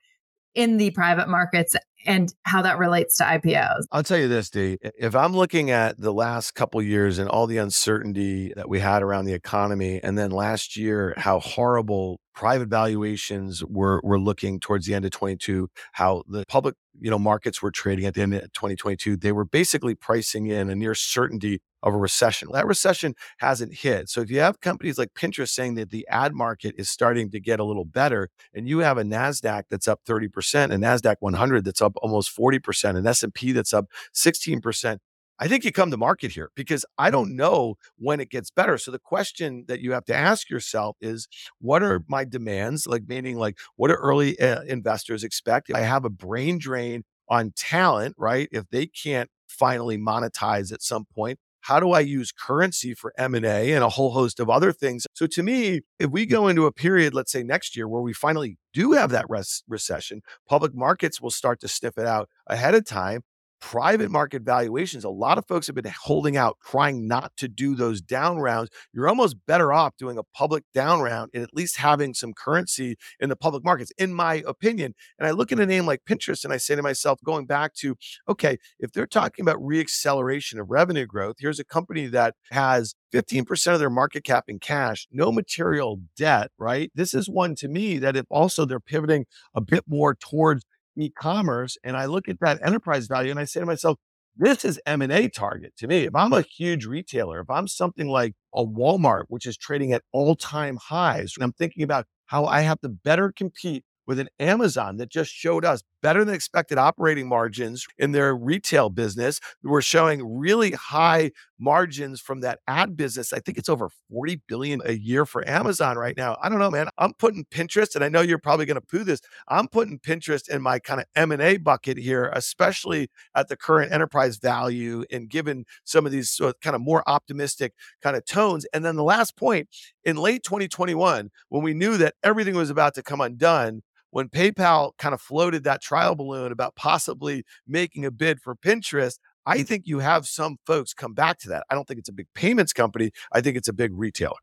in 0.54 0.78
the 0.78 0.92
private 0.92 1.30
markets 1.30 1.76
and 2.08 2.34
how 2.44 2.62
that 2.62 2.80
relates 2.80 3.18
to 3.18 3.24
IPOs. 3.26 3.84
I'll 3.92 4.02
tell 4.02 4.18
you 4.18 4.30
this, 4.30 4.50
Dee. 4.50 4.78
If 4.82 5.16
I'm 5.16 5.36
looking 5.36 5.70
at 5.70 6.00
the 6.00 6.14
last 6.14 6.56
couple 6.56 6.82
years 6.82 7.20
and 7.20 7.30
all 7.30 7.46
the 7.46 7.58
uncertainty 7.58 8.54
that 8.56 8.70
we 8.70 8.80
had 8.80 9.04
around 9.04 9.26
the 9.26 9.34
economy, 9.34 10.00
and 10.02 10.18
then 10.18 10.32
last 10.32 10.78
year, 10.78 11.14
how 11.18 11.40
horrible 11.40 12.20
private 12.34 12.70
valuations 12.70 13.64
were 13.66 14.00
were 14.04 14.20
looking 14.20 14.60
towards 14.60 14.86
the 14.86 14.94
end 14.94 15.04
of 15.04 15.10
22 15.10 15.68
how 15.94 16.22
the 16.28 16.46
public 16.48 16.76
you 17.00 17.10
know 17.10 17.18
markets 17.18 17.64
were 17.64 17.72
trading 17.72 18.06
at 18.06 18.14
the 18.14 18.22
end 18.22 18.32
of 18.32 18.42
2022 18.54 19.18
they 19.18 19.32
were 19.32 19.44
basically 19.44 19.96
pricing 19.96 20.46
in 20.46 20.70
a 20.70 20.76
near 20.76 20.94
certainty 20.94 21.60
of 21.88 21.94
a 21.94 21.98
recession 21.98 22.50
that 22.54 22.66
recession 22.66 23.14
hasn't 23.40 23.74
hit 23.74 24.10
so 24.10 24.22
if 24.22 24.30
you 24.30 24.40
have 24.40 24.60
companies 24.62 24.98
like 24.98 25.14
pinterest 25.14 25.50
saying 25.50 25.76
that 25.76 25.90
the 25.90 26.08
ad 26.10 26.34
market 26.34 26.76
is 26.78 26.90
starting 26.90 27.30
to 27.32 27.40
get 27.40 27.60
a 27.60 27.64
little 27.64 27.86
better 27.86 28.30
and 28.54 28.68
you 28.68 28.80
have 28.80 28.98
a 28.98 29.04
nasdaq 29.04 29.64
that's 29.70 29.88
up 29.88 30.02
30% 30.06 30.74
a 30.74 30.78
nasdaq 30.78 31.16
100 31.20 31.64
that's 31.66 31.82
up 31.82 31.94
almost 32.02 32.36
40% 32.36 32.98
an 32.98 33.08
s&p 33.08 33.52
that's 33.52 33.74
up 33.74 33.86
16% 34.14 34.98
I 35.40 35.48
think 35.48 35.64
you 35.64 35.72
come 35.72 35.92
to 35.92 35.98
market 35.98 36.32
here 36.32 36.50
because 36.56 36.84
I 36.98 37.12
don't 37.12 37.36
know 37.36 37.76
when 37.98 38.20
it 38.20 38.30
gets 38.30 38.50
better. 38.50 38.78
So 38.78 38.90
the 38.92 39.00
question 39.00 39.66
that 39.68 39.82
you 39.82 39.92
have 39.92 40.06
to 40.06 40.16
ask 40.16 40.50
yourself 40.50 40.98
is 41.00 41.28
what 41.60 41.84
are 41.84 42.04
my 42.08 42.26
demands? 42.26 42.88
Like 42.88 43.04
meaning 43.08 43.38
like 43.38 43.60
what 43.76 43.90
do 43.90 43.94
early 43.94 44.40
uh, 44.40 44.64
investors 44.64 45.24
expect? 45.24 45.72
I 45.74 45.82
have 45.82 46.06
a 46.06 46.10
brain 46.10 46.58
drain 46.58 47.04
on 47.30 47.52
talent, 47.56 48.16
right? 48.18 48.50
If 48.52 48.66
they 48.72 48.88
can't 48.88 49.30
finally 49.48 49.98
monetize 49.98 50.72
at 50.72 50.82
some 50.82 51.06
point, 51.14 51.40
how 51.68 51.82
do 51.82 51.92
I 51.92 52.00
use 52.00 52.32
currency 52.32 52.94
for 52.94 53.14
M&A 53.18 53.74
and 53.74 53.84
a 53.84 53.90
whole 53.90 54.12
host 54.12 54.40
of 54.40 54.50
other 54.50 54.72
things? 54.72 55.06
So 55.14 55.28
to 55.28 55.44
me, 55.44 55.82
if 56.00 56.10
we 56.10 56.26
go 56.26 56.48
into 56.48 56.66
a 56.66 56.72
period, 56.72 57.14
let's 57.14 57.30
say 57.30 57.44
next 57.44 57.76
year, 57.76 57.90
where 57.90 58.02
we 58.02 58.14
finally 58.14 58.58
do 58.74 58.94
have 58.94 59.10
that 59.10 59.26
res- 59.28 59.64
recession, 59.68 60.22
public 60.48 60.74
markets 60.74 61.20
will 61.20 61.30
start 61.30 61.60
to 61.60 61.68
sniff 61.68 61.98
it 61.98 62.08
out 62.08 62.30
ahead 62.48 62.74
of 62.74 62.86
time 62.86 63.22
private 63.60 64.12
market 64.12 64.44
valuations, 64.44 65.04
a 65.04 65.10
lot 65.10 65.38
of 65.38 65.46
folks 65.48 65.68
have 65.68 65.76
been 65.76 65.92
holding 66.04 66.38
out, 66.38 66.58
trying 66.66 67.08
not 67.08 67.36
to 67.38 67.48
do 67.48 67.76
those 67.76 68.02
down 68.02 68.38
rounds. 68.40 68.70
You're 68.94 69.10
almost 69.10 69.38
better 69.46 69.74
off 69.74 69.98
doing 69.98 70.18
a 70.18 70.24
public 70.24 70.64
down 70.74 71.02
round 71.02 71.32
and 71.34 71.44
at 71.44 71.54
least 71.54 71.78
having 71.78 72.14
some 72.14 72.34
currency 72.34 72.96
in 73.20 73.30
the 73.30 73.36
public 73.36 73.64
markets, 73.64 73.92
in 73.98 74.14
my 74.14 74.44
opinion. 74.48 74.94
And 75.20 75.28
I 75.28 75.32
look 75.32 75.52
at 75.52 75.60
a 75.60 75.66
name 75.66 75.86
like 75.86 76.02
Pinterest 76.06 76.44
and 76.44 76.54
I 76.54 76.58
say 76.58 76.76
to 76.76 76.82
myself, 76.82 77.20
going 77.24 77.46
back 77.46 77.74
to, 77.76 77.96
okay, 78.30 78.58
if 78.80 78.92
they're 78.92 79.08
talking 79.08 79.44
about 79.44 79.62
reacceleration 79.62 80.60
of 80.60 80.70
revenue 80.70 81.06
growth, 81.06 81.38
here's 81.40 81.60
a 81.60 81.66
company 81.66 82.08
that 82.08 82.36
has 82.52 82.96
15% 83.14 83.74
of 83.74 83.80
their 83.80 83.90
market 83.90 84.24
cap 84.24 84.46
in 84.48 84.60
cash, 84.60 85.08
no 85.12 85.32
material 85.32 86.00
debt, 86.18 86.52
right? 86.58 86.92
This 86.94 87.14
is 87.14 87.30
one 87.30 87.56
to 87.56 87.68
me 87.68 87.98
that 88.00 88.16
if 88.16 88.26
also 88.30 88.66
they're 88.66 88.80
pivoting 88.80 89.26
a 89.56 89.62
bit 89.62 89.84
more 89.88 90.16
towards 90.16 90.66
e-commerce 90.98 91.78
and 91.84 91.96
I 91.96 92.06
look 92.06 92.28
at 92.28 92.40
that 92.42 92.60
enterprise 92.66 93.08
value 93.08 93.32
and 93.32 93.40
I 93.40 93.46
say 93.46 93.60
to 93.60 93.66
myself, 93.66 93.98
this 94.36 94.64
is 94.64 94.80
M&A 94.86 95.30
target 95.30 95.74
to 95.78 95.88
me. 95.88 96.04
If 96.04 96.16
I'm 96.16 96.34
a 96.34 96.42
huge 96.42 96.86
retailer, 96.86 97.40
if 97.40 97.50
I'm 97.50 97.68
something 97.68 98.08
like 98.08 98.34
a 98.54 98.64
Walmart, 98.64 99.24
which 99.30 99.46
is 99.46 99.58
trading 99.58 99.94
at 99.94 100.04
all-time 100.12 100.78
highs, 100.78 101.34
I'm 101.40 101.54
thinking 101.54 101.84
about 101.84 102.06
how 102.28 102.46
I 102.46 102.62
have 102.62 102.80
to 102.82 102.90
better 102.90 103.32
compete 103.36 103.84
with 104.06 104.20
an 104.20 104.30
Amazon 104.40 104.98
that 104.98 105.10
just 105.10 105.32
showed 105.32 105.66
us 105.66 105.84
better 106.02 106.24
than 106.24 106.34
expected 106.34 106.78
operating 106.78 107.28
margins 107.28 107.86
in 107.98 108.14
their 108.14 108.36
retail 108.36 108.90
business. 108.90 109.40
We're 109.64 109.82
showing 109.82 110.38
really 110.38 110.72
high 110.72 111.32
margins 111.60 112.22
from 112.22 112.42
that 112.42 112.60
ad 112.68 112.96
business. 112.96 113.34
I 113.34 113.40
think 113.40 113.58
it's 113.58 113.70
over 113.70 113.90
40 114.12 114.42
billion 114.48 114.82
a 114.86 114.94
year 114.94 115.26
for 115.26 115.48
Amazon 115.48 115.98
right 115.98 116.16
now. 116.16 116.38
I 116.42 116.50
don't 116.50 116.60
know, 116.60 116.72
man. 116.72 116.90
I'm 116.98 117.14
putting 117.14 117.46
Pinterest, 117.46 117.96
and 117.96 118.04
I 118.04 118.10
know 118.10 118.22
you're 118.22 118.38
probably 118.38 118.66
going 118.66 118.80
to 118.80 118.82
poo 118.82 119.04
this. 119.04 119.22
I'm 119.48 119.68
putting 119.68 120.00
Pinterest 120.00 120.50
in 120.50 120.62
my 120.62 120.80
kind 120.80 121.00
of 121.00 121.08
M&A 121.16 121.58
bucket 121.58 121.98
here, 121.98 122.32
especially 122.34 123.10
at 123.36 123.48
the 123.48 123.58
current 123.58 123.92
enterprise 123.92 124.38
value 124.38 125.04
and 125.12 125.30
given 125.30 125.66
some 125.84 126.06
of 126.06 126.12
these 126.12 126.30
sort 126.30 126.56
of 126.56 126.60
kind 126.62 126.76
of 126.76 126.82
more 126.82 127.04
optimistic 127.08 127.74
kind 128.02 128.16
of 128.16 128.26
tones. 128.26 128.66
And 128.74 128.86
then 128.86 128.96
the 128.96 129.04
last 129.04 129.36
point 129.38 129.70
in 130.04 130.18
late 130.18 130.44
2021, 130.44 131.30
when 131.50 131.64
we 131.64 131.74
knew 131.74 131.98
that 131.98 132.16
everything 132.24 132.56
was 132.56 132.70
about 132.70 132.96
to 132.96 133.04
come 133.04 133.22
undone, 133.22 133.82
when 134.12 134.30
PayPal 134.30 134.92
kind 134.98 135.14
of 135.14 135.22
floated 135.22 135.64
that 135.64 135.82
trial 135.82 136.16
balloon 136.16 136.52
about 136.52 136.76
possibly 136.76 137.44
making 137.68 138.06
a 138.06 138.12
bid 138.12 138.42
for 138.42 138.56
Pinterest, 138.56 139.20
I 139.48 139.64
think 139.64 139.88
you 139.88 140.00
have 140.00 140.28
some 140.28 140.58
folks 140.66 140.94
come 140.94 141.14
back 141.14 141.40
to 141.40 141.50
that. 141.50 141.64
I 141.70 141.76
don't 141.76 141.88
think 141.88 142.00
it's 142.00 142.10
a 142.10 142.14
big 142.14 142.28
payments 142.36 142.74
company. 142.74 143.12
I 143.32 143.40
think 143.40 143.56
it's 143.56 143.70
a 143.70 143.74
big 143.74 143.92
retailer. 143.94 144.36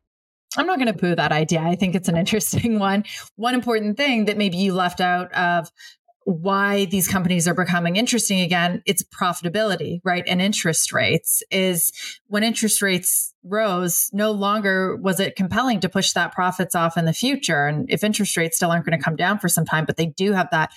I'm 0.57 0.65
not 0.65 0.79
going 0.79 0.91
to 0.91 0.99
poo 0.99 1.15
that 1.15 1.31
idea. 1.31 1.61
I 1.61 1.75
think 1.75 1.93
it's 1.95 2.09
an 2.09 2.17
interesting 2.23 2.79
one. 2.79 3.03
One 3.35 3.53
important 3.53 3.97
thing 3.97 4.25
that 4.25 4.37
maybe 4.37 4.57
you 4.57 4.73
left 4.73 5.01
out 5.01 5.31
of 5.33 5.71
why 6.25 6.85
these 6.85 7.07
companies 7.07 7.47
are 7.47 7.53
becoming 7.53 7.97
interesting 7.97 8.41
again 8.41 8.81
it's 8.87 9.03
profitability 9.03 9.99
right 10.03 10.23
and 10.27 10.41
interest 10.41 10.91
rates 10.91 11.43
is 11.51 11.91
when 12.25 12.43
interest 12.43 12.81
rates 12.81 13.35
rose 13.43 14.09
no 14.11 14.31
longer 14.31 14.95
was 14.95 15.19
it 15.19 15.35
compelling 15.35 15.79
to 15.79 15.87
push 15.87 16.13
that 16.13 16.31
profits 16.31 16.73
off 16.73 16.97
in 16.97 17.05
the 17.05 17.13
future 17.13 17.67
and 17.67 17.85
if 17.91 18.03
interest 18.03 18.35
rates 18.37 18.57
still 18.57 18.71
aren't 18.71 18.83
going 18.83 18.97
to 18.97 19.03
come 19.03 19.15
down 19.15 19.37
for 19.37 19.47
some 19.47 19.65
time 19.65 19.85
but 19.85 19.97
they 19.97 20.07
do 20.07 20.31
have 20.31 20.49
that 20.49 20.71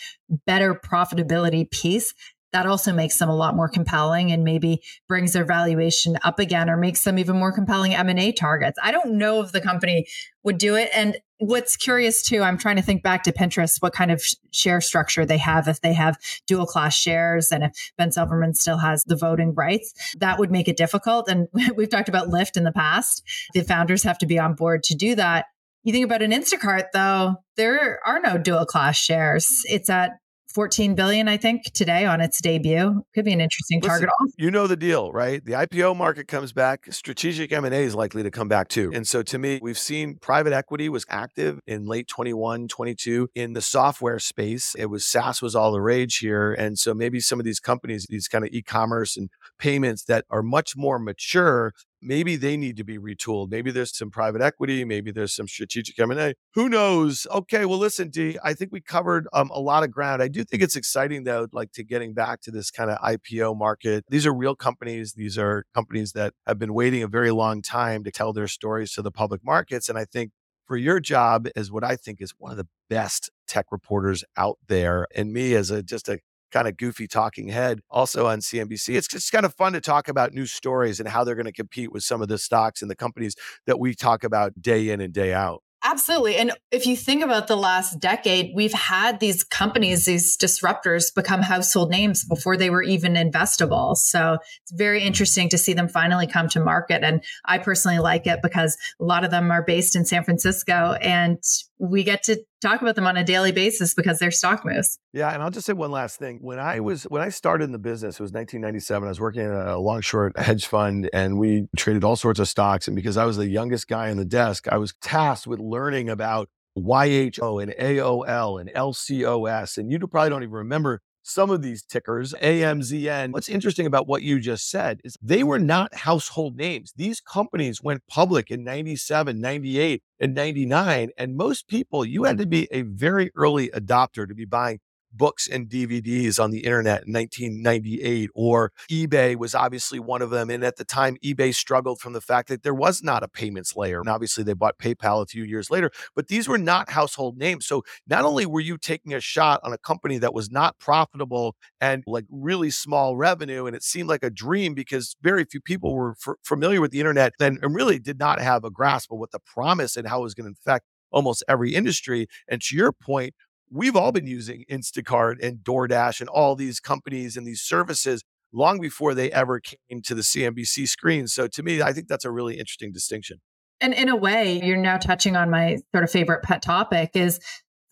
better 0.44 0.74
profitability 0.74 1.68
piece 1.70 2.12
that 2.52 2.66
also 2.66 2.92
makes 2.92 3.18
them 3.18 3.28
a 3.28 3.36
lot 3.36 3.54
more 3.54 3.68
compelling 3.68 4.32
and 4.32 4.44
maybe 4.44 4.82
brings 5.06 5.32
their 5.32 5.44
valuation 5.44 6.18
up 6.24 6.38
again 6.38 6.70
or 6.70 6.76
makes 6.76 7.04
them 7.04 7.18
even 7.18 7.36
more 7.36 7.52
compelling 7.52 7.94
M&A 7.94 8.32
targets. 8.32 8.78
I 8.82 8.90
don't 8.90 9.18
know 9.18 9.40
if 9.42 9.52
the 9.52 9.60
company 9.60 10.06
would 10.44 10.58
do 10.58 10.74
it. 10.74 10.88
And 10.94 11.18
what's 11.38 11.76
curious 11.76 12.22
too 12.22 12.42
I'm 12.42 12.58
trying 12.58 12.76
to 12.76 12.82
think 12.82 13.02
back 13.02 13.22
to 13.24 13.32
Pinterest 13.32 13.80
what 13.80 13.92
kind 13.92 14.10
of 14.10 14.22
share 14.50 14.80
structure 14.80 15.26
they 15.26 15.38
have. 15.38 15.68
If 15.68 15.80
they 15.82 15.92
have 15.92 16.16
dual 16.46 16.66
class 16.66 16.96
shares 16.96 17.52
and 17.52 17.64
if 17.64 17.92
Ben 17.96 18.10
Silbermann 18.10 18.56
still 18.56 18.78
has 18.78 19.04
the 19.04 19.16
voting 19.16 19.54
rights 19.54 19.92
that 20.18 20.38
would 20.38 20.50
make 20.50 20.68
it 20.68 20.76
difficult. 20.76 21.28
And 21.28 21.48
we've 21.76 21.90
talked 21.90 22.08
about 22.08 22.28
Lyft 22.28 22.56
in 22.56 22.64
the 22.64 22.72
past. 22.72 23.22
The 23.54 23.62
founders 23.62 24.02
have 24.02 24.18
to 24.18 24.26
be 24.26 24.38
on 24.38 24.54
board 24.54 24.82
to 24.84 24.94
do 24.94 25.14
that. 25.16 25.46
You 25.84 25.92
think 25.92 26.04
about 26.04 26.22
an 26.22 26.32
Instacart 26.32 26.86
though, 26.92 27.36
there 27.56 28.00
are 28.04 28.20
no 28.20 28.38
dual 28.38 28.66
class 28.66 28.96
shares. 28.96 29.48
It's 29.64 29.90
at 29.90 30.12
14 30.54 30.94
billion, 30.94 31.28
I 31.28 31.36
think, 31.36 31.64
today 31.72 32.06
on 32.06 32.20
its 32.20 32.40
debut. 32.40 33.02
Could 33.14 33.24
be 33.24 33.32
an 33.32 33.40
interesting 33.40 33.80
Listen, 33.80 33.90
target. 33.90 34.08
Also. 34.20 34.32
You 34.38 34.50
know 34.50 34.66
the 34.66 34.76
deal, 34.76 35.12
right? 35.12 35.44
The 35.44 35.52
IPO 35.52 35.96
market 35.96 36.26
comes 36.28 36.52
back. 36.52 36.86
Strategic 36.90 37.52
M&A 37.52 37.70
is 37.70 37.94
likely 37.94 38.22
to 38.22 38.30
come 38.30 38.48
back 38.48 38.68
too. 38.68 38.90
And 38.94 39.06
so 39.06 39.22
to 39.22 39.38
me, 39.38 39.58
we've 39.62 39.78
seen 39.78 40.16
private 40.16 40.52
equity 40.52 40.88
was 40.88 41.04
active 41.08 41.60
in 41.66 41.86
late 41.86 42.08
21, 42.08 42.68
22 42.68 43.28
in 43.34 43.52
the 43.52 43.60
software 43.60 44.18
space. 44.18 44.74
It 44.78 44.86
was 44.86 45.04
SaaS 45.06 45.42
was 45.42 45.54
all 45.54 45.72
the 45.72 45.80
rage 45.80 46.18
here. 46.18 46.52
And 46.52 46.78
so 46.78 46.94
maybe 46.94 47.20
some 47.20 47.38
of 47.38 47.44
these 47.44 47.60
companies, 47.60 48.06
these 48.08 48.28
kind 48.28 48.44
of 48.44 48.50
e-commerce 48.52 49.16
and 49.16 49.28
payments 49.58 50.04
that 50.04 50.24
are 50.30 50.42
much 50.42 50.76
more 50.76 50.98
mature 50.98 51.72
maybe 52.00 52.36
they 52.36 52.56
need 52.56 52.76
to 52.76 52.84
be 52.84 52.98
retooled. 52.98 53.50
Maybe 53.50 53.70
there's 53.70 53.96
some 53.96 54.10
private 54.10 54.42
equity, 54.42 54.84
maybe 54.84 55.10
there's 55.10 55.34
some 55.34 55.48
strategic 55.48 55.98
M&A. 55.98 56.34
Who 56.54 56.68
knows? 56.68 57.26
Okay, 57.30 57.64
well 57.64 57.78
listen, 57.78 58.10
D, 58.10 58.38
I 58.42 58.54
think 58.54 58.72
we 58.72 58.80
covered 58.80 59.28
um, 59.32 59.50
a 59.50 59.60
lot 59.60 59.82
of 59.82 59.90
ground. 59.90 60.22
I 60.22 60.28
do 60.28 60.44
think 60.44 60.62
it's 60.62 60.76
exciting 60.76 61.24
though 61.24 61.48
like 61.52 61.72
to 61.72 61.84
getting 61.84 62.14
back 62.14 62.40
to 62.42 62.50
this 62.50 62.70
kind 62.70 62.90
of 62.90 62.98
IPO 62.98 63.56
market. 63.56 64.04
These 64.08 64.26
are 64.26 64.34
real 64.34 64.54
companies. 64.54 65.14
These 65.14 65.38
are 65.38 65.64
companies 65.74 66.12
that 66.12 66.34
have 66.46 66.58
been 66.58 66.74
waiting 66.74 67.02
a 67.02 67.08
very 67.08 67.30
long 67.30 67.62
time 67.62 68.04
to 68.04 68.10
tell 68.10 68.32
their 68.32 68.48
stories 68.48 68.92
to 68.92 69.02
the 69.02 69.10
public 69.10 69.44
markets 69.44 69.88
and 69.88 69.98
I 69.98 70.04
think 70.04 70.32
for 70.68 70.76
your 70.76 71.00
job 71.00 71.48
as 71.56 71.72
what 71.72 71.82
I 71.82 71.96
think 71.96 72.20
is 72.20 72.34
one 72.38 72.52
of 72.52 72.58
the 72.58 72.68
best 72.90 73.30
tech 73.46 73.66
reporters 73.72 74.22
out 74.36 74.58
there 74.68 75.06
and 75.14 75.32
me 75.32 75.54
as 75.54 75.70
a 75.70 75.82
just 75.82 76.08
a 76.08 76.18
kind 76.50 76.68
of 76.68 76.76
goofy 76.76 77.06
talking 77.06 77.48
head 77.48 77.80
also 77.90 78.26
on 78.26 78.40
CNBC. 78.40 78.96
It's 78.96 79.08
just 79.08 79.30
kind 79.32 79.44
of 79.44 79.54
fun 79.54 79.72
to 79.74 79.80
talk 79.80 80.08
about 80.08 80.32
new 80.32 80.46
stories 80.46 81.00
and 81.00 81.08
how 81.08 81.24
they're 81.24 81.34
going 81.34 81.46
to 81.46 81.52
compete 81.52 81.92
with 81.92 82.02
some 82.02 82.22
of 82.22 82.28
the 82.28 82.38
stocks 82.38 82.82
and 82.82 82.90
the 82.90 82.96
companies 82.96 83.34
that 83.66 83.78
we 83.78 83.94
talk 83.94 84.24
about 84.24 84.60
day 84.60 84.90
in 84.90 85.00
and 85.00 85.12
day 85.12 85.32
out. 85.32 85.62
Absolutely. 85.84 86.36
And 86.36 86.52
if 86.72 86.86
you 86.86 86.96
think 86.96 87.22
about 87.22 87.46
the 87.46 87.56
last 87.56 88.00
decade, 88.00 88.50
we've 88.54 88.72
had 88.72 89.20
these 89.20 89.44
companies, 89.44 90.06
these 90.06 90.36
disruptors 90.36 91.14
become 91.14 91.40
household 91.40 91.90
names 91.90 92.24
before 92.24 92.56
they 92.56 92.68
were 92.68 92.82
even 92.82 93.14
investable. 93.14 93.96
So 93.96 94.38
it's 94.62 94.72
very 94.72 95.04
interesting 95.04 95.48
to 95.50 95.58
see 95.58 95.74
them 95.74 95.88
finally 95.88 96.26
come 96.26 96.48
to 96.48 96.60
market. 96.60 97.04
And 97.04 97.22
I 97.44 97.58
personally 97.58 98.00
like 98.00 98.26
it 98.26 98.40
because 98.42 98.76
a 99.00 99.04
lot 99.04 99.24
of 99.24 99.30
them 99.30 99.52
are 99.52 99.62
based 99.62 99.94
in 99.94 100.04
San 100.04 100.24
Francisco 100.24 100.96
and 101.00 101.38
we 101.78 102.02
get 102.02 102.24
to 102.24 102.42
talk 102.60 102.80
about 102.82 102.96
them 102.96 103.06
on 103.06 103.16
a 103.16 103.24
daily 103.24 103.52
basis 103.52 103.94
because 103.94 104.18
they're 104.18 104.30
stock 104.30 104.64
moves. 104.64 104.98
Yeah, 105.12 105.32
and 105.32 105.42
I'll 105.42 105.50
just 105.50 105.66
say 105.66 105.72
one 105.72 105.90
last 105.90 106.18
thing. 106.18 106.38
When 106.40 106.58
I 106.58 106.80
was 106.80 107.04
when 107.04 107.22
I 107.22 107.28
started 107.28 107.64
in 107.64 107.72
the 107.72 107.78
business, 107.78 108.16
it 108.16 108.22
was 108.22 108.32
1997. 108.32 109.06
I 109.06 109.08
was 109.08 109.20
working 109.20 109.42
in 109.42 109.52
a 109.52 109.78
long 109.78 110.00
short 110.00 110.38
hedge 110.38 110.66
fund 110.66 111.08
and 111.12 111.38
we 111.38 111.68
traded 111.76 112.04
all 112.04 112.16
sorts 112.16 112.40
of 112.40 112.48
stocks 112.48 112.88
and 112.88 112.94
because 112.94 113.16
I 113.16 113.24
was 113.24 113.36
the 113.36 113.46
youngest 113.46 113.88
guy 113.88 114.10
on 114.10 114.16
the 114.16 114.24
desk, 114.24 114.68
I 114.68 114.78
was 114.78 114.94
tasked 115.00 115.46
with 115.46 115.60
learning 115.60 116.08
about 116.08 116.48
YHO 116.76 117.62
and 117.62 117.72
AOL 117.72 118.60
and 118.60 118.70
LCOS 118.70 119.78
and 119.78 119.90
you 119.90 119.98
probably 120.06 120.30
don't 120.30 120.42
even 120.42 120.54
remember 120.54 121.00
some 121.28 121.50
of 121.50 121.62
these 121.62 121.82
tickers, 121.82 122.34
AMZN. 122.40 123.32
What's 123.32 123.48
interesting 123.48 123.86
about 123.86 124.06
what 124.06 124.22
you 124.22 124.40
just 124.40 124.70
said 124.70 125.00
is 125.04 125.16
they 125.22 125.44
were 125.44 125.58
not 125.58 125.94
household 125.94 126.56
names. 126.56 126.92
These 126.96 127.20
companies 127.20 127.82
went 127.82 128.06
public 128.08 128.50
in 128.50 128.64
97, 128.64 129.40
98, 129.40 130.02
and 130.20 130.34
99. 130.34 131.10
And 131.16 131.36
most 131.36 131.68
people, 131.68 132.04
you 132.04 132.24
had 132.24 132.38
to 132.38 132.46
be 132.46 132.68
a 132.70 132.82
very 132.82 133.30
early 133.36 133.68
adopter 133.68 134.26
to 134.26 134.34
be 134.34 134.44
buying 134.44 134.80
books 135.12 135.48
and 135.48 135.68
DVDs 135.68 136.42
on 136.42 136.50
the 136.50 136.60
internet 136.60 137.06
in 137.06 137.12
1998, 137.12 138.30
or 138.34 138.72
eBay 138.90 139.36
was 139.36 139.54
obviously 139.54 139.98
one 139.98 140.22
of 140.22 140.30
them. 140.30 140.50
And 140.50 140.64
at 140.64 140.76
the 140.76 140.84
time, 140.84 141.16
eBay 141.24 141.54
struggled 141.54 142.00
from 142.00 142.12
the 142.12 142.20
fact 142.20 142.48
that 142.48 142.62
there 142.62 142.74
was 142.74 143.02
not 143.02 143.22
a 143.22 143.28
payments 143.28 143.76
layer. 143.76 144.00
And 144.00 144.08
obviously, 144.08 144.44
they 144.44 144.52
bought 144.52 144.78
PayPal 144.78 145.22
a 145.22 145.26
few 145.26 145.44
years 145.44 145.70
later, 145.70 145.90
but 146.14 146.28
these 146.28 146.48
were 146.48 146.58
not 146.58 146.90
household 146.90 147.36
names. 147.36 147.66
So 147.66 147.82
not 148.06 148.24
only 148.24 148.46
were 148.46 148.60
you 148.60 148.78
taking 148.78 149.14
a 149.14 149.20
shot 149.20 149.60
on 149.62 149.72
a 149.72 149.78
company 149.78 150.18
that 150.18 150.34
was 150.34 150.50
not 150.50 150.78
profitable 150.78 151.56
and 151.80 152.02
like 152.06 152.24
really 152.30 152.70
small 152.70 153.16
revenue, 153.16 153.66
and 153.66 153.74
it 153.74 153.82
seemed 153.82 154.08
like 154.08 154.22
a 154.22 154.30
dream 154.30 154.74
because 154.74 155.16
very 155.22 155.44
few 155.44 155.60
people 155.60 155.94
were 155.94 156.14
f- 156.26 156.36
familiar 156.44 156.80
with 156.80 156.90
the 156.90 157.00
internet 157.00 157.32
then 157.38 157.58
and 157.62 157.74
really 157.74 157.98
did 157.98 158.18
not 158.18 158.40
have 158.40 158.64
a 158.64 158.70
grasp 158.70 159.12
of 159.12 159.18
what 159.18 159.30
the 159.30 159.40
promise 159.40 159.96
and 159.96 160.08
how 160.08 160.20
it 160.20 160.22
was 160.22 160.34
going 160.34 160.52
to 160.52 160.58
affect 160.58 160.84
almost 161.10 161.42
every 161.48 161.74
industry. 161.74 162.26
And 162.48 162.60
to 162.62 162.76
your 162.76 162.92
point, 162.92 163.34
we've 163.70 163.96
all 163.96 164.12
been 164.12 164.26
using 164.26 164.64
Instacart 164.70 165.36
and 165.42 165.58
DoorDash 165.58 166.20
and 166.20 166.28
all 166.28 166.56
these 166.56 166.80
companies 166.80 167.36
and 167.36 167.46
these 167.46 167.60
services 167.60 168.22
long 168.52 168.80
before 168.80 169.14
they 169.14 169.30
ever 169.32 169.60
came 169.60 170.02
to 170.02 170.14
the 170.14 170.22
CNBC 170.22 170.88
screen. 170.88 171.26
So 171.26 171.46
to 171.48 171.62
me, 171.62 171.82
I 171.82 171.92
think 171.92 172.08
that's 172.08 172.24
a 172.24 172.30
really 172.30 172.58
interesting 172.58 172.92
distinction. 172.92 173.40
And 173.80 173.94
in 173.94 174.08
a 174.08 174.16
way, 174.16 174.60
you're 174.62 174.76
now 174.76 174.96
touching 174.96 175.36
on 175.36 175.50
my 175.50 175.78
sort 175.94 176.04
of 176.04 176.10
favorite 176.10 176.42
pet 176.42 176.62
topic 176.62 177.10
is 177.14 177.40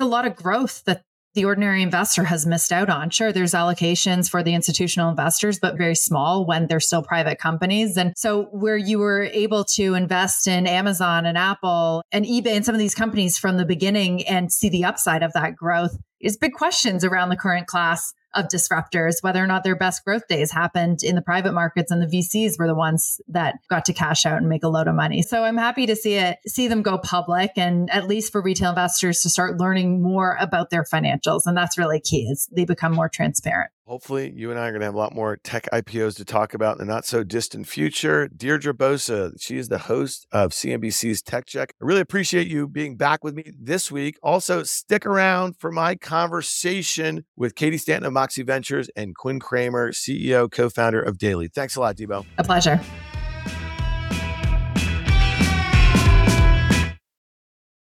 a 0.01 0.07
lot 0.07 0.27
of 0.27 0.35
growth 0.35 0.83
that 0.85 1.03
the 1.37 1.45
ordinary 1.45 1.83
investor 1.83 2.25
has 2.25 2.47
missed 2.47 2.73
out 2.73 2.89
on. 2.89 3.11
Sure, 3.11 3.31
there's 3.31 3.53
allocations 3.53 4.29
for 4.29 4.43
the 4.43 4.55
institutional 4.55 5.11
investors, 5.11 5.61
but 5.61 5.77
very 5.77 5.95
small 5.95 6.45
when 6.45 6.67
they're 6.67 6.81
still 6.81 7.03
private 7.03 7.39
companies. 7.39 7.97
And 7.97 8.15
so, 8.17 8.45
where 8.51 8.77
you 8.77 8.99
were 8.99 9.25
able 9.33 9.63
to 9.77 9.95
invest 9.95 10.49
in 10.49 10.67
Amazon 10.67 11.27
and 11.27 11.39
Apple 11.39 12.03
and 12.11 12.25
eBay 12.25 12.57
and 12.57 12.65
some 12.65 12.75
of 12.75 12.81
these 12.81 12.95
companies 12.95 13.39
from 13.39 13.59
the 13.59 13.67
beginning 13.67 14.27
and 14.27 14.51
see 14.51 14.69
the 14.69 14.85
upside 14.85 15.23
of 15.23 15.33
that 15.35 15.55
growth 15.55 15.97
is 16.21 16.37
big 16.37 16.55
questions 16.55 17.05
around 17.05 17.29
the 17.29 17.37
current 17.37 17.67
class 17.67 18.13
of 18.37 18.47
disruptors, 18.49 19.23
whether 19.23 19.43
or 19.43 19.47
not 19.47 19.65
their 19.65 19.77
best 19.77 20.05
growth 20.05 20.27
days 20.29 20.51
happened 20.51 21.03
in 21.03 21.15
the 21.15 21.23
private 21.23 21.53
markets 21.53 21.91
and 21.91 22.03
the 22.03 22.07
VCs 22.07 22.59
were 22.59 22.67
the 22.67 22.75
ones 22.75 23.21
that 23.29 23.57
got 23.69 23.85
to 23.87 23.93
cash 23.93 24.27
out 24.27 24.39
and 24.39 24.49
make 24.49 24.65
a 24.65 24.69
load 24.69 24.89
of 24.89 24.95
money. 24.95 25.23
So 25.23 25.45
I'm 25.45 25.57
happy 25.57 25.87
to 25.87 25.97
see 25.97 26.15
it, 26.15 26.39
see 26.47 26.69
them 26.69 26.83
go 26.83 26.99
public 26.99 27.53
and 27.57 27.91
at 27.91 28.07
least 28.07 28.33
for 28.33 28.43
retail 28.43 28.71
investors 28.71 29.21
to 29.23 29.31
start 29.31 29.59
learning 29.59 30.03
more 30.03 30.37
about 30.41 30.71
their 30.71 30.85
financials. 30.85 31.43
And 31.47 31.57
that's 31.57 31.79
really 31.79 32.01
key 32.01 32.29
is 32.31 32.49
they 32.53 32.65
become 32.65 32.93
more 32.93 33.09
transparent. 33.09 33.71
Hopefully, 33.87 34.33
you 34.35 34.51
and 34.51 34.59
I 34.59 34.67
are 34.67 34.71
going 34.73 34.81
to 34.81 34.87
have 34.87 34.97
a 34.97 34.99
lot 34.99 35.15
more 35.15 35.37
tech 35.37 35.69
IPOs 35.73 36.17
to 36.17 36.25
talk 36.25 36.55
about 36.55 36.73
in 36.73 36.79
the 36.85 36.93
not 36.93 37.05
so 37.05 37.23
distant 37.23 37.69
future. 37.69 38.27
Deirdre 38.27 38.75
Bosa, 38.75 39.41
she 39.41 39.59
is 39.59 39.69
the 39.69 39.79
host 39.79 40.27
of 40.33 40.51
CNBC's 40.51 41.23
Tech 41.23 41.47
Check. 41.47 41.73
I 41.81 41.85
really 41.85 42.01
appreciate 42.01 42.49
you 42.49 42.67
being 42.67 42.97
back 42.97 43.23
with 43.23 43.37
me 43.37 43.53
this 43.57 43.93
week. 43.93 44.19
Also, 44.25 44.65
stick 44.65 45.07
around 45.07 45.57
for 45.61 45.71
my 45.71 45.95
conversation 45.95 47.27
with 47.37 47.55
Katie 47.55 47.79
Stanton 47.79 48.09
of 48.09 48.13
Moxxie 48.13 48.45
Ventures 48.45 48.91
and 48.97 49.15
Kwin 49.15 49.39
Kramer, 49.39 49.93
CEO, 49.93 50.51
co 50.51 50.69
founder 50.69 51.01
of 51.01 51.17
Daily. 51.17 51.47
Thanks 51.47 51.77
a 51.77 51.81
lot, 51.81 51.95
Debo. 51.95 52.27
A 52.39 52.43
pleasure. 52.43 52.81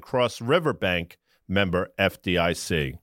Cross 0.00 0.40
River 0.40 0.72
Bank, 0.72 1.18
member 1.48 1.90
FDIC. 1.98 2.98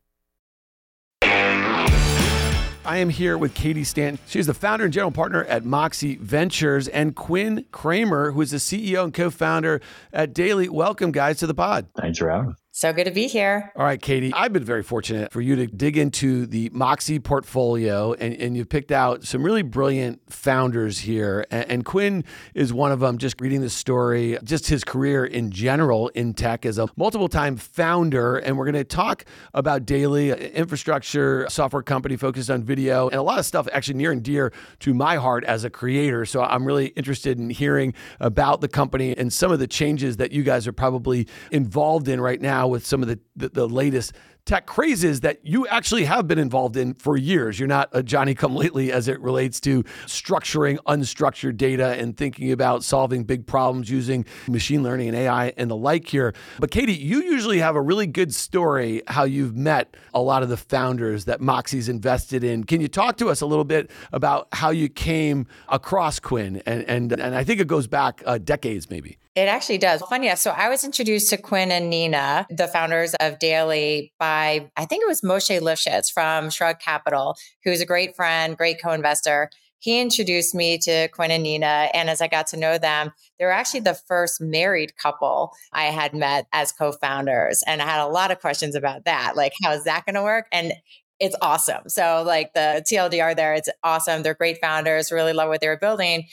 I 2.87 2.99
am 2.99 3.09
here 3.09 3.37
with 3.37 3.53
Katie 3.53 3.83
Stanton. 3.83 4.17
She's 4.27 4.47
the 4.47 4.53
founder 4.53 4.85
and 4.85 4.93
general 4.93 5.11
partner 5.11 5.43
at 5.43 5.63
Moxxie 5.63 6.17
Ventures, 6.19 6.87
and 6.87 7.13
Kwin 7.15 7.65
Kramer, 7.71 8.31
who 8.31 8.41
is 8.41 8.51
the 8.51 8.57
CEO 8.57 9.03
and 9.03 9.13
co 9.13 9.29
founder 9.29 9.81
at 10.13 10.33
Daily. 10.33 10.69
Welcome, 10.69 11.11
guys, 11.11 11.39
to 11.39 11.47
the 11.47 11.53
pod. 11.53 11.87
Thanks 11.97 12.19
for 12.19 12.29
having 12.29 12.55
so 12.77 12.93
good 12.93 13.05
to 13.05 13.11
be 13.11 13.25
here. 13.25 13.71
All 13.75 13.83
right, 13.83 13.99
Katie. 13.99 14.31
I've 14.31 14.53
been 14.53 14.63
very 14.63 14.83
fortunate 14.83 15.31
for 15.31 15.41
you 15.41 15.55
to 15.55 15.65
dig 15.65 15.97
into 15.97 16.45
the 16.45 16.69
Moxxie 16.69 17.23
portfolio, 17.23 18.13
and, 18.13 18.35
and 18.35 18.55
you've 18.55 18.69
picked 18.69 18.91
out 18.91 19.23
some 19.23 19.41
really 19.41 19.63
brilliant 19.63 20.21
founders 20.31 20.99
here. 20.99 21.43
And, 21.49 21.71
and 21.71 21.85
Kwin 21.85 22.23
is 22.53 22.71
one 22.71 22.91
of 22.91 22.99
them. 22.99 23.17
Just 23.17 23.41
reading 23.41 23.61
the 23.61 23.71
story, 23.71 24.37
just 24.43 24.67
his 24.67 24.83
career 24.83 25.25
in 25.25 25.49
general 25.49 26.09
in 26.09 26.35
tech 26.35 26.67
as 26.67 26.77
a 26.77 26.87
multiple 26.95 27.27
time 27.27 27.57
founder. 27.57 28.37
And 28.37 28.59
we're 28.59 28.65
going 28.65 28.75
to 28.75 28.83
talk 28.83 29.25
about 29.55 29.87
Daily, 29.87 30.31
uh, 30.31 30.35
infrastructure 30.35 31.47
software 31.49 31.81
company 31.81 32.15
focused 32.15 32.51
on 32.51 32.63
video, 32.63 33.07
and 33.07 33.17
a 33.17 33.23
lot 33.23 33.39
of 33.39 33.47
stuff 33.47 33.67
actually 33.73 33.95
near 33.95 34.11
and 34.11 34.21
dear 34.21 34.53
to 34.81 34.93
my 34.93 35.15
heart 35.15 35.43
as 35.45 35.63
a 35.63 35.71
creator. 35.71 36.27
So 36.27 36.43
I'm 36.43 36.63
really 36.63 36.89
interested 36.89 37.39
in 37.39 37.49
hearing 37.49 37.95
about 38.19 38.61
the 38.61 38.67
company 38.67 39.17
and 39.17 39.33
some 39.33 39.51
of 39.51 39.57
the 39.57 39.67
changes 39.67 40.17
that 40.17 40.31
you 40.31 40.43
guys 40.43 40.67
are 40.67 40.73
probably 40.73 41.27
involved 41.49 42.07
in 42.07 42.21
right 42.21 42.39
now 42.39 42.66
with 42.69 42.85
some 42.85 43.01
of 43.01 43.07
the, 43.07 43.19
the, 43.35 43.49
the 43.49 43.67
latest 43.67 44.13
tech 44.47 44.65
crazes 44.65 45.19
that 45.19 45.39
you 45.43 45.67
actually 45.67 46.05
have 46.05 46.25
been 46.25 46.39
involved 46.39 46.77
in 46.77 46.93
for 46.93 47.17
years. 47.17 47.59
You're 47.59 47.67
not 47.67 47.89
a 47.91 48.01
Johnny 48.01 48.33
come 48.33 48.55
lately 48.55 48.91
as 48.91 49.09
it 49.09 49.19
relates 49.19 49.59
to 49.61 49.83
structuring 50.05 50.77
unstructured 50.87 51.57
data 51.57 51.95
and 51.99 52.15
thinking 52.15 52.51
about 52.53 52.83
solving 52.83 53.25
big 53.25 53.45
problems 53.45 53.89
using 53.89 54.25
machine 54.47 54.83
learning 54.83 55.09
and 55.09 55.17
AI 55.17 55.53
and 55.57 55.69
the 55.69 55.75
like 55.75 56.07
here. 56.07 56.33
But 56.59 56.71
Katie, 56.71 56.93
you 56.93 57.21
usually 57.21 57.59
have 57.59 57.75
a 57.75 57.81
really 57.81 58.07
good 58.07 58.33
story 58.33 59.03
how 59.07 59.25
you've 59.25 59.55
met 59.55 59.95
a 60.13 60.21
lot 60.21 60.43
of 60.43 60.49
the 60.49 60.57
founders 60.57 61.25
that 61.25 61.41
Moxxie's 61.41 61.89
invested 61.89 62.43
in. 62.43 62.63
Can 62.63 62.79
you 62.79 62.87
talk 62.87 63.17
to 63.17 63.27
us 63.27 63.41
a 63.41 63.45
little 63.45 63.65
bit 63.65 63.91
about 64.13 64.47
how 64.53 64.69
you 64.69 64.87
came 64.87 65.45
across 65.67 66.19
Kwin? 66.19 66.63
And 66.65 66.83
and 66.83 67.11
and 67.11 67.35
I 67.35 67.43
think 67.43 67.59
it 67.59 67.67
goes 67.67 67.87
back 67.87 68.23
uh, 68.25 68.37
decades 68.37 68.89
maybe. 68.89 69.17
It 69.37 69.47
actually 69.47 69.77
does. 69.77 70.01
Fun, 70.01 70.23
yeah. 70.23 70.33
So 70.33 70.49
I 70.49 70.67
was 70.67 70.83
introduced 70.83 71.29
to 71.29 71.37
Kwin 71.37 71.69
and 71.69 71.91
Nina, 71.91 72.47
the 72.49 72.67
founders 72.67 73.13
of 73.19 73.37
Daily, 73.37 74.11
by 74.17 74.36
I 74.75 74.85
think 74.85 75.03
it 75.03 75.07
was 75.07 75.21
Moshe 75.21 75.59
Lifshitz 75.59 76.11
from 76.11 76.49
Shrug 76.49 76.79
Capital, 76.79 77.35
who's 77.63 77.81
a 77.81 77.85
great 77.85 78.15
friend, 78.15 78.57
great 78.57 78.81
co-investor. 78.81 79.49
he 79.79 80.01
introduced 80.01 80.55
me 80.55 80.77
to 80.79 81.07
Kwin 81.09 81.31
and 81.31 81.43
Nina. 81.43 81.89
And 81.93 82.09
as 82.09 82.19
I 82.21 82.27
got 82.27 82.47
to 82.47 82.57
know 82.57 82.77
them, 82.77 83.11
they 83.37 83.45
were 83.45 83.51
actually 83.51 83.81
the 83.81 83.93
first 83.93 84.41
married 84.41 84.97
couple 84.97 85.53
I 85.71 85.85
had 85.85 86.13
met 86.13 86.47
as 86.51 86.71
co 86.71 86.91
founders. 86.91 87.63
And 87.67 87.81
I 87.81 87.85
had 87.85 88.03
a 88.03 88.07
lot 88.07 88.31
of 88.31 88.39
questions 88.39 88.75
about 88.75 89.05
that. 89.05 89.35
Like, 89.35 89.53
how 89.63 89.73
is 89.73 89.83
that 89.83 90.05
going 90.05 90.15
to 90.15 90.23
work? 90.23 90.47
And 90.51 90.73
it's 91.19 91.35
awesome. 91.41 91.89
So, 91.89 92.23
like 92.25 92.53
the 92.53 92.83
TLDR 92.87 93.35
there, 93.35 93.53
it's 93.53 93.69
awesome. 93.83 94.23
They're 94.23 94.33
great 94.33 94.59
founders, 94.61 95.11
really 95.11 95.33
love 95.33 95.49
what 95.49 95.61
they're 95.61 95.77
building. 95.77 96.27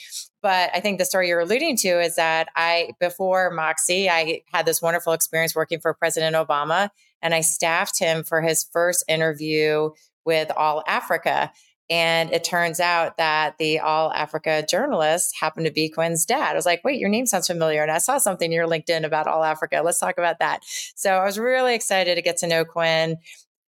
But 0.44 0.68
I 0.74 0.80
think 0.80 0.98
the 0.98 1.06
story 1.06 1.28
you're 1.28 1.40
alluding 1.40 1.78
to 1.78 2.02
is 2.02 2.16
that 2.16 2.50
I, 2.54 2.90
before 3.00 3.50
Moxxie, 3.50 4.10
I 4.10 4.42
had 4.52 4.66
this 4.66 4.82
wonderful 4.82 5.14
experience 5.14 5.56
working 5.56 5.80
for 5.80 5.94
President 5.94 6.36
Obama 6.36 6.90
and 7.22 7.32
I 7.32 7.40
staffed 7.40 7.98
him 7.98 8.22
for 8.24 8.42
his 8.42 8.62
first 8.62 9.04
interview 9.08 9.88
with 10.26 10.52
All 10.54 10.84
Africa. 10.86 11.50
And 11.88 12.30
it 12.30 12.44
turns 12.44 12.78
out 12.78 13.16
that 13.16 13.56
the 13.56 13.78
All 13.78 14.12
Africa 14.12 14.62
journalist 14.68 15.34
happened 15.40 15.64
to 15.64 15.72
be 15.72 15.88
Kwin's 15.88 16.26
dad. 16.26 16.52
I 16.52 16.54
was 16.56 16.66
like, 16.66 16.84
wait, 16.84 17.00
your 17.00 17.08
name 17.08 17.24
sounds 17.24 17.46
familiar. 17.46 17.80
And 17.80 17.90
I 17.90 17.96
saw 17.96 18.18
something 18.18 18.52
in 18.52 18.54
your 18.54 18.68
LinkedIn 18.68 19.04
about 19.04 19.26
All 19.26 19.44
Africa. 19.44 19.80
Let's 19.82 19.98
talk 19.98 20.18
about 20.18 20.40
that. 20.40 20.60
So 20.94 21.14
I 21.14 21.24
was 21.24 21.38
really 21.38 21.74
excited 21.74 22.16
to 22.16 22.22
get 22.22 22.36
to 22.38 22.46
know 22.46 22.66
Quinn 22.66 23.16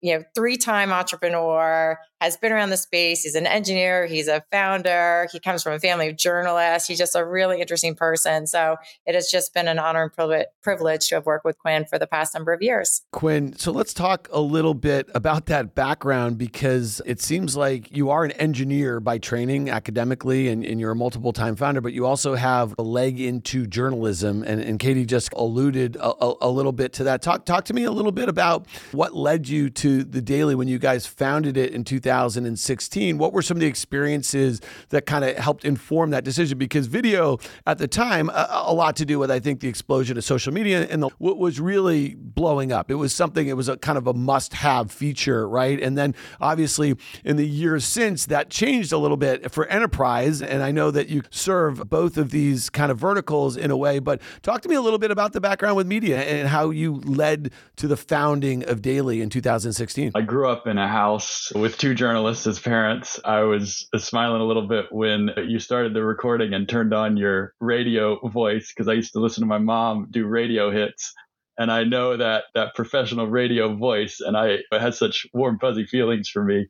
you 0.01 0.17
know, 0.17 0.23
three 0.35 0.57
time 0.57 0.91
entrepreneur, 0.91 1.97
has 2.21 2.37
been 2.37 2.51
around 2.51 2.71
the 2.71 2.77
space. 2.77 3.23
He's 3.23 3.35
an 3.35 3.45
engineer, 3.45 4.07
he's 4.07 4.27
a 4.27 4.43
founder, 4.51 5.27
he 5.31 5.39
comes 5.39 5.61
from 5.61 5.73
a 5.73 5.79
family 5.79 6.09
of 6.09 6.17
journalists. 6.17 6.87
He's 6.87 6.97
just 6.97 7.15
a 7.15 7.23
really 7.23 7.61
interesting 7.61 7.95
person. 7.95 8.47
So 8.47 8.77
it 9.05 9.13
has 9.13 9.29
just 9.29 9.53
been 9.53 9.67
an 9.67 9.77
honor 9.77 10.11
and 10.17 10.49
privilege 10.61 11.07
to 11.09 11.15
have 11.15 11.25
worked 11.25 11.45
with 11.45 11.57
Kwin 11.59 11.85
for 11.85 11.99
the 11.99 12.07
past 12.07 12.33
number 12.33 12.53
of 12.53 12.61
years. 12.61 13.03
Kwin, 13.11 13.53
so 13.57 13.71
let's 13.71 13.93
talk 13.93 14.27
a 14.31 14.39
little 14.39 14.73
bit 14.73 15.09
about 15.13 15.45
that 15.47 15.75
background 15.75 16.37
because 16.37 17.01
it 17.05 17.21
seems 17.21 17.55
like 17.55 17.95
you 17.95 18.09
are 18.09 18.23
an 18.23 18.31
engineer 18.31 18.99
by 18.99 19.19
training 19.19 19.69
academically 19.69 20.47
and, 20.47 20.65
and 20.65 20.79
you're 20.79 20.91
a 20.91 20.95
multiple 20.95 21.33
time 21.33 21.55
founder, 21.55 21.81
but 21.81 21.93
you 21.93 22.05
also 22.05 22.33
have 22.33 22.73
a 22.79 22.83
leg 22.83 23.21
into 23.21 23.67
journalism. 23.67 24.43
And, 24.43 24.59
and 24.59 24.79
Katie 24.79 25.05
just 25.05 25.31
alluded 25.33 25.97
a, 25.97 26.09
a, 26.23 26.35
a 26.41 26.49
little 26.49 26.71
bit 26.71 26.93
to 26.93 27.03
that. 27.03 27.21
Talk, 27.21 27.45
talk 27.45 27.65
to 27.65 27.73
me 27.73 27.83
a 27.83 27.91
little 27.91 28.11
bit 28.11 28.27
about 28.27 28.65
what 28.91 29.15
led 29.15 29.47
you 29.47 29.69
to 29.69 29.86
the 29.87 30.21
Daily 30.21 30.55
when 30.55 30.67
you 30.67 30.79
guys 30.79 31.07
founded 31.07 31.57
it 31.57 31.73
in 31.73 31.83
2016. 31.83 33.17
What 33.17 33.33
were 33.33 33.41
some 33.41 33.57
of 33.57 33.61
the 33.61 33.67
experiences 33.67 34.61
that 34.89 35.05
kind 35.05 35.25
of 35.25 35.37
helped 35.37 35.65
inform 35.65 36.11
that 36.11 36.23
decision? 36.23 36.57
Because 36.57 36.87
video 36.87 37.39
at 37.65 37.77
the 37.77 37.87
time, 37.87 38.29
a, 38.29 38.47
a, 38.65 38.73
lot 38.73 38.95
to 38.97 39.05
do 39.05 39.19
with, 39.19 39.31
I 39.31 39.39
think, 39.39 39.59
the 39.59 39.67
explosion 39.67 40.17
of 40.17 40.23
social 40.23 40.53
media 40.53 40.87
and 40.89 41.01
the, 41.01 41.09
what 41.17 41.37
was 41.37 41.59
really 41.59 42.15
blowing 42.15 42.71
up. 42.71 42.91
It 42.91 42.95
was 42.95 43.13
something, 43.13 43.47
it 43.47 43.57
was 43.57 43.69
a 43.69 43.77
kind 43.77 43.97
of 43.97 44.07
a 44.07 44.13
must 44.13 44.53
have 44.53 44.91
feature, 44.91 45.47
right? 45.47 45.81
And 45.81 45.97
then 45.97 46.13
obviously 46.39 46.95
in 47.23 47.37
the 47.37 47.47
years 47.47 47.85
since, 47.85 48.25
that 48.27 48.49
changed 48.49 48.91
a 48.91 48.97
little 48.97 49.17
bit 49.17 49.51
for 49.51 49.65
enterprise. 49.67 50.41
And 50.41 50.61
I 50.61 50.71
know 50.71 50.91
that 50.91 51.09
you 51.09 51.23
serve 51.29 51.89
both 51.89 52.17
of 52.17 52.31
these 52.31 52.69
kind 52.69 52.91
of 52.91 52.97
verticals 52.97 53.57
in 53.57 53.71
a 53.71 53.77
way, 53.77 53.99
but 53.99 54.21
talk 54.41 54.61
to 54.61 54.69
me 54.69 54.75
a 54.75 54.81
little 54.81 54.99
bit 54.99 55.11
about 55.11 55.33
the 55.33 55.41
background 55.41 55.75
with 55.75 55.87
media 55.87 56.21
and 56.21 56.47
how 56.49 56.69
you 56.69 56.95
led 57.05 57.51
to 57.77 57.87
the 57.87 57.97
founding 57.97 58.67
of 58.67 58.81
Daily 58.81 59.21
in 59.21 59.29
2016. 59.29 59.76
16? 59.77 60.11
I 60.15 60.21
grew 60.21 60.49
up 60.49 60.67
in 60.67 60.77
a 60.77 60.87
house 60.87 61.51
with 61.55 61.77
two 61.77 61.93
journalists 61.93 62.47
as 62.47 62.59
parents. 62.59 63.19
I 63.23 63.41
was 63.41 63.87
smiling 63.95 64.41
a 64.41 64.45
little 64.45 64.67
bit 64.67 64.87
when 64.91 65.29
you 65.47 65.59
started 65.59 65.93
the 65.93 66.03
recording 66.03 66.53
and 66.53 66.67
turned 66.67 66.93
on 66.93 67.15
your 67.15 67.53
radio 67.59 68.19
voice 68.27 68.73
because 68.73 68.87
I 68.87 68.93
used 68.93 69.13
to 69.13 69.19
listen 69.19 69.41
to 69.41 69.47
my 69.47 69.59
mom 69.59 70.07
do 70.11 70.25
radio 70.25 70.71
hits. 70.71 71.13
And 71.57 71.71
I 71.71 71.83
know 71.83 72.17
that 72.17 72.45
that 72.53 72.75
professional 72.75 73.27
radio 73.27 73.75
voice, 73.75 74.19
and 74.19 74.35
I 74.35 74.57
it 74.71 74.81
had 74.81 74.95
such 74.95 75.25
warm, 75.33 75.57
fuzzy 75.59 75.85
feelings 75.85 76.29
for 76.29 76.43
me. 76.43 76.67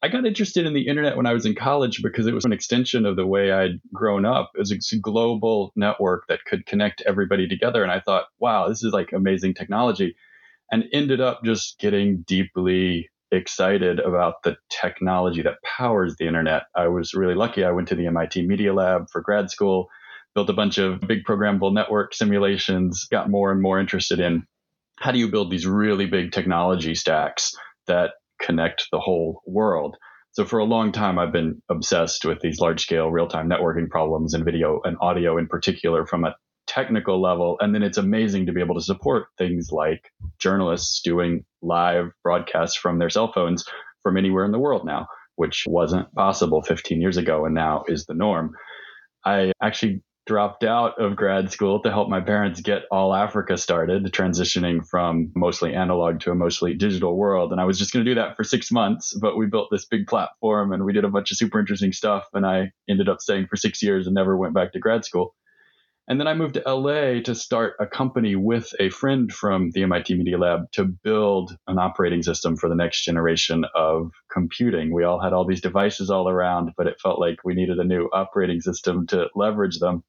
I 0.00 0.08
got 0.08 0.26
interested 0.26 0.64
in 0.64 0.74
the 0.74 0.86
internet 0.86 1.16
when 1.16 1.26
I 1.26 1.32
was 1.32 1.44
in 1.44 1.56
college 1.56 2.02
because 2.02 2.26
it 2.26 2.34
was 2.34 2.44
an 2.44 2.52
extension 2.52 3.04
of 3.04 3.16
the 3.16 3.26
way 3.26 3.50
I'd 3.50 3.80
grown 3.92 4.24
up. 4.24 4.52
It 4.54 4.60
was 4.60 4.70
a 4.70 4.98
global 5.00 5.72
network 5.74 6.24
that 6.28 6.44
could 6.44 6.66
connect 6.66 7.02
everybody 7.04 7.48
together. 7.48 7.82
And 7.82 7.90
I 7.90 7.98
thought, 7.98 8.26
wow, 8.38 8.68
this 8.68 8.84
is 8.84 8.92
like 8.92 9.12
amazing 9.12 9.54
technology 9.54 10.14
and 10.70 10.84
ended 10.92 11.20
up 11.20 11.40
just 11.44 11.78
getting 11.78 12.22
deeply 12.26 13.08
excited 13.30 14.00
about 14.00 14.42
the 14.42 14.56
technology 14.70 15.42
that 15.42 15.62
powers 15.62 16.16
the 16.16 16.26
internet. 16.26 16.64
I 16.74 16.88
was 16.88 17.14
really 17.14 17.34
lucky. 17.34 17.64
I 17.64 17.72
went 17.72 17.88
to 17.88 17.94
the 17.94 18.06
MIT 18.06 18.46
Media 18.46 18.72
Lab 18.72 19.10
for 19.10 19.20
grad 19.20 19.50
school, 19.50 19.88
built 20.34 20.50
a 20.50 20.54
bunch 20.54 20.78
of 20.78 21.00
big 21.00 21.24
programmable 21.24 21.72
network 21.72 22.14
simulations, 22.14 23.04
got 23.10 23.30
more 23.30 23.50
and 23.52 23.60
more 23.60 23.78
interested 23.78 24.20
in 24.20 24.44
how 24.98 25.12
do 25.12 25.18
you 25.18 25.30
build 25.30 25.50
these 25.50 25.66
really 25.66 26.06
big 26.06 26.32
technology 26.32 26.94
stacks 26.94 27.54
that 27.86 28.12
connect 28.40 28.86
the 28.90 28.98
whole 28.98 29.42
world. 29.46 29.96
So 30.32 30.44
for 30.44 30.58
a 30.58 30.64
long 30.64 30.92
time, 30.92 31.18
I've 31.18 31.32
been 31.32 31.62
obsessed 31.68 32.24
with 32.24 32.40
these 32.40 32.60
large 32.60 32.82
scale 32.82 33.10
real 33.10 33.26
time 33.26 33.48
networking 33.48 33.88
problems 33.88 34.34
and 34.34 34.44
video 34.44 34.80
and 34.84 34.96
audio 35.00 35.38
in 35.38 35.46
particular 35.46 36.06
from 36.06 36.24
a 36.24 36.34
technical 36.68 37.20
level. 37.20 37.56
And 37.60 37.74
then 37.74 37.82
it's 37.82 37.98
amazing 37.98 38.46
to 38.46 38.52
be 38.52 38.60
able 38.60 38.74
to 38.76 38.80
support 38.80 39.26
things 39.36 39.70
like 39.72 40.10
journalists 40.38 41.00
doing 41.02 41.44
live 41.62 42.12
broadcasts 42.22 42.76
from 42.76 42.98
their 42.98 43.10
cell 43.10 43.32
phones 43.32 43.64
from 44.02 44.16
anywhere 44.16 44.44
in 44.44 44.52
the 44.52 44.58
world 44.58 44.84
now, 44.84 45.06
which 45.36 45.64
wasn't 45.66 46.12
possible 46.14 46.62
15 46.62 47.00
years 47.00 47.16
ago 47.16 47.44
and 47.44 47.54
now 47.54 47.84
is 47.88 48.06
the 48.06 48.14
norm. 48.14 48.52
I 49.24 49.52
actually 49.62 50.02
dropped 50.28 50.62
out 50.62 51.00
of 51.00 51.16
grad 51.16 51.50
school 51.50 51.80
to 51.82 51.90
help 51.90 52.10
my 52.10 52.20
parents 52.20 52.60
get 52.60 52.82
All 52.90 53.14
Africa 53.14 53.56
started, 53.56 54.04
transitioning 54.12 54.86
from 54.86 55.32
mostly 55.34 55.74
analog 55.74 56.20
to 56.20 56.30
a 56.30 56.34
mostly 56.34 56.74
digital 56.74 57.16
world. 57.16 57.50
And 57.50 57.60
I 57.60 57.64
was 57.64 57.78
just 57.78 57.94
going 57.94 58.04
to 58.04 58.10
do 58.10 58.14
that 58.16 58.36
for 58.36 58.44
six 58.44 58.70
months, 58.70 59.14
but 59.18 59.38
we 59.38 59.46
built 59.46 59.68
this 59.72 59.86
big 59.86 60.06
platform 60.06 60.72
and 60.72 60.84
we 60.84 60.92
did 60.92 61.04
a 61.04 61.08
bunch 61.08 61.30
of 61.30 61.38
super 61.38 61.58
interesting 61.58 61.92
stuff. 61.92 62.26
And 62.34 62.46
I 62.46 62.72
ended 62.88 63.08
up 63.08 63.22
staying 63.22 63.46
for 63.46 63.56
six 63.56 63.82
years 63.82 64.06
and 64.06 64.14
never 64.14 64.36
went 64.36 64.52
back 64.52 64.72
to 64.74 64.78
grad 64.78 65.06
school. 65.06 65.34
And 66.08 66.18
then 66.18 66.26
I 66.26 66.32
moved 66.32 66.54
to 66.54 66.62
LA 66.66 67.20
to 67.20 67.34
start 67.34 67.74
a 67.78 67.86
company 67.86 68.34
with 68.34 68.74
a 68.80 68.88
friend 68.88 69.30
from 69.30 69.72
the 69.72 69.82
MIT 69.82 70.14
Media 70.14 70.38
Lab 70.38 70.72
to 70.72 70.84
build 70.84 71.54
an 71.66 71.78
operating 71.78 72.22
system 72.22 72.56
for 72.56 72.70
the 72.70 72.74
next 72.74 73.04
generation 73.04 73.66
of 73.74 74.10
computing. 74.32 74.90
We 74.90 75.04
all 75.04 75.20
had 75.20 75.34
all 75.34 75.46
these 75.46 75.60
devices 75.60 76.08
all 76.08 76.26
around, 76.26 76.72
but 76.78 76.86
it 76.86 76.98
felt 76.98 77.20
like 77.20 77.44
we 77.44 77.52
needed 77.52 77.78
a 77.78 77.84
new 77.84 78.08
operating 78.10 78.62
system 78.62 79.06
to 79.08 79.28
leverage 79.34 79.80
them. 79.80 80.02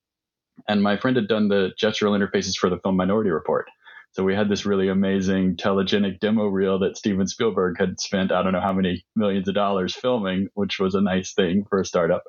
And 0.69 0.81
my 0.81 0.95
friend 0.95 1.17
had 1.17 1.27
done 1.27 1.49
the 1.49 1.71
gestural 1.77 2.17
interfaces 2.17 2.55
for 2.55 2.69
the 2.69 2.79
film 2.79 2.95
Minority 2.95 3.31
Report. 3.31 3.67
So 4.13 4.23
we 4.23 4.33
had 4.33 4.47
this 4.47 4.65
really 4.65 4.87
amazing 4.87 5.57
telegenic 5.57 6.21
demo 6.21 6.47
reel 6.47 6.79
that 6.79 6.97
Steven 6.97 7.27
Spielberg 7.27 7.77
had 7.77 7.99
spent 7.99 8.31
I 8.31 8.41
don't 8.41 8.53
know 8.53 8.61
how 8.61 8.73
many 8.73 9.05
millions 9.17 9.49
of 9.49 9.55
dollars 9.55 9.93
filming, 9.93 10.47
which 10.53 10.79
was 10.79 10.95
a 10.95 11.01
nice 11.01 11.33
thing 11.33 11.65
for 11.69 11.81
a 11.81 11.85
startup. 11.85 12.23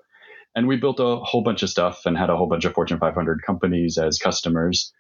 And 0.55 0.67
we 0.67 0.77
built 0.77 1.01
a 1.01 1.17
whole 1.17 1.43
bunch 1.43 1.63
of 1.63 1.71
stuff 1.71 2.03
and 2.07 2.17
had 2.17 2.31
a 2.31 2.37
whole 2.37 2.49
bunch 2.49 2.65
of 2.65 2.75
Fortune 2.75 2.99
500 2.99 3.43
companies 3.43 3.99
as 3.99 4.19
customers. 4.19 4.93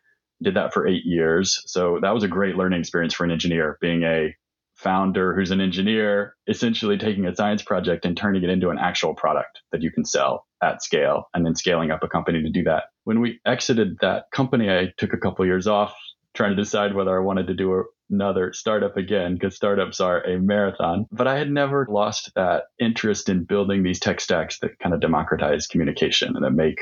Did 0.43 0.55
that 0.55 0.73
for 0.73 0.87
eight 0.87 1.05
years. 1.05 1.63
So 1.67 1.99
that 2.01 2.15
was 2.15 2.23
a 2.23 2.29
great 2.29 2.57
learning 2.57 2.81
experience 2.81 3.13
for 3.13 3.25
an 3.25 3.31
engineer, 3.31 3.77
being 3.81 4.05
a 4.05 4.35
founder 4.75 5.35
who's 5.35 5.51
an 5.51 5.61
engineer, 5.61 6.35
essentially 6.49 6.97
taking 6.97 7.27
a 7.27 7.35
science 7.35 7.63
project 7.63 8.07
and 8.07 8.17
turning 8.17 8.43
it 8.43 8.49
into 8.49 8.71
an 8.71 8.79
actual 8.79 9.15
product 9.15 9.61
that 9.73 9.83
you 9.83 9.91
can 9.91 10.05
sell 10.05 10.47
at 10.63 10.83
scale 10.83 11.25
and 11.35 11.45
then 11.45 11.55
scaling 11.55 11.91
up 11.91 12.03
a 12.03 12.09
company 12.09 12.43
to 12.43 12.51
do 12.51 12.63
that. 12.63 12.85
When 13.05 13.21
we 13.21 13.41
exited 13.45 13.99
that 14.01 14.25
company, 14.33 14.71
I 14.71 14.93
took 14.97 15.13
a 15.13 15.19
couple 15.19 15.45
years 15.45 15.67
off 15.67 15.95
trying 16.35 16.57
to 16.57 16.63
decide 16.63 16.95
whether 16.95 17.15
I 17.15 17.23
wanted 17.23 17.49
to 17.49 17.55
do 17.55 17.85
another 18.11 18.53
startup 18.53 18.97
again 18.97 19.35
because 19.35 19.57
startups 19.57 20.01
are 20.01 20.21
a 20.23 20.39
marathon. 20.39 21.07
But 21.11 21.29
I 21.29 21.39
had 21.39 21.51
never 21.51 21.87
lost 21.89 22.33
that 22.35 22.65
interest 22.79 23.29
in 23.29 23.45
building 23.45 23.83
these 23.83 24.01
tech 24.01 24.21
stacks 24.21 24.59
that 24.61 24.79
kind 24.79 24.95
of 24.95 25.01
democratize 25.01 25.67
communication 25.67 26.37
and 26.37 26.45
that 26.45 26.51
make 26.51 26.81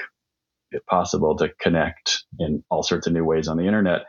it 0.70 0.84
possible 0.86 1.36
to 1.36 1.50
connect 1.60 2.24
in 2.38 2.62
all 2.70 2.82
sorts 2.82 3.06
of 3.06 3.12
new 3.12 3.24
ways 3.24 3.48
on 3.48 3.56
the 3.56 3.66
internet. 3.66 4.02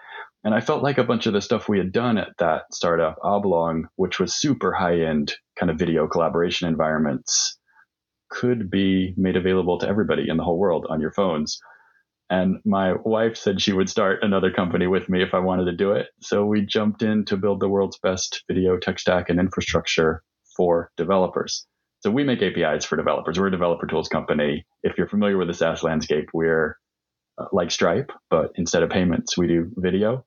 And 0.43 0.53
I 0.53 0.61
felt 0.61 0.83
like 0.83 0.97
a 0.97 1.03
bunch 1.03 1.25
of 1.25 1.33
the 1.33 1.41
stuff 1.41 1.67
we 1.67 1.77
had 1.77 1.91
done 1.91 2.17
at 2.17 2.29
that 2.37 2.73
startup, 2.73 3.17
Oblong, 3.23 3.87
which 3.95 4.19
was 4.19 4.33
super 4.33 4.71
high 4.71 5.01
end 5.01 5.33
kind 5.57 5.69
of 5.69 5.77
video 5.77 6.07
collaboration 6.07 6.67
environments, 6.67 7.57
could 8.29 8.69
be 8.69 9.13
made 9.17 9.35
available 9.35 9.79
to 9.79 9.87
everybody 9.87 10.29
in 10.29 10.37
the 10.37 10.43
whole 10.43 10.57
world 10.57 10.85
on 10.89 11.01
your 11.01 11.11
phones. 11.11 11.59
And 12.29 12.57
my 12.63 12.93
wife 12.93 13.35
said 13.35 13.61
she 13.61 13.73
would 13.73 13.89
start 13.89 14.19
another 14.21 14.51
company 14.51 14.85
with 14.85 15.09
me 15.09 15.23
if 15.23 15.33
I 15.33 15.39
wanted 15.39 15.65
to 15.65 15.75
do 15.75 15.91
it. 15.93 16.07
So 16.21 16.45
we 16.45 16.61
jumped 16.61 17.01
in 17.01 17.25
to 17.25 17.37
build 17.37 17.59
the 17.59 17.69
world's 17.69 17.97
best 17.97 18.43
video 18.47 18.77
tech 18.77 18.99
stack 18.99 19.29
and 19.29 19.39
infrastructure 19.39 20.21
for 20.55 20.91
developers. 20.95 21.65
So 22.01 22.11
we 22.11 22.23
make 22.23 22.41
APIs 22.41 22.85
for 22.85 22.95
developers. 22.95 23.39
We're 23.39 23.47
a 23.47 23.51
developer 23.51 23.87
tools 23.87 24.07
company. 24.07 24.65
If 24.83 24.97
you're 24.97 25.09
familiar 25.09 25.37
with 25.37 25.47
the 25.47 25.53
SaaS 25.53 25.83
landscape, 25.83 26.29
we're 26.33 26.77
uh, 27.37 27.45
like 27.51 27.71
Stripe, 27.71 28.11
but 28.29 28.51
instead 28.55 28.83
of 28.83 28.89
payments, 28.89 29.37
we 29.37 29.47
do 29.47 29.71
video. 29.75 30.23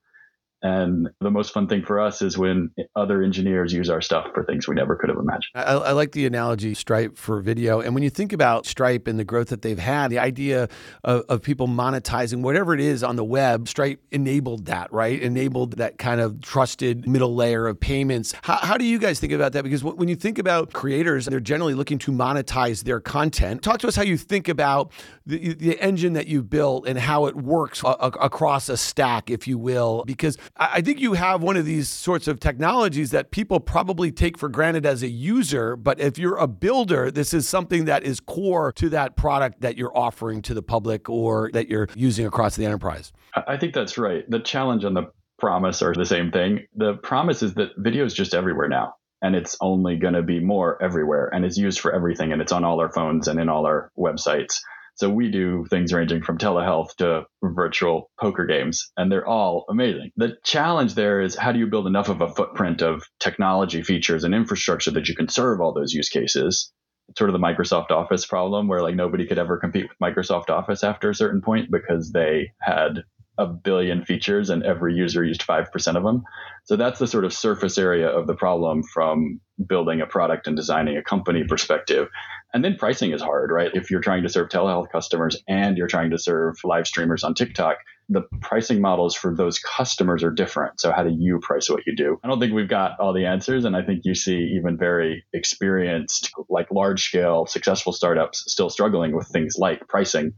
And 0.63 1.09
the 1.19 1.29
most 1.29 1.53
fun 1.53 1.67
thing 1.67 1.83
for 1.83 1.99
us 1.99 2.21
is 2.21 2.37
when 2.37 2.71
other 2.95 3.21
engineers 3.21 3.73
use 3.73 3.89
our 3.89 4.01
stuff 4.01 4.27
for 4.33 4.45
things 4.45 4.65
we 4.65 4.75
never 4.75 4.95
could 4.95 5.09
have 5.09 5.19
imagined. 5.19 5.51
I, 5.55 5.61
I, 5.61 5.91
like 5.91 6.13
the 6.13 6.25
analogy 6.25 6.73
Stripe 6.73 7.17
for 7.17 7.41
video. 7.41 7.81
And 7.81 7.93
when 7.93 8.01
you 8.01 8.09
think 8.09 8.31
about 8.31 8.65
Stripe 8.65 9.05
and 9.07 9.19
the 9.19 9.25
growth 9.25 9.49
that 9.49 9.61
they've 9.61 9.77
had, 9.77 10.09
the 10.09 10.19
idea 10.19 10.69
of, 11.03 11.25
of 11.27 11.41
people 11.41 11.67
monetizing 11.67 12.41
whatever 12.41 12.73
it 12.73 12.79
is 12.79 13.03
on 13.03 13.17
the 13.17 13.25
web, 13.25 13.67
Stripe 13.67 13.99
enabled 14.11 14.65
that, 14.67 14.91
right? 14.93 15.21
Enabled 15.21 15.73
that 15.73 15.97
kind 15.97 16.21
of 16.21 16.39
trusted 16.39 17.05
middle 17.05 17.35
layer 17.35 17.67
of 17.67 17.77
payments. 17.77 18.33
How, 18.43 18.55
how 18.55 18.77
do 18.77 18.85
you 18.85 18.99
guys 18.99 19.19
think 19.19 19.33
about 19.33 19.51
that? 19.51 19.63
Because 19.63 19.83
when 19.83 20.07
you 20.07 20.15
think 20.15 20.39
about 20.39 20.71
creators, 20.71 21.25
they're 21.25 21.41
generally 21.41 21.73
looking 21.73 21.97
to 21.99 22.11
monetize 22.11 22.85
their 22.85 23.01
content. 23.01 23.63
Talk 23.63 23.79
to 23.79 23.87
us 23.87 23.97
how 23.97 24.03
you 24.03 24.15
think 24.15 24.47
about 24.47 24.93
the, 25.25 25.53
the 25.55 25.77
engine 25.81 26.13
that 26.13 26.27
you've 26.27 26.49
built 26.49 26.87
and 26.87 26.97
how 26.97 27.25
it 27.25 27.35
works 27.35 27.83
uh, 27.83 27.95
a, 27.99 28.07
a, 28.07 28.09
across 28.25 28.69
a 28.69 28.77
stack, 28.77 29.29
if 29.29 29.45
you 29.45 29.57
will, 29.57 30.03
because 30.05 30.37
I 30.55 30.81
think 30.81 30.99
you 30.99 31.13
have 31.13 31.41
one 31.41 31.57
of 31.57 31.65
these 31.65 31.89
sorts 31.89 32.27
of 32.27 32.39
technologies 32.39 33.09
that 33.09 33.31
people 33.31 33.59
probably 33.59 34.11
take 34.11 34.37
for 34.37 34.49
granted 34.49 34.85
as 34.85 35.01
a 35.01 35.07
user. 35.07 35.75
But 35.75 35.99
if 35.99 36.19
you're 36.19 36.37
a 36.37 36.47
builder, 36.47 37.09
this 37.09 37.33
is 37.33 37.47
something 37.47 37.85
that 37.85 38.03
is 38.03 38.19
core 38.19 38.71
to 38.73 38.89
that 38.89 39.15
product 39.15 39.61
that 39.61 39.77
you're 39.77 39.95
offering 39.97 40.43
to 40.43 40.53
the 40.53 40.61
public 40.61 41.09
or 41.09 41.49
that 41.53 41.69
you're 41.69 41.87
using 41.95 42.27
across 42.27 42.55
the 42.55 42.65
enterprise. 42.65 43.11
I 43.47 43.57
think 43.57 43.73
that's 43.73 43.97
right. 43.97 44.29
The 44.29 44.39
challenge 44.39 44.83
and 44.83 44.95
the 44.95 45.11
promise 45.39 45.81
are 45.81 45.93
the 45.93 46.05
same 46.05 46.31
thing. 46.31 46.67
The 46.75 46.95
promise 46.97 47.41
is 47.41 47.55
that 47.55 47.69
video 47.77 48.05
is 48.05 48.13
just 48.13 48.35
everywhere 48.35 48.69
now 48.69 48.93
and 49.23 49.35
it's 49.35 49.57
only 49.59 49.95
going 49.95 50.13
to 50.13 50.21
be 50.21 50.39
more 50.39 50.81
everywhere 50.83 51.31
and 51.33 51.45
it's 51.45 51.57
used 51.57 51.79
for 51.79 51.95
everything 51.95 52.31
and 52.31 52.41
it's 52.41 52.51
on 52.51 52.63
all 52.63 52.79
our 52.79 52.91
phones 52.91 53.27
and 53.27 53.39
in 53.39 53.49
all 53.49 53.65
our 53.65 53.91
websites 53.97 54.59
so 54.95 55.09
we 55.09 55.31
do 55.31 55.65
things 55.69 55.93
ranging 55.93 56.21
from 56.21 56.37
telehealth 56.37 56.95
to 56.97 57.25
virtual 57.41 58.11
poker 58.19 58.45
games, 58.45 58.91
and 58.95 59.11
they're 59.11 59.27
all 59.27 59.65
amazing. 59.69 60.11
The 60.15 60.37
challenge 60.43 60.95
there 60.95 61.21
is 61.21 61.35
how 61.35 61.51
do 61.51 61.59
you 61.59 61.67
build 61.67 61.87
enough 61.87 62.09
of 62.09 62.21
a 62.21 62.29
footprint 62.29 62.81
of 62.81 63.03
technology 63.19 63.81
features 63.81 64.23
and 64.23 64.35
infrastructure 64.35 64.91
that 64.91 65.07
you 65.07 65.15
can 65.15 65.27
serve 65.27 65.61
all 65.61 65.73
those 65.73 65.93
use 65.93 66.09
cases? 66.09 66.71
It's 67.09 67.19
sort 67.19 67.29
of 67.29 67.33
the 67.33 67.45
Microsoft 67.45 67.91
Office 67.91 68.25
problem 68.25 68.67
where 68.67 68.81
like 68.81 68.95
nobody 68.95 69.25
could 69.25 69.39
ever 69.39 69.57
compete 69.57 69.87
with 69.89 69.99
Microsoft 69.99 70.49
Office 70.49 70.83
after 70.83 71.09
a 71.09 71.15
certain 71.15 71.41
point 71.41 71.69
because 71.71 72.11
they 72.11 72.51
had 72.61 73.03
a 73.37 73.47
billion 73.47 74.05
features 74.05 74.49
and 74.49 74.63
every 74.63 74.93
user 74.93 75.23
used 75.23 75.41
5% 75.41 75.95
of 75.95 76.03
them. 76.03 76.23
So 76.65 76.75
that's 76.75 76.99
the 76.99 77.07
sort 77.07 77.25
of 77.25 77.33
surface 77.33 77.77
area 77.77 78.07
of 78.07 78.27
the 78.27 78.35
problem 78.35 78.83
from 78.83 79.41
building 79.67 80.01
a 80.01 80.05
product 80.05 80.47
and 80.47 80.55
designing 80.55 80.97
a 80.97 81.03
company 81.03 81.43
perspective. 81.43 82.09
And 82.53 82.63
then 82.63 82.75
pricing 82.75 83.11
is 83.11 83.21
hard, 83.21 83.51
right? 83.51 83.71
If 83.73 83.89
you're 83.89 83.99
trying 83.99 84.23
to 84.23 84.29
serve 84.29 84.49
telehealth 84.49 84.91
customers 84.91 85.41
and 85.47 85.75
you're 85.75 85.87
trying 85.87 86.11
to 86.11 86.19
serve 86.19 86.55
live 86.63 86.85
streamers 86.85 87.23
on 87.23 87.33
TikTok, 87.33 87.77
the 88.09 88.21
pricing 88.41 88.79
models 88.79 89.15
for 89.15 89.35
those 89.35 89.57
customers 89.57 90.23
are 90.23 90.29
different. 90.29 90.79
So 90.79 90.91
how 90.91 91.03
do 91.03 91.09
you 91.17 91.39
price 91.39 91.67
what 91.67 91.87
you 91.87 91.95
do? 91.95 92.19
I 92.23 92.27
don't 92.27 92.39
think 92.39 92.53
we've 92.53 92.69
got 92.69 92.99
all 92.99 93.11
the 93.11 93.25
answers. 93.25 93.65
And 93.65 93.75
I 93.75 93.81
think 93.81 94.01
you 94.03 94.13
see 94.13 94.55
even 94.55 94.77
very 94.77 95.25
experienced, 95.33 96.31
like 96.47 96.69
large 96.69 97.03
scale, 97.03 97.47
successful 97.47 97.91
startups 97.91 98.43
still 98.47 98.69
struggling 98.69 99.15
with 99.15 99.27
things 99.29 99.55
like 99.57 99.87
pricing. 99.87 100.33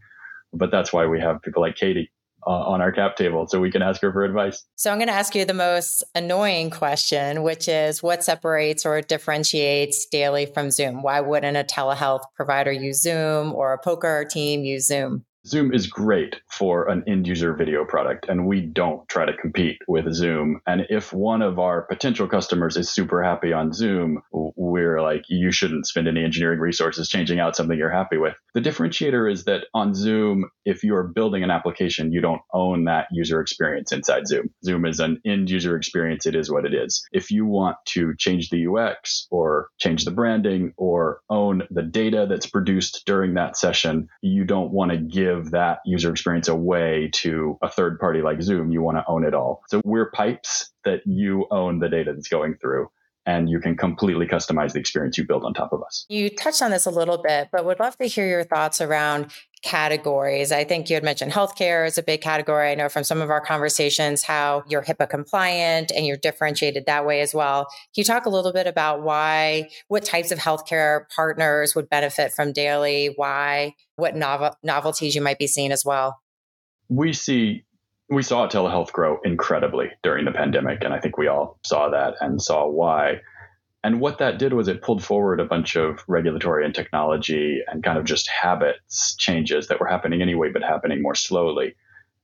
But 0.54 0.72
that's 0.72 0.94
why 0.94 1.08
we 1.08 1.20
have 1.20 1.42
people 1.42 1.62
like 1.62 1.76
Katie 1.76 2.12
uh, 2.46 2.50
on 2.50 2.82
our 2.82 2.92
cap 2.92 3.16
table 3.16 3.48
so 3.48 3.60
we 3.60 3.72
can 3.72 3.82
ask 3.82 4.02
her 4.02 4.12
for 4.12 4.24
advice. 4.24 4.66
So 4.76 4.92
I'm 4.92 4.98
going 4.98 5.08
to 5.08 5.14
ask 5.14 5.36
you 5.36 5.46
the 5.46 5.54
most 5.54 6.04
annoying 6.14 6.70
question, 6.70 7.44
which 7.44 7.68
is 7.68 8.04
what 8.04 8.24
separates 8.24 8.86
or 8.86 9.02
differentiates 9.02 10.06
Daily 10.06 10.46
from 10.46 10.72
Zoom? 10.72 11.02
Why 11.02 11.22
wouldn't 11.22 11.58
a 11.58 11.64
telehealth 11.64 12.24
provider 12.36 12.72
use 12.72 13.02
Zoom 13.02 13.54
or 13.54 13.74
a 13.74 13.80
poker 13.80 14.26
team 14.30 14.64
use 14.64 14.88
Zoom? 14.88 15.26
Zoom 15.46 15.74
is 15.74 15.86
great 15.86 16.38
for 16.50 16.90
an 16.90 17.04
end 17.08 17.28
user 17.28 17.54
video 17.54 17.86
product, 17.86 18.28
and 18.28 18.48
we 18.48 18.62
don't 18.62 19.08
try 19.08 19.26
to 19.26 19.38
compete 19.38 19.78
with 19.88 20.12
Zoom. 20.12 20.60
And 20.66 20.88
if 20.90 21.14
one 21.14 21.44
of 21.44 21.60
our 21.60 21.84
potential 21.84 22.28
customers 22.28 22.78
is 22.78 22.90
super 22.90 23.22
happy 23.22 23.54
on 23.54 23.72
Zoom, 23.72 24.22
we're 24.32 25.02
like, 25.02 25.24
you 25.30 25.52
shouldn't 25.52 25.86
spend 25.86 26.08
any 26.08 26.24
engineering 26.24 26.60
resources 26.60 27.10
changing 27.10 27.40
out 27.40 27.56
something 27.56 27.78
you're 27.78 27.92
happy 27.92 28.18
with. 28.18 28.36
The 28.56 28.62
differentiator 28.62 29.32
is 29.32 29.44
that 29.44 29.66
on 29.74 29.94
Zoom, 29.94 30.46
if 30.66 30.84
you're 30.84 31.04
building 31.04 31.44
an 31.44 31.52
application, 31.52 32.12
you 32.12 32.22
don't 32.22 32.42
own 32.52 32.86
that 32.86 33.08
user 33.12 33.40
experience 33.40 33.92
inside 33.92 34.28
Zoom. 34.28 34.50
Zoom 34.64 34.86
is 34.86 35.00
an 35.00 35.22
end 35.26 35.52
user 35.52 35.78
experience, 35.78 36.26
it 36.26 36.36
is 36.36 36.52
what 36.52 36.66
it 36.66 36.74
is. 36.74 37.06
If 37.12 37.30
you 37.30 37.46
want 37.46 37.78
to 37.90 38.16
change 38.18 38.50
the 38.50 38.66
UX 38.66 39.28
or 39.30 39.68
change 39.80 40.06
the 40.06 40.12
branding 40.12 40.74
or 40.76 41.20
own 41.30 41.64
the 41.70 41.84
data 41.84 42.26
that's 42.28 42.48
produced 42.48 43.04
during 43.06 43.36
that 43.36 43.58
session, 43.58 44.08
you 44.22 44.44
don't 44.44 44.72
want 44.72 44.92
to 44.92 44.98
give 44.98 45.35
give 45.36 45.52
that 45.52 45.80
user 45.86 46.12
experience 46.12 46.48
away 46.48 47.10
to 47.14 47.58
a 47.62 47.70
third 47.70 48.00
party 48.00 48.22
like 48.22 48.42
Zoom. 48.42 48.72
You 48.72 48.82
want 48.82 48.98
to 48.98 49.04
own 49.08 49.26
it 49.26 49.34
all. 49.34 49.62
So 49.68 49.82
we're 49.84 50.12
pipes 50.12 50.72
that 50.84 51.02
you 51.06 51.48
own 51.52 51.80
the 51.80 51.90
data 51.90 52.14
that's 52.14 52.28
going 52.28 52.58
through 52.58 52.90
and 53.26 53.50
you 53.50 53.60
can 53.60 53.76
completely 53.76 54.28
customize 54.28 54.74
the 54.74 54.80
experience 54.80 55.18
you 55.18 55.26
build 55.26 55.44
on 55.44 55.54
top 55.54 55.74
of 55.74 55.82
us. 55.84 56.06
You 56.10 56.30
touched 56.30 56.62
on 56.62 56.72
this 56.72 56.86
a 56.86 56.92
little 56.92 57.18
bit, 57.18 57.50
but 57.52 57.66
would 57.66 57.80
love 57.80 57.98
to 57.98 58.06
hear 58.06 58.28
your 58.28 58.44
thoughts 58.44 58.82
around 58.82 59.32
categories. 59.64 60.52
I 60.52 60.64
think 60.64 60.90
you 60.90 60.96
had 60.96 61.04
mentioned 61.04 61.32
healthcare 61.32 61.88
is 61.88 61.98
a 61.98 62.04
big 62.04 62.22
category. 62.22 62.72
I 62.72 62.76
know 62.76 62.88
from 62.88 63.04
some 63.04 63.22
of 63.22 63.32
our 63.32 63.42
conversations 63.42 64.24
how 64.24 64.64
you're 64.70 64.84
HIPAA 64.84 65.10
compliant 65.10 65.92
and 65.92 66.06
you're 66.06 66.18
differentiated 66.18 66.86
that 66.86 67.06
way 67.06 67.22
as 67.22 67.34
well. 67.34 67.66
Can 67.66 68.02
you 68.02 68.04
talk 68.04 68.28
a 68.28 68.30
little 68.30 68.54
bit 68.54 68.68
about 68.68 69.02
why, 69.02 69.70
what 69.88 70.06
types 70.06 70.32
of 70.32 70.38
healthcare 70.38 71.10
partners 71.16 71.74
would 71.76 71.90
benefit 71.90 72.32
from 72.32 72.54
Daily? 72.54 73.14
Why, 73.16 73.74
what 73.96 74.16
novel, 74.16 74.52
novelties 74.62 75.16
you 75.16 75.22
might 75.22 75.40
be 75.40 75.48
seeing 75.48 75.72
as 75.72 75.84
well? 75.84 76.20
We 76.88 77.14
see 77.14 77.66
we 78.10 78.22
saw 78.22 78.48
telehealth 78.48 78.92
grow 78.92 79.20
incredibly 79.24 79.92
during 80.04 80.26
the 80.26 80.32
pandemic, 80.32 80.84
and 80.84 80.94
I 80.94 81.00
think 81.00 81.18
we 81.18 81.28
all 81.28 81.60
saw 81.64 81.90
that 81.90 82.16
and 82.22 82.42
saw 82.42 82.68
why. 82.68 83.22
And 83.84 84.00
what 84.00 84.20
that 84.20 84.40
did 84.40 84.54
was 84.54 84.68
it 84.68 84.82
pulled 84.82 85.04
forward 85.04 85.40
a 85.40 85.46
bunch 85.46 85.76
of 85.76 86.04
regulatory 86.08 86.66
and 86.66 86.74
technology 86.74 87.62
and 87.68 87.84
kind 87.84 87.98
of 87.98 88.06
just 88.06 88.28
habits 88.28 89.16
changes 89.16 89.68
that 89.68 89.80
were 89.80 89.88
happening 89.88 90.22
anyway, 90.22 90.50
but 90.52 90.64
happening 90.64 91.02
more 91.02 91.16
slowly. 91.16 91.76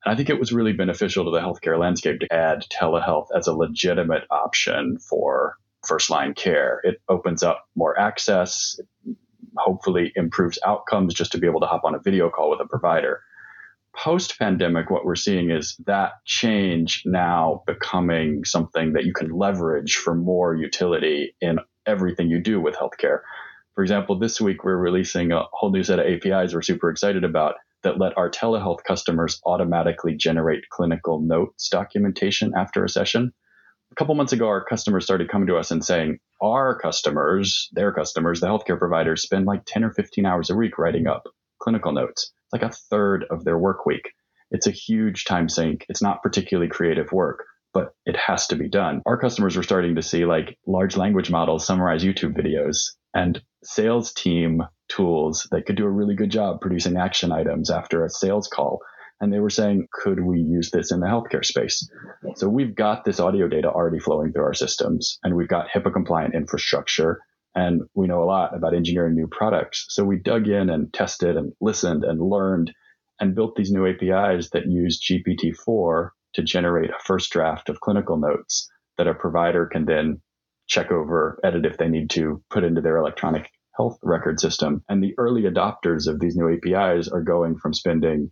And 0.04 0.12
I 0.12 0.16
think 0.16 0.30
it 0.30 0.40
was 0.40 0.52
really 0.52 0.74
beneficial 0.74 1.26
to 1.26 1.32
the 1.32 1.40
healthcare 1.40 1.80
landscape 1.80 2.20
to 2.22 2.34
add 2.34 2.66
telehealth 2.72 3.28
as 3.36 3.48
a 3.48 3.54
legitimate 3.54 4.24
option 4.32 4.98
for 4.98 5.56
first 5.86 6.10
line 6.10 6.34
care. 6.34 6.82
It 6.84 7.02
opens 7.10 7.44
up 7.44 7.68
more 7.76 8.00
access, 8.00 8.80
hopefully 9.58 10.12
improves 10.16 10.58
outcomes 10.66 11.14
just 11.14 11.32
to 11.34 11.38
be 11.38 11.48
able 11.48 11.60
to 11.60 11.68
hop 11.68 11.84
on 11.84 11.96
a 11.96 12.00
video 12.00 12.30
call 12.30 12.50
with 12.52 12.62
a 12.62 12.68
provider 12.68 13.22
post 13.96 14.40
pandemic, 14.40 14.90
what 14.90 15.06
we're 15.06 15.16
seeing 15.16 15.52
is 15.52 15.76
that 15.86 16.14
change 16.26 17.04
now 17.06 17.64
becoming 17.68 18.46
something 18.46 18.94
that 18.94 19.06
you 19.06 19.14
can 19.14 19.30
leverage 19.32 19.96
for 19.96 20.16
more 20.16 20.56
utility 20.56 21.36
in 21.42 21.60
everything 21.86 22.30
you 22.30 22.40
do 22.40 22.60
with 22.60 22.76
healthcare. 22.76 23.20
For 23.76 23.84
example, 23.84 24.18
this 24.18 24.40
week 24.40 24.64
we're 24.64 24.78
releasing 24.78 25.32
a 25.32 25.44
whole 25.52 25.72
new 25.72 25.84
set 25.84 26.00
of 26.00 26.06
APIs 26.06 26.54
we're 26.54 26.62
super 26.62 26.90
excited 26.90 27.24
about 27.24 27.56
that 27.84 28.00
let 28.00 28.18
our 28.18 28.30
telehealth 28.30 28.84
customers 28.84 29.42
automatically 29.46 30.16
generate 30.16 30.70
clinical 30.70 31.20
notes 31.20 31.70
documentation 31.70 32.54
after 32.56 32.84
a 32.84 32.90
session. 32.90 33.34
A 33.92 33.96
couple 33.96 34.16
months 34.16 34.34
ago, 34.34 34.48
our 34.48 34.64
customers 34.64 35.04
started 35.04 35.30
coming 35.30 35.48
to 35.48 35.58
us 35.58 35.72
and 35.72 35.84
saying, 35.84 36.20
our 36.42 36.78
customers, 36.80 37.70
their 37.74 37.92
customers, 37.92 38.40
the 38.40 38.48
healthcare 38.48 38.78
providers, 38.78 39.24
spend 39.24 39.46
like 39.46 39.64
10 39.66 39.84
or 39.84 39.92
15 39.92 40.26
hours 40.26 40.50
a 40.50 40.56
week 40.56 40.78
writing 40.78 41.08
up 41.08 41.28
clinical 41.60 41.92
notes 41.92 42.32
like 42.52 42.64
a 42.64 42.72
third 42.72 43.26
of 43.30 43.44
their 43.44 43.58
work 43.58 43.86
week. 43.86 44.12
It's 44.52 44.68
a 44.68 44.72
huge 44.72 45.26
time 45.26 45.48
sink. 45.50 45.86
It's 45.90 46.02
not 46.02 46.22
particularly 46.22 46.70
creative 46.70 47.12
work, 47.12 47.46
but 47.74 47.94
it 48.06 48.18
has 48.18 48.48
to 48.48 48.56
be 48.56 48.70
done. 48.70 49.02
Our 49.06 49.18
customers 49.18 49.56
were 49.56 49.64
starting 49.64 49.96
to 49.96 50.02
see 50.02 50.26
like 50.26 50.58
large 50.68 50.98
language 50.98 51.32
models 51.32 51.66
summarize 51.66 52.04
YouTube 52.04 52.36
videos 52.36 52.92
and 53.14 53.42
sales 53.64 54.14
team 54.14 54.64
tools 54.90 55.48
that 55.52 55.66
could 55.66 55.78
do 55.78 55.86
a 55.86 55.90
really 55.90 56.16
good 56.16 56.32
job 56.32 56.60
producing 56.60 56.98
action 56.98 57.32
items 57.32 57.70
after 57.70 58.04
a 58.04 58.10
sales 58.10 58.48
call. 58.48 58.80
And 59.22 59.32
they 59.32 59.40
were 59.40 59.52
saying, 59.52 59.88
could 59.94 60.20
we 60.20 60.40
use 60.40 60.72
this 60.72 60.92
in 60.92 61.00
the 61.00 61.06
healthcare 61.06 61.46
space? 61.46 61.90
So 62.36 62.50
we've 62.50 62.76
got 62.76 63.06
this 63.06 63.20
audio 63.20 63.48
data 63.48 63.70
already 63.70 64.00
flowing 64.00 64.34
through 64.34 64.44
our 64.44 64.54
systems 64.54 65.20
and 65.24 65.36
we've 65.36 65.48
got 65.48 65.68
HIPAA 65.70 65.94
compliant 65.94 66.34
infrastructure 66.34 67.22
and 67.56 67.82
we 67.94 68.08
know 68.08 68.24
a 68.24 68.26
lot 68.26 68.56
about 68.56 68.74
engineering 68.74 69.16
new 69.16 69.28
products. 69.28 69.86
So 69.90 70.04
we 70.04 70.18
dug 70.18 70.48
in 70.48 70.70
and 70.70 70.92
tested 70.94 71.36
and 71.36 71.54
listened 71.60 72.04
and 72.04 72.22
learned 72.22 72.72
and 73.20 73.36
built 73.36 73.56
these 73.56 73.72
new 73.72 73.86
APIs 73.86 74.50
that 74.52 74.68
use 74.68 75.00
GPT-4 75.00 76.10
to 76.36 76.44
generate 76.44 76.90
a 76.90 77.04
first 77.04 77.32
draft 77.32 77.70
of 77.70 77.82
clinical 77.82 78.18
notes 78.18 78.70
that 78.98 79.08
a 79.08 79.14
provider 79.14 79.66
can 79.66 79.86
then 79.86 80.22
check 80.68 80.92
over, 80.92 81.40
edit 81.44 81.66
if 81.66 81.78
they 81.78 81.90
need 81.90 82.10
to, 82.12 82.42
put 82.50 82.64
into 82.64 82.82
their 82.82 82.98
electronic 82.98 83.50
health 83.76 83.98
record 84.02 84.40
system. 84.40 84.84
And 84.88 85.04
the 85.04 85.14
early 85.18 85.44
adopters 85.44 86.08
of 86.08 86.20
these 86.20 86.36
new 86.36 86.54
APIs 86.54 87.10
are 87.10 87.22
going 87.22 87.58
from 87.58 87.74
spending 87.74 88.32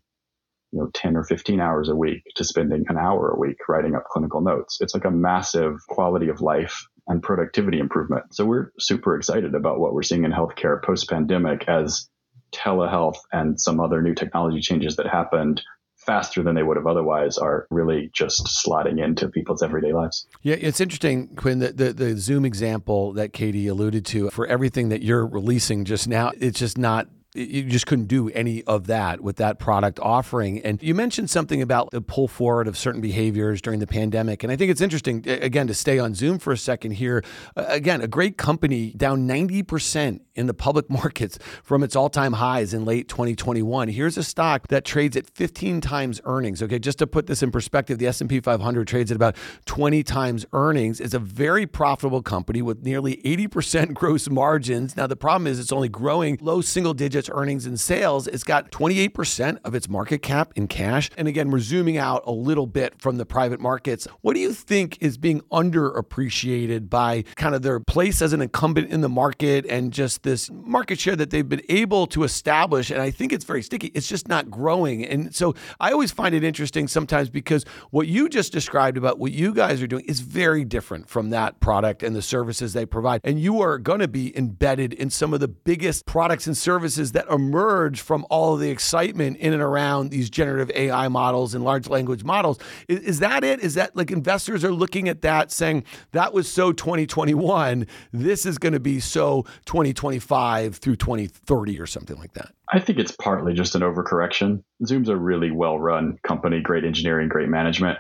you 0.72 0.80
know 0.80 0.90
10 0.94 1.16
or 1.16 1.24
15 1.24 1.60
hours 1.60 1.90
a 1.90 1.96
week 1.96 2.22
to 2.36 2.44
spending 2.44 2.86
an 2.88 2.98
hour 2.98 3.32
a 3.32 3.40
week 3.40 3.58
writing 3.68 3.96
up 3.96 4.04
clinical 4.12 4.42
notes. 4.42 4.78
It's 4.82 4.94
like 4.94 5.06
a 5.06 5.12
massive 5.12 5.76
quality 5.88 6.30
of 6.30 6.42
life 6.42 6.88
and 7.10 7.22
productivity 7.22 7.80
improvement. 7.80 8.34
So 8.34 8.46
we're 8.46 8.72
super 8.80 9.18
excited 9.18 9.56
about 9.56 9.80
what 9.80 9.94
we're 9.94 10.04
seeing 10.04 10.24
in 10.24 10.32
healthcare 10.32 10.82
post 10.82 11.10
pandemic 11.10 11.68
as 11.68 12.08
telehealth 12.54 13.18
and 13.32 13.60
some 13.60 13.80
other 13.80 14.02
new 14.02 14.14
technology 14.14 14.62
changes 14.62 14.96
that 14.96 15.08
happened 15.08 15.62
faster 15.98 16.42
than 16.42 16.56
they 16.56 16.64
would 16.64 16.78
have 16.78 16.88
otherwise 16.88 17.38
are 17.38 17.68
really 17.70 18.10
just 18.14 18.46
slotting 18.66 19.04
into 19.04 19.28
people's 19.28 19.62
everyday 19.62 19.92
lives. 19.92 20.28
Yeah, 20.42 20.56
it's 20.60 20.80
interesting, 20.80 21.36
Kwin, 21.36 21.60
the, 21.60 21.74
the, 21.74 21.94
the 21.94 22.18
Zoom 22.18 22.46
example 22.46 23.14
that 23.14 23.34
Katie 23.34 23.68
alluded 23.68 24.06
to 24.08 24.30
for 24.30 24.48
everything 24.48 24.90
that 24.90 25.04
you're 25.04 25.28
releasing 25.28 25.86
just 25.86 26.08
now, 26.08 26.32
it's 26.40 26.58
just 26.58 26.78
not 26.78 27.08
you 27.36 27.64
just 27.64 27.86
couldn't 27.86 28.08
do 28.08 28.30
any 28.30 28.64
of 28.64 28.88
that 28.88 29.22
with 29.22 29.36
that 29.36 29.60
product 29.60 30.00
offering. 30.00 30.60
And 30.62 30.82
you 30.82 30.96
mentioned 30.96 31.30
something 31.30 31.62
about 31.62 31.92
the 31.92 32.02
pull 32.02 32.28
forward 32.28 32.68
of 32.68 32.76
certain 32.76 33.02
behaviors 33.02 33.62
during 33.62 33.80
the 33.80 33.88
pandemic. 33.88 34.42
And 34.42 34.52
I 34.52 34.56
think 34.56 34.72
it's 34.72 34.82
interesting, 34.82 35.24
again, 35.28 35.68
to 35.68 35.76
stay 35.76 36.00
on 36.00 36.16
Zoom 36.16 36.40
for 36.40 36.52
a 36.52 36.58
second 36.58 36.92
here. 36.92 37.24
Again, 37.56 38.02
a 38.02 38.08
great 38.08 38.38
company 38.38 38.94
down 38.98 39.28
90% 39.28 40.22
in 40.34 40.48
the 40.48 40.56
public 40.56 40.90
markets 40.90 41.38
from 41.64 41.84
its 41.84 41.96
all 41.96 42.10
time 42.10 42.34
highs 42.34 42.74
in 42.74 42.84
late 42.84 43.08
2021. 43.08 43.90
Here's 43.90 44.18
a 44.18 44.24
stock 44.24 44.68
that 44.70 44.84
trades 44.84 45.16
at 45.16 45.30
15 45.30 45.82
times 45.82 46.20
earnings. 46.24 46.64
Okay, 46.64 46.80
just 46.80 46.98
to 46.98 47.06
put 47.06 47.28
this 47.28 47.44
in 47.44 47.52
perspective, 47.52 48.00
the 48.00 48.08
S&P 48.08 48.40
500 48.40 48.88
trades 48.88 49.12
at 49.12 49.16
about 49.16 49.36
20 49.66 50.02
times 50.02 50.48
earnings. 50.52 51.00
It's 51.00 51.14
a 51.14 51.20
very 51.20 51.68
profitable 51.68 52.24
company 52.24 52.64
with 52.64 52.84
nearly 52.84 53.18
80% 53.18 53.94
gross 54.00 54.30
margins. 54.30 54.98
Now, 54.98 55.06
the 55.06 55.16
problem 55.16 55.46
is 55.46 55.60
it's 55.60 55.72
only 55.72 55.90
growing 55.90 56.40
low 56.42 56.62
single 56.62 56.96
digits 56.96 57.19
its 57.20 57.30
earnings 57.32 57.68
and 57.68 57.80
sales, 57.80 58.28
it's 58.28 58.44
got 58.44 58.72
28% 58.72 59.60
of 59.64 59.76
its 59.76 59.88
market 59.88 60.24
cap 60.24 60.52
in 60.56 60.68
cash. 60.68 61.12
And 61.18 61.28
again, 61.28 61.52
we're 61.52 61.60
zooming 61.60 61.98
out 61.98 62.24
a 62.26 62.32
little 62.32 62.66
bit 62.66 63.00
from 63.00 63.18
the 63.18 63.26
private 63.26 63.60
markets. 63.60 64.08
What 64.22 64.34
do 64.34 64.40
you 64.40 64.54
think 64.54 64.98
is 65.02 65.18
being 65.18 65.42
underappreciated 65.52 66.90
by 66.90 67.24
kind 67.36 67.54
of 67.54 67.62
their 67.62 67.80
place 67.80 68.22
as 68.22 68.34
an 68.34 68.42
incumbent 68.42 68.90
in 68.90 69.02
the 69.02 69.10
market 69.10 69.66
and 69.70 69.94
just 69.94 70.24
this 70.24 70.50
market 70.52 71.00
share 71.00 71.16
that 71.16 71.30
they've 71.30 71.48
been 71.48 71.62
able 71.70 72.08
to 72.08 72.24
establish? 72.24 72.90
And 72.90 73.02
I 73.02 73.12
think 73.12 73.32
it's 73.32 73.46
very 73.46 73.62
sticky. 73.62 73.92
It's 73.94 74.08
just 74.08 74.28
not 74.28 74.50
growing. 74.50 75.06
And 75.06 75.36
so 75.36 75.54
I 75.80 75.92
always 75.92 76.12
find 76.12 76.34
it 76.34 76.44
interesting 76.44 76.88
sometimes 76.88 77.30
because 77.30 77.66
what 77.92 78.08
you 78.08 78.30
just 78.30 78.52
described 78.52 78.98
about 78.98 79.20
what 79.20 79.32
you 79.32 79.54
guys 79.54 79.82
are 79.82 79.88
doing 79.88 80.06
is 80.06 80.22
very 80.22 80.64
different 80.64 81.10
from 81.10 81.30
that 81.32 81.60
product 81.60 82.02
and 82.02 82.16
the 82.16 82.22
services 82.22 82.74
they 82.74 82.86
provide. 82.86 83.22
And 83.24 83.40
you 83.40 83.62
are 83.62 83.78
going 83.78 84.00
to 84.00 84.08
be 84.08 84.36
embedded 84.38 84.94
in 84.94 85.10
some 85.10 85.34
of 85.34 85.40
the 85.40 85.48
biggest 85.48 86.06
products 86.06 86.48
and 86.48 86.58
services 86.58 87.09
that 87.14 87.28
emerge 87.30 88.02
from 88.02 88.26
all 88.30 88.54
of 88.54 88.60
the 88.60 88.70
excitement 88.70 89.38
in 89.38 89.54
and 89.54 89.62
around 89.62 90.10
these 90.10 90.30
generative 90.30 90.72
AI 90.76 91.08
models 91.08 91.54
and 91.54 91.64
large 91.64 91.88
language 91.88 92.24
models. 92.24 92.60
Is, 92.88 93.00
is 93.00 93.20
that 93.20 93.44
it? 93.44 93.60
Is 93.62 93.76
that 93.76 93.96
like 93.96 94.12
investors 94.12 94.64
are 94.64 94.72
looking 94.72 95.10
at 95.10 95.22
that 95.22 95.52
saying 95.52 95.84
that 96.12 96.34
was 96.34 96.50
so 96.50 96.72
2021, 96.72 97.88
this 98.12 98.46
is 98.46 98.58
going 98.58 98.74
to 98.74 98.80
be 98.80 99.00
so 99.00 99.44
2025 99.66 100.78
through 100.78 100.96
2030 100.96 101.80
or 101.80 101.86
something 101.86 102.18
like 102.18 102.34
that? 102.34 102.54
I 102.72 102.80
think 102.80 103.00
it's 103.00 103.12
partly 103.12 103.54
just 103.54 103.76
an 103.76 103.82
overcorrection. 103.82 104.64
Zoom's 104.86 105.10
a 105.10 105.16
really 105.16 105.52
well 105.52 105.80
run 105.80 106.18
company, 106.24 106.62
great 106.62 106.86
engineering, 106.86 107.28
great 107.28 107.50
management. 107.50 107.98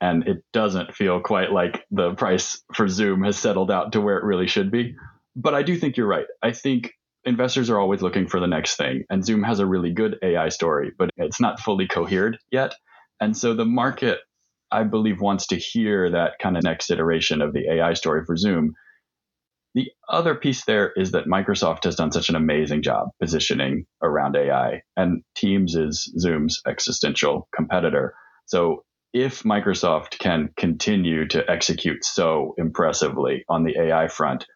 And 0.00 0.26
it 0.26 0.44
doesn't 0.52 0.94
feel 0.94 1.20
quite 1.20 1.52
like 1.52 1.86
the 1.92 2.14
price 2.14 2.60
for 2.74 2.88
Zoom 2.88 3.22
has 3.22 3.38
settled 3.38 3.70
out 3.70 3.92
to 3.92 4.00
where 4.00 4.18
it 4.18 4.24
really 4.24 4.48
should 4.48 4.70
be. 4.70 4.96
But 5.36 5.54
I 5.54 5.62
do 5.62 5.76
think 5.76 5.96
you're 5.96 6.08
right. 6.08 6.26
I 6.42 6.52
think 6.52 6.92
investors 7.24 7.70
are 7.70 7.78
always 7.78 8.02
looking 8.02 8.26
for 8.26 8.40
the 8.40 8.46
next 8.46 8.76
thing. 8.76 9.04
And 9.10 9.24
Zoom 9.24 9.42
has 9.42 9.60
a 9.60 9.66
really 9.66 9.92
good 9.92 10.18
AI 10.22 10.48
story, 10.48 10.92
but 10.96 11.10
it's 11.16 11.40
not 11.40 11.60
fully 11.60 11.86
cohered 11.86 12.38
yet. 12.50 12.74
And 13.20 13.36
so 13.36 13.54
the 13.54 13.64
market, 13.64 14.18
I 14.70 14.84
believe, 14.84 15.20
wants 15.20 15.46
to 15.48 15.56
hear 15.56 16.10
that 16.10 16.32
kind 16.40 16.56
of 16.56 16.64
next 16.64 16.90
iteration 16.90 17.40
of 17.40 17.52
the 17.52 17.70
AI 17.70 17.94
story 17.94 18.24
for 18.24 18.36
Zoom. 18.36 18.74
The 19.74 19.90
other 20.08 20.34
piece 20.34 20.64
there 20.64 20.92
is 20.96 21.12
that 21.12 21.26
Microsoft 21.26 21.84
has 21.84 21.96
done 21.96 22.12
such 22.12 22.28
an 22.28 22.36
amazing 22.36 22.82
job 22.82 23.08
positioning 23.20 23.86
around 24.02 24.36
AI, 24.36 24.82
and 24.96 25.22
Teams 25.34 25.76
is 25.76 26.12
Zoom's 26.18 26.60
existential 26.66 27.48
competitor. 27.54 28.14
So 28.46 28.84
if 29.14 29.44
Microsoft 29.44 30.18
can 30.18 30.50
continue 30.56 31.26
to 31.28 31.48
execute 31.50 32.04
so 32.04 32.54
impressively 32.58 33.44
on 33.48 33.64
the 33.64 33.78
AI 33.78 34.08
front, 34.08 34.46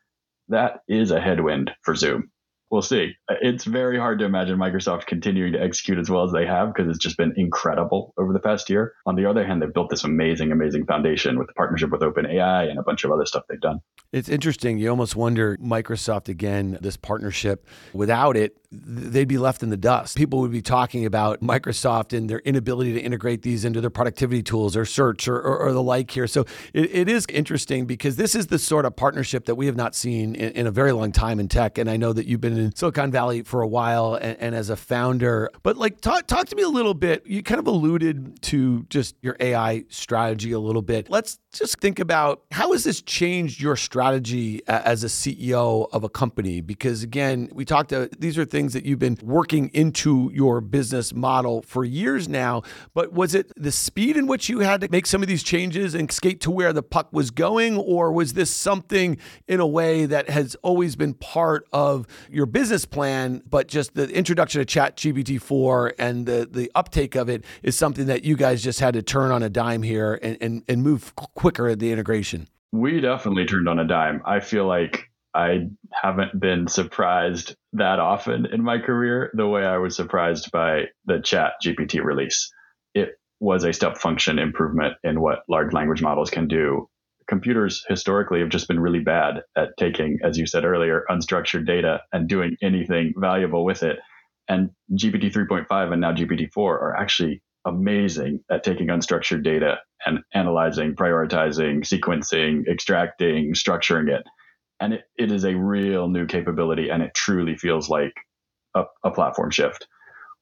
that 0.49 0.81
is 0.89 1.11
a 1.11 1.21
headwind 1.21 1.71
for 1.83 1.95
Zoom 1.95 2.31
we'll 2.71 2.83
see. 2.83 3.15
It's 3.29 3.65
very 3.65 3.99
hard 3.99 4.19
to 4.19 4.25
imagine 4.25 4.59
Microsoft 4.59 5.07
continuing 5.07 5.53
to 5.53 5.63
execute 5.63 5.99
as 5.99 6.11
well 6.11 6.25
as 6.25 6.33
they 6.33 6.47
have 6.47 6.75
because 6.75 6.89
it's 6.89 6.99
just 6.99 7.17
been 7.17 7.33
incredible 7.37 8.13
over 8.19 8.33
the 8.33 8.41
past 8.41 8.69
year. 8.69 8.95
On 9.07 9.15
the 9.15 9.27
other 9.27 9.47
hand, 9.47 9.63
they've 9.63 9.73
built 9.73 9.91
this 9.91 10.05
amazing, 10.05 10.53
amazing 10.53 10.87
foundation 10.87 11.39
with 11.39 11.49
the 11.49 11.55
partnership 11.55 11.91
with 11.91 12.01
OpenAI 12.01 12.69
and 12.69 12.79
a 12.79 12.83
bunch 12.83 13.05
of 13.05 13.11
other 13.11 13.27
stuff 13.27 13.45
they've 13.49 13.61
done. 13.61 13.81
It's 14.13 14.29
interesting. 14.29 14.79
You 14.79 14.91
almost 14.91 15.17
wonder 15.17 15.57
Microsoft 15.59 16.29
again, 16.29 16.79
this 16.81 16.97
partnership, 16.97 17.67
without 17.93 18.37
it, 18.37 18.57
they'd 18.71 19.29
be 19.29 19.39
left 19.39 19.63
in 19.63 19.71
the 19.71 19.77
dust. 19.77 20.17
People 20.17 20.41
would 20.41 20.53
be 20.53 20.63
talking 20.63 21.07
about 21.07 21.41
Microsoft 21.41 22.17
and 22.17 22.29
their 22.29 22.41
inability 22.41 22.93
to 22.95 23.01
integrate 23.01 23.43
these 23.43 23.65
into 23.65 23.81
their 23.81 23.91
productivity 23.91 24.43
tools 24.43 24.77
or 24.77 24.85
search 24.85 25.29
or, 25.29 25.37
or, 25.37 25.59
or 25.59 25.73
the 25.73 25.83
like 25.83 26.11
here. 26.11 26.27
So 26.27 26.45
it, 26.73 26.95
it 26.95 27.09
is 27.09 27.27
interesting 27.31 27.87
because 27.87 28.17
this 28.17 28.35
is 28.35 28.49
the 28.49 28.59
sort 28.59 28.85
of 28.85 28.97
partnership 28.97 29.47
that 29.47 29.55
we 29.55 29.67
have 29.67 29.77
not 29.77 29.95
seen 29.95 30.35
in, 30.35 30.53
in, 30.53 30.67
a 30.67 30.71
very 30.71 30.93
long 30.93 31.13
time 31.13 31.39
in 31.41 31.49
tech. 31.49 31.79
And 31.79 31.89
I 31.89 31.97
know 31.97 32.13
that 32.13 32.27
you've 32.27 32.41
been 32.41 32.56
in 32.59 32.75
Silicon 32.75 33.11
Valley 33.11 33.43
for 33.43 33.63
a 33.63 33.69
while 33.69 34.15
and, 34.15 34.37
and 34.39 34.55
as 34.55 34.71
a 34.71 34.77
founder, 34.77 35.51
but 35.63 35.77
like 35.77 36.01
talk, 36.01 36.27
talk 36.27 36.47
to 36.49 36.57
me 36.57 36.63
a 36.63 36.69
little 36.69 36.95
bit. 36.95 37.27
You 37.27 37.43
kind 37.43 37.59
of 37.59 37.67
alluded 37.67 38.43
to 38.43 38.85
just 38.85 39.17
your 39.23 39.37
AI 39.41 39.85
strategy 39.89 40.53
a 40.53 40.59
little 40.59 40.83
bit. 40.83 41.11
Let's 41.11 41.39
just 41.53 41.81
think 41.81 41.99
about 41.99 42.43
how 42.51 42.73
has 42.73 42.85
this 42.85 43.03
changed 43.03 43.61
your 43.61 43.77
strategy 43.77 44.67
uh, 44.67 44.83
as 44.85 45.05
a 45.05 45.09
CEO 45.09 45.89
of 45.93 46.05
a 46.05 46.09
company? 46.09 46.61
Because 46.61 47.03
again, 47.03 47.49
we 47.53 47.65
talked 47.65 47.91
to 47.91 48.11
these 48.19 48.39
are 48.39 48.45
things 48.45 48.73
that 48.73 48.85
you've 48.85 48.99
been 48.99 49.19
working 49.23 49.71
into 49.73 50.31
your 50.35 50.61
business 50.61 51.15
model 51.15 51.63
for 51.63 51.85
years 51.85 52.29
now. 52.29 52.63
But 52.95 53.13
was 53.13 53.35
it 53.35 53.53
the 53.57 53.73
speed 53.73 54.17
in 54.17 54.27
which 54.27 54.49
you 54.49 54.61
had 54.61 54.81
to 54.83 54.89
make 54.91 55.07
some 55.07 55.23
of 55.23 55.29
these 55.29 55.43
changes 55.43 55.95
and 55.95 56.11
skate 56.11 56.41
to 56.43 56.51
where 56.51 56.73
the 56.73 56.83
puck 56.83 57.13
was 57.13 57.31
going? 57.31 57.77
Or 57.77 58.13
was 58.13 58.35
this 58.35 58.55
something 58.55 59.19
in 59.47 59.61
a 59.61 59.67
way 59.67 60.07
that 60.07 60.31
has 60.31 60.57
always 60.63 60.97
been 60.97 61.15
part 61.15 61.67
of 61.73 62.07
your 62.31 62.46
business 62.47 62.85
plan, 62.85 63.43
but 63.49 63.69
just 63.69 63.95
the 63.95 64.09
introduction 64.11 64.61
of 64.61 64.67
Chat 64.67 64.97
GPT 64.97 65.41
4 65.41 65.95
and 65.99 66.27
the, 66.27 66.49
the 66.51 66.71
uptake 66.75 67.15
of 67.15 67.29
it 67.29 67.45
is 67.63 67.77
something 67.77 68.07
that 68.07 68.25
you 68.25 68.37
guys 68.37 68.63
just 68.63 68.81
had 68.81 68.95
to 68.95 69.03
turn 69.03 69.31
on 69.31 69.43
a 69.43 69.51
dime 69.51 69.83
here 69.83 70.19
and, 70.23 70.39
and, 70.41 70.63
and 70.69 70.83
move 70.83 71.15
quicker 71.17 71.69
at 71.69 71.79
the 71.79 71.93
integration? 71.93 72.49
We 72.73 73.01
definitely 73.01 73.47
turned 73.47 73.69
on 73.69 73.79
a 73.79 73.87
dime. 73.87 74.23
I 74.25 74.41
feel 74.41 74.67
like 74.67 75.11
I 75.35 75.69
haven't 75.93 76.41
been 76.41 76.67
surprised 76.67 77.55
that 77.75 77.99
often 77.99 78.47
in 78.47 78.63
my 78.63 78.79
career 78.79 79.31
the 79.35 79.47
way 79.47 79.65
I 79.65 79.77
was 79.77 79.95
surprised 79.95 80.51
by 80.51 80.85
the 81.05 81.21
chat 81.21 81.53
GPT 81.63 82.03
release. 82.03 82.51
It 82.95 83.21
was 83.39 83.65
a 83.65 83.73
step 83.73 83.99
function 83.99 84.39
improvement 84.39 84.95
in 85.05 85.21
what 85.21 85.41
large 85.49 85.75
language 85.75 86.01
models 86.01 86.31
can 86.31 86.49
do. 86.49 86.89
Computers 87.29 87.85
historically 87.89 88.41
have 88.41 88.51
just 88.51 88.69
been 88.69 88.81
really 88.81 89.01
bad 89.01 89.43
at 89.57 89.71
taking, 89.79 90.19
as 90.23 90.39
you 90.39 90.47
said 90.47 90.65
earlier, 90.65 91.05
unstructured 91.11 91.67
data 91.67 92.01
and 92.13 92.29
doing 92.29 92.57
anything 92.63 93.13
valuable 93.17 93.65
with 93.65 93.83
it. 93.83 93.99
And 94.49 94.71
GPT 94.93 95.33
3.5 95.33 95.93
and 95.93 96.01
now 96.01 96.13
GPT 96.13 96.53
4 96.53 96.79
are 96.79 96.97
actually 96.97 97.43
amazing 97.65 98.41
at 98.49 98.63
taking 98.63 98.87
unstructured 98.89 99.43
data 99.43 99.79
and 100.07 100.21
analyzing, 100.35 100.95
prioritizing, 100.95 101.81
sequencing, 101.81 102.69
extracting, 102.69 103.55
structuring 103.55 104.09
it. 104.09 104.23
And 104.79 104.95
it, 104.95 105.03
it 105.19 105.33
is 105.33 105.45
a 105.45 105.55
real 105.55 106.09
new 106.09 106.27
capability 106.27 106.91
and 106.91 107.03
it 107.03 107.13
truly 107.15 107.57
feels 107.57 107.89
like 107.89 108.15
a, 108.77 108.85
a 109.03 109.11
platform 109.11 109.51
shift. 109.51 109.89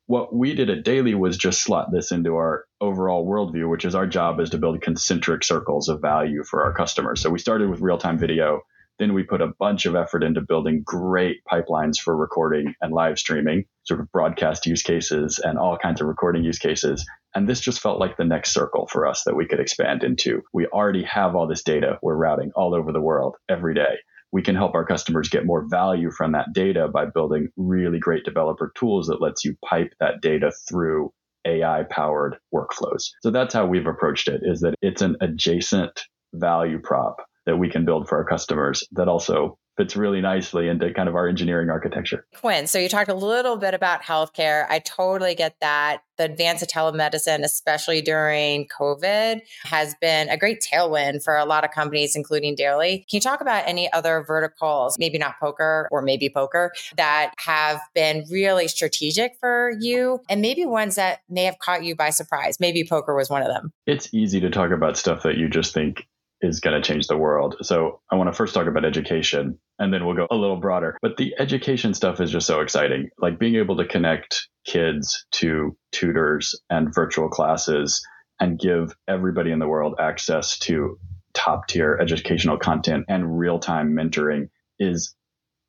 What 0.07 0.35
we 0.35 0.55
did 0.55 0.69
at 0.69 0.85
Daily 0.85 1.15
was 1.15 1.37
just 1.37 1.63
slot 1.63 1.91
this 1.91 2.13
into 2.13 2.35
our 2.35 2.65
overall 2.81 3.27
worldview, 3.27 3.71
which 3.71 3.85
is 3.85 3.95
our 3.95 4.07
job 4.07 4.39
is 4.39 4.51
to 4.51 4.59
build 4.59 4.83
concentric 4.83 5.43
circles 5.45 5.89
of 5.89 6.03
value 6.03 6.45
for 6.45 6.63
our 6.63 6.75
customers. 6.75 7.23
So 7.23 7.31
we 7.31 7.39
started 7.39 7.71
with 7.71 7.81
real 7.81 7.99
time 7.99 8.19
video 8.19 8.61
then 8.99 9.13
we 9.13 9.25
put 9.25 9.41
a 9.41 9.53
bunch 9.59 9.87
of 9.87 9.97
effort 9.97 10.23
into 10.23 10.41
building 10.41 10.83
great 10.85 11.39
pipelines 11.51 11.99
for 11.99 12.17
recording 12.17 12.75
and 12.81 12.93
live 12.93 13.19
streaming, 13.19 13.65
sort 13.83 14.01
of 14.01 14.11
broadcast 14.13 14.67
use 14.67 14.83
cases 14.83 15.41
and 15.43 15.59
all 15.59 15.77
kinds 15.77 16.01
of 16.01 16.07
recording 16.07 16.45
use 16.45 16.59
cases. 16.59 17.05
And 17.35 17.49
this 17.49 17.61
just 17.61 17.81
felt 17.81 17.99
like 17.99 18.17
the 18.17 18.25
next 18.25 18.53
circle 18.53 18.87
for 18.87 19.07
us 19.07 19.25
that 19.25 19.35
we 19.35 19.47
could 19.47 19.59
expand 19.59 20.05
into. 20.05 20.43
We 20.53 20.67
already 20.67 21.03
have 21.05 21.35
all 21.35 21.49
this 21.49 21.65
data 21.65 21.99
we're 22.03 22.15
routing 22.15 22.53
all 22.55 22.75
over 22.75 22.93
the 22.93 23.01
world 23.01 23.37
every 23.49 23.75
day. 23.75 23.97
We 24.35 24.43
can 24.43 24.57
help 24.57 24.75
our 24.75 24.85
customers 24.85 25.29
get 25.29 25.47
more 25.47 25.65
value 25.71 26.11
from 26.11 26.33
that 26.33 26.53
data 26.53 26.89
by 26.89 27.05
building 27.07 27.51
really 27.57 28.01
great 28.01 28.25
developer 28.25 28.73
tools 28.77 29.07
that 29.07 29.23
lets 29.23 29.45
you 29.45 29.57
pipe 29.65 29.95
that 30.01 30.23
data 30.23 30.51
through 30.69 31.13
AI 31.47 31.85
powered 31.89 32.39
workflows. 32.53 33.11
So 33.23 33.31
that's 33.31 33.55
how 33.55 33.65
we've 33.65 33.87
approached 33.87 34.27
it 34.27 34.41
is 34.43 34.61
that 34.63 34.75
it's 34.83 35.03
an 35.03 35.15
adjacent 35.21 36.03
value 36.33 36.81
prop 36.81 37.25
that 37.47 37.59
we 37.59 37.71
can 37.71 37.85
build 37.85 38.09
for 38.09 38.19
our 38.19 38.25
customers 38.25 38.85
that 38.91 39.07
also 39.07 39.57
fits 39.77 39.97
really 39.97 40.21
nicely 40.21 40.69
into 40.69 40.93
kind 40.93 41.09
of 41.09 41.15
our 41.15 41.29
engineering 41.29 41.71
architecture. 41.71 42.27
Kwin, 42.41 42.67
so 42.67 42.79
you 42.79 42.89
talked 42.89 43.11
a 43.11 43.15
little 43.15 43.57
bit 43.57 43.75
about 43.75 44.03
healthcare. 44.03 44.67
I 44.69 44.79
totally 44.79 45.35
get 45.35 45.57
that. 45.61 46.03
The 46.17 46.27
advance 46.27 46.63
of 46.63 46.69
telemedicine, 46.69 47.43
especially 47.43 48.01
during 48.01 48.69
COVID, 48.69 49.41
has 49.65 49.97
been 50.01 50.29
a 50.29 50.37
great 50.37 50.61
tailwind 50.61 51.25
for 51.25 51.37
a 51.37 51.45
lot 51.45 51.65
of 51.65 51.73
companies, 51.73 52.15
including 52.15 52.55
Daily. 52.55 52.99
Can 53.11 53.17
you 53.17 53.21
talk 53.21 53.41
about 53.41 53.65
any 53.67 53.93
other 53.93 54.25
verticals, 54.25 54.97
maybe 54.97 55.19
not 55.19 55.41
poker 55.41 55.89
or 55.91 56.03
maybe 56.03 56.29
poker, 56.29 56.73
that 56.97 57.33
have 57.39 57.81
been 57.97 58.25
really 58.31 58.69
strategic 58.69 59.33
for 59.41 59.73
you 59.81 60.21
and 60.29 60.41
maybe 60.41 60.65
ones 60.65 60.95
that 60.95 61.23
may 61.29 61.45
have 61.45 61.59
caught 61.59 61.83
you 61.83 61.97
by 61.97 62.11
surprise? 62.11 62.61
Maybe 62.61 62.87
poker 62.87 63.17
was 63.17 63.29
one 63.29 63.43
of 63.43 63.49
them. 63.49 63.73
It's 63.87 64.15
easy 64.15 64.39
to 64.41 64.51
talk 64.51 64.71
about 64.71 64.97
stuff 64.97 65.25
that 65.25 65.37
you 65.37 65.49
just 65.49 65.75
think 65.75 66.07
is 66.41 66.61
going 66.61 66.81
to 66.81 66.87
change 66.87 67.07
the 67.07 67.17
world. 67.17 67.57
So 67.63 68.01
I 68.11 68.17
want 68.17 68.29
to 68.29 68.37
first 68.37 68.55
talk 68.55 68.67
about 68.67 68.85
education 68.85 69.59
and 69.79 69.93
then 69.93 70.05
we'll 70.05 70.17
go 70.17 70.27
a 70.31 70.37
little 70.37 70.57
broader. 70.57 70.99
But 71.03 71.17
the 71.17 71.35
education 71.39 71.95
stuff 71.95 72.21
is 72.21 72.31
just 72.31 72.47
so 72.47 72.61
exciting. 72.61 73.11
Like 73.19 73.39
being 73.39 73.57
able 73.57 73.77
to 73.79 73.87
connect 73.87 74.49
kids 74.67 75.27
to 75.33 75.77
tutors 75.93 76.55
and 76.71 76.95
virtual 76.95 77.29
classes 77.29 78.05
and 78.41 78.59
give 78.59 78.95
everybody 79.09 79.53
in 79.53 79.59
the 79.59 79.69
world 79.69 79.95
access 79.99 80.59
to 80.61 80.99
top 81.35 81.67
tier 81.69 81.99
educational 82.01 82.59
content 82.59 83.05
and 83.09 83.39
real 83.39 83.59
time 83.59 83.93
mentoring 83.93 84.49
is, 84.79 85.15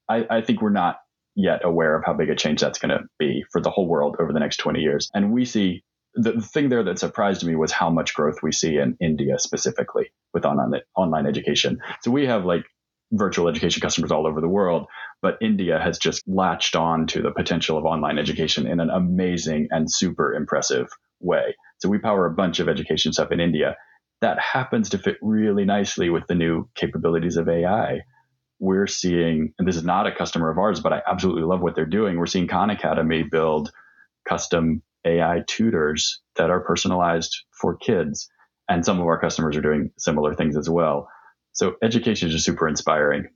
I, 0.10 0.26
I 0.30 0.42
think 0.42 0.62
we're 0.62 0.70
not 0.70 0.98
yet 1.36 1.66
aware 1.66 1.96
of 1.96 2.04
how 2.06 2.14
big 2.14 2.30
a 2.30 2.36
change 2.36 2.62
that's 2.62 2.80
going 2.80 2.90
to 2.90 3.04
be 3.20 3.44
for 3.52 3.62
the 3.62 3.70
whole 3.70 3.88
world 3.88 4.16
over 4.20 4.32
the 4.32 4.40
next 4.40 4.58
20 4.58 4.80
years. 4.80 5.10
And 5.14 5.32
we 5.32 5.46
see 5.46 5.84
the 6.16 6.42
thing 6.42 6.70
there 6.70 6.84
that 6.84 7.00
surprised 7.00 7.46
me 7.46 7.56
was 7.56 7.72
how 7.72 7.90
much 7.90 8.14
growth 8.14 8.38
we 8.42 8.52
see 8.52 8.78
in 8.78 8.98
India 9.02 9.38
specifically 9.38 10.12
with 10.34 10.46
online 10.46 10.82
online 10.96 11.28
education. 11.28 11.80
So 12.02 12.12
we 12.12 12.26
have 12.26 12.46
like 12.46 12.66
virtual 13.12 13.48
education 13.48 13.82
customers 13.82 14.12
all 14.12 14.26
over 14.26 14.42
the 14.42 14.48
world, 14.48 14.88
but 15.22 15.38
India 15.42 15.80
has 15.80 15.98
just 15.98 16.24
latched 16.28 16.76
on 16.76 17.08
to 17.08 17.22
the 17.22 17.32
potential 17.32 17.78
of 17.78 17.86
online 17.86 18.18
education 18.18 18.66
in 18.68 18.80
an 18.80 18.90
amazing 18.90 19.68
and 19.72 19.92
super 19.92 20.34
impressive 20.34 20.88
way. 21.20 21.56
So 21.80 21.90
we 21.90 22.00
power 22.00 22.26
a 22.26 22.34
bunch 22.34 22.60
of 22.60 22.70
education 22.70 23.14
stuff 23.14 23.32
in 23.32 23.40
India 23.40 23.76
that 24.22 24.40
happens 24.40 24.90
to 24.90 24.98
fit 24.98 25.18
really 25.22 25.66
nicely 25.66 26.10
with 26.10 26.26
the 26.28 26.36
new 26.36 26.70
capabilities 26.76 27.38
of 27.38 27.50
AI. 27.50 28.02
We're 28.60 28.88
seeing, 28.88 29.54
and 29.60 29.68
this 29.68 29.76
is 29.76 29.84
not 29.84 30.08
a 30.08 30.16
customer 30.16 30.50
of 30.50 30.58
ours, 30.58 30.80
but 30.80 30.94
I 30.94 31.02
absolutely 31.06 31.44
love 31.44 31.62
what 31.62 31.76
they're 31.76 31.86
doing. 31.86 32.18
We're 32.18 32.26
seeing 32.26 32.48
Khan 32.48 32.70
Academy 32.70 33.24
build 33.24 33.72
custom 34.28 34.82
AI 35.06 35.44
tutors 35.48 36.22
that 36.36 36.50
are 36.50 36.62
personalized 36.62 37.36
for 37.60 37.78
kids. 37.78 38.30
And 38.68 38.84
some 38.84 39.00
of 39.00 39.06
our 39.06 39.20
customers 39.20 39.56
are 39.56 39.62
doing 39.62 39.92
similar 39.98 40.34
things 40.34 40.58
as 40.58 40.70
well. 40.70 41.08
So 41.54 41.76
education 41.84 42.28
is 42.28 42.34
just 42.34 42.46
super 42.46 42.68
inspiring. 42.68 43.28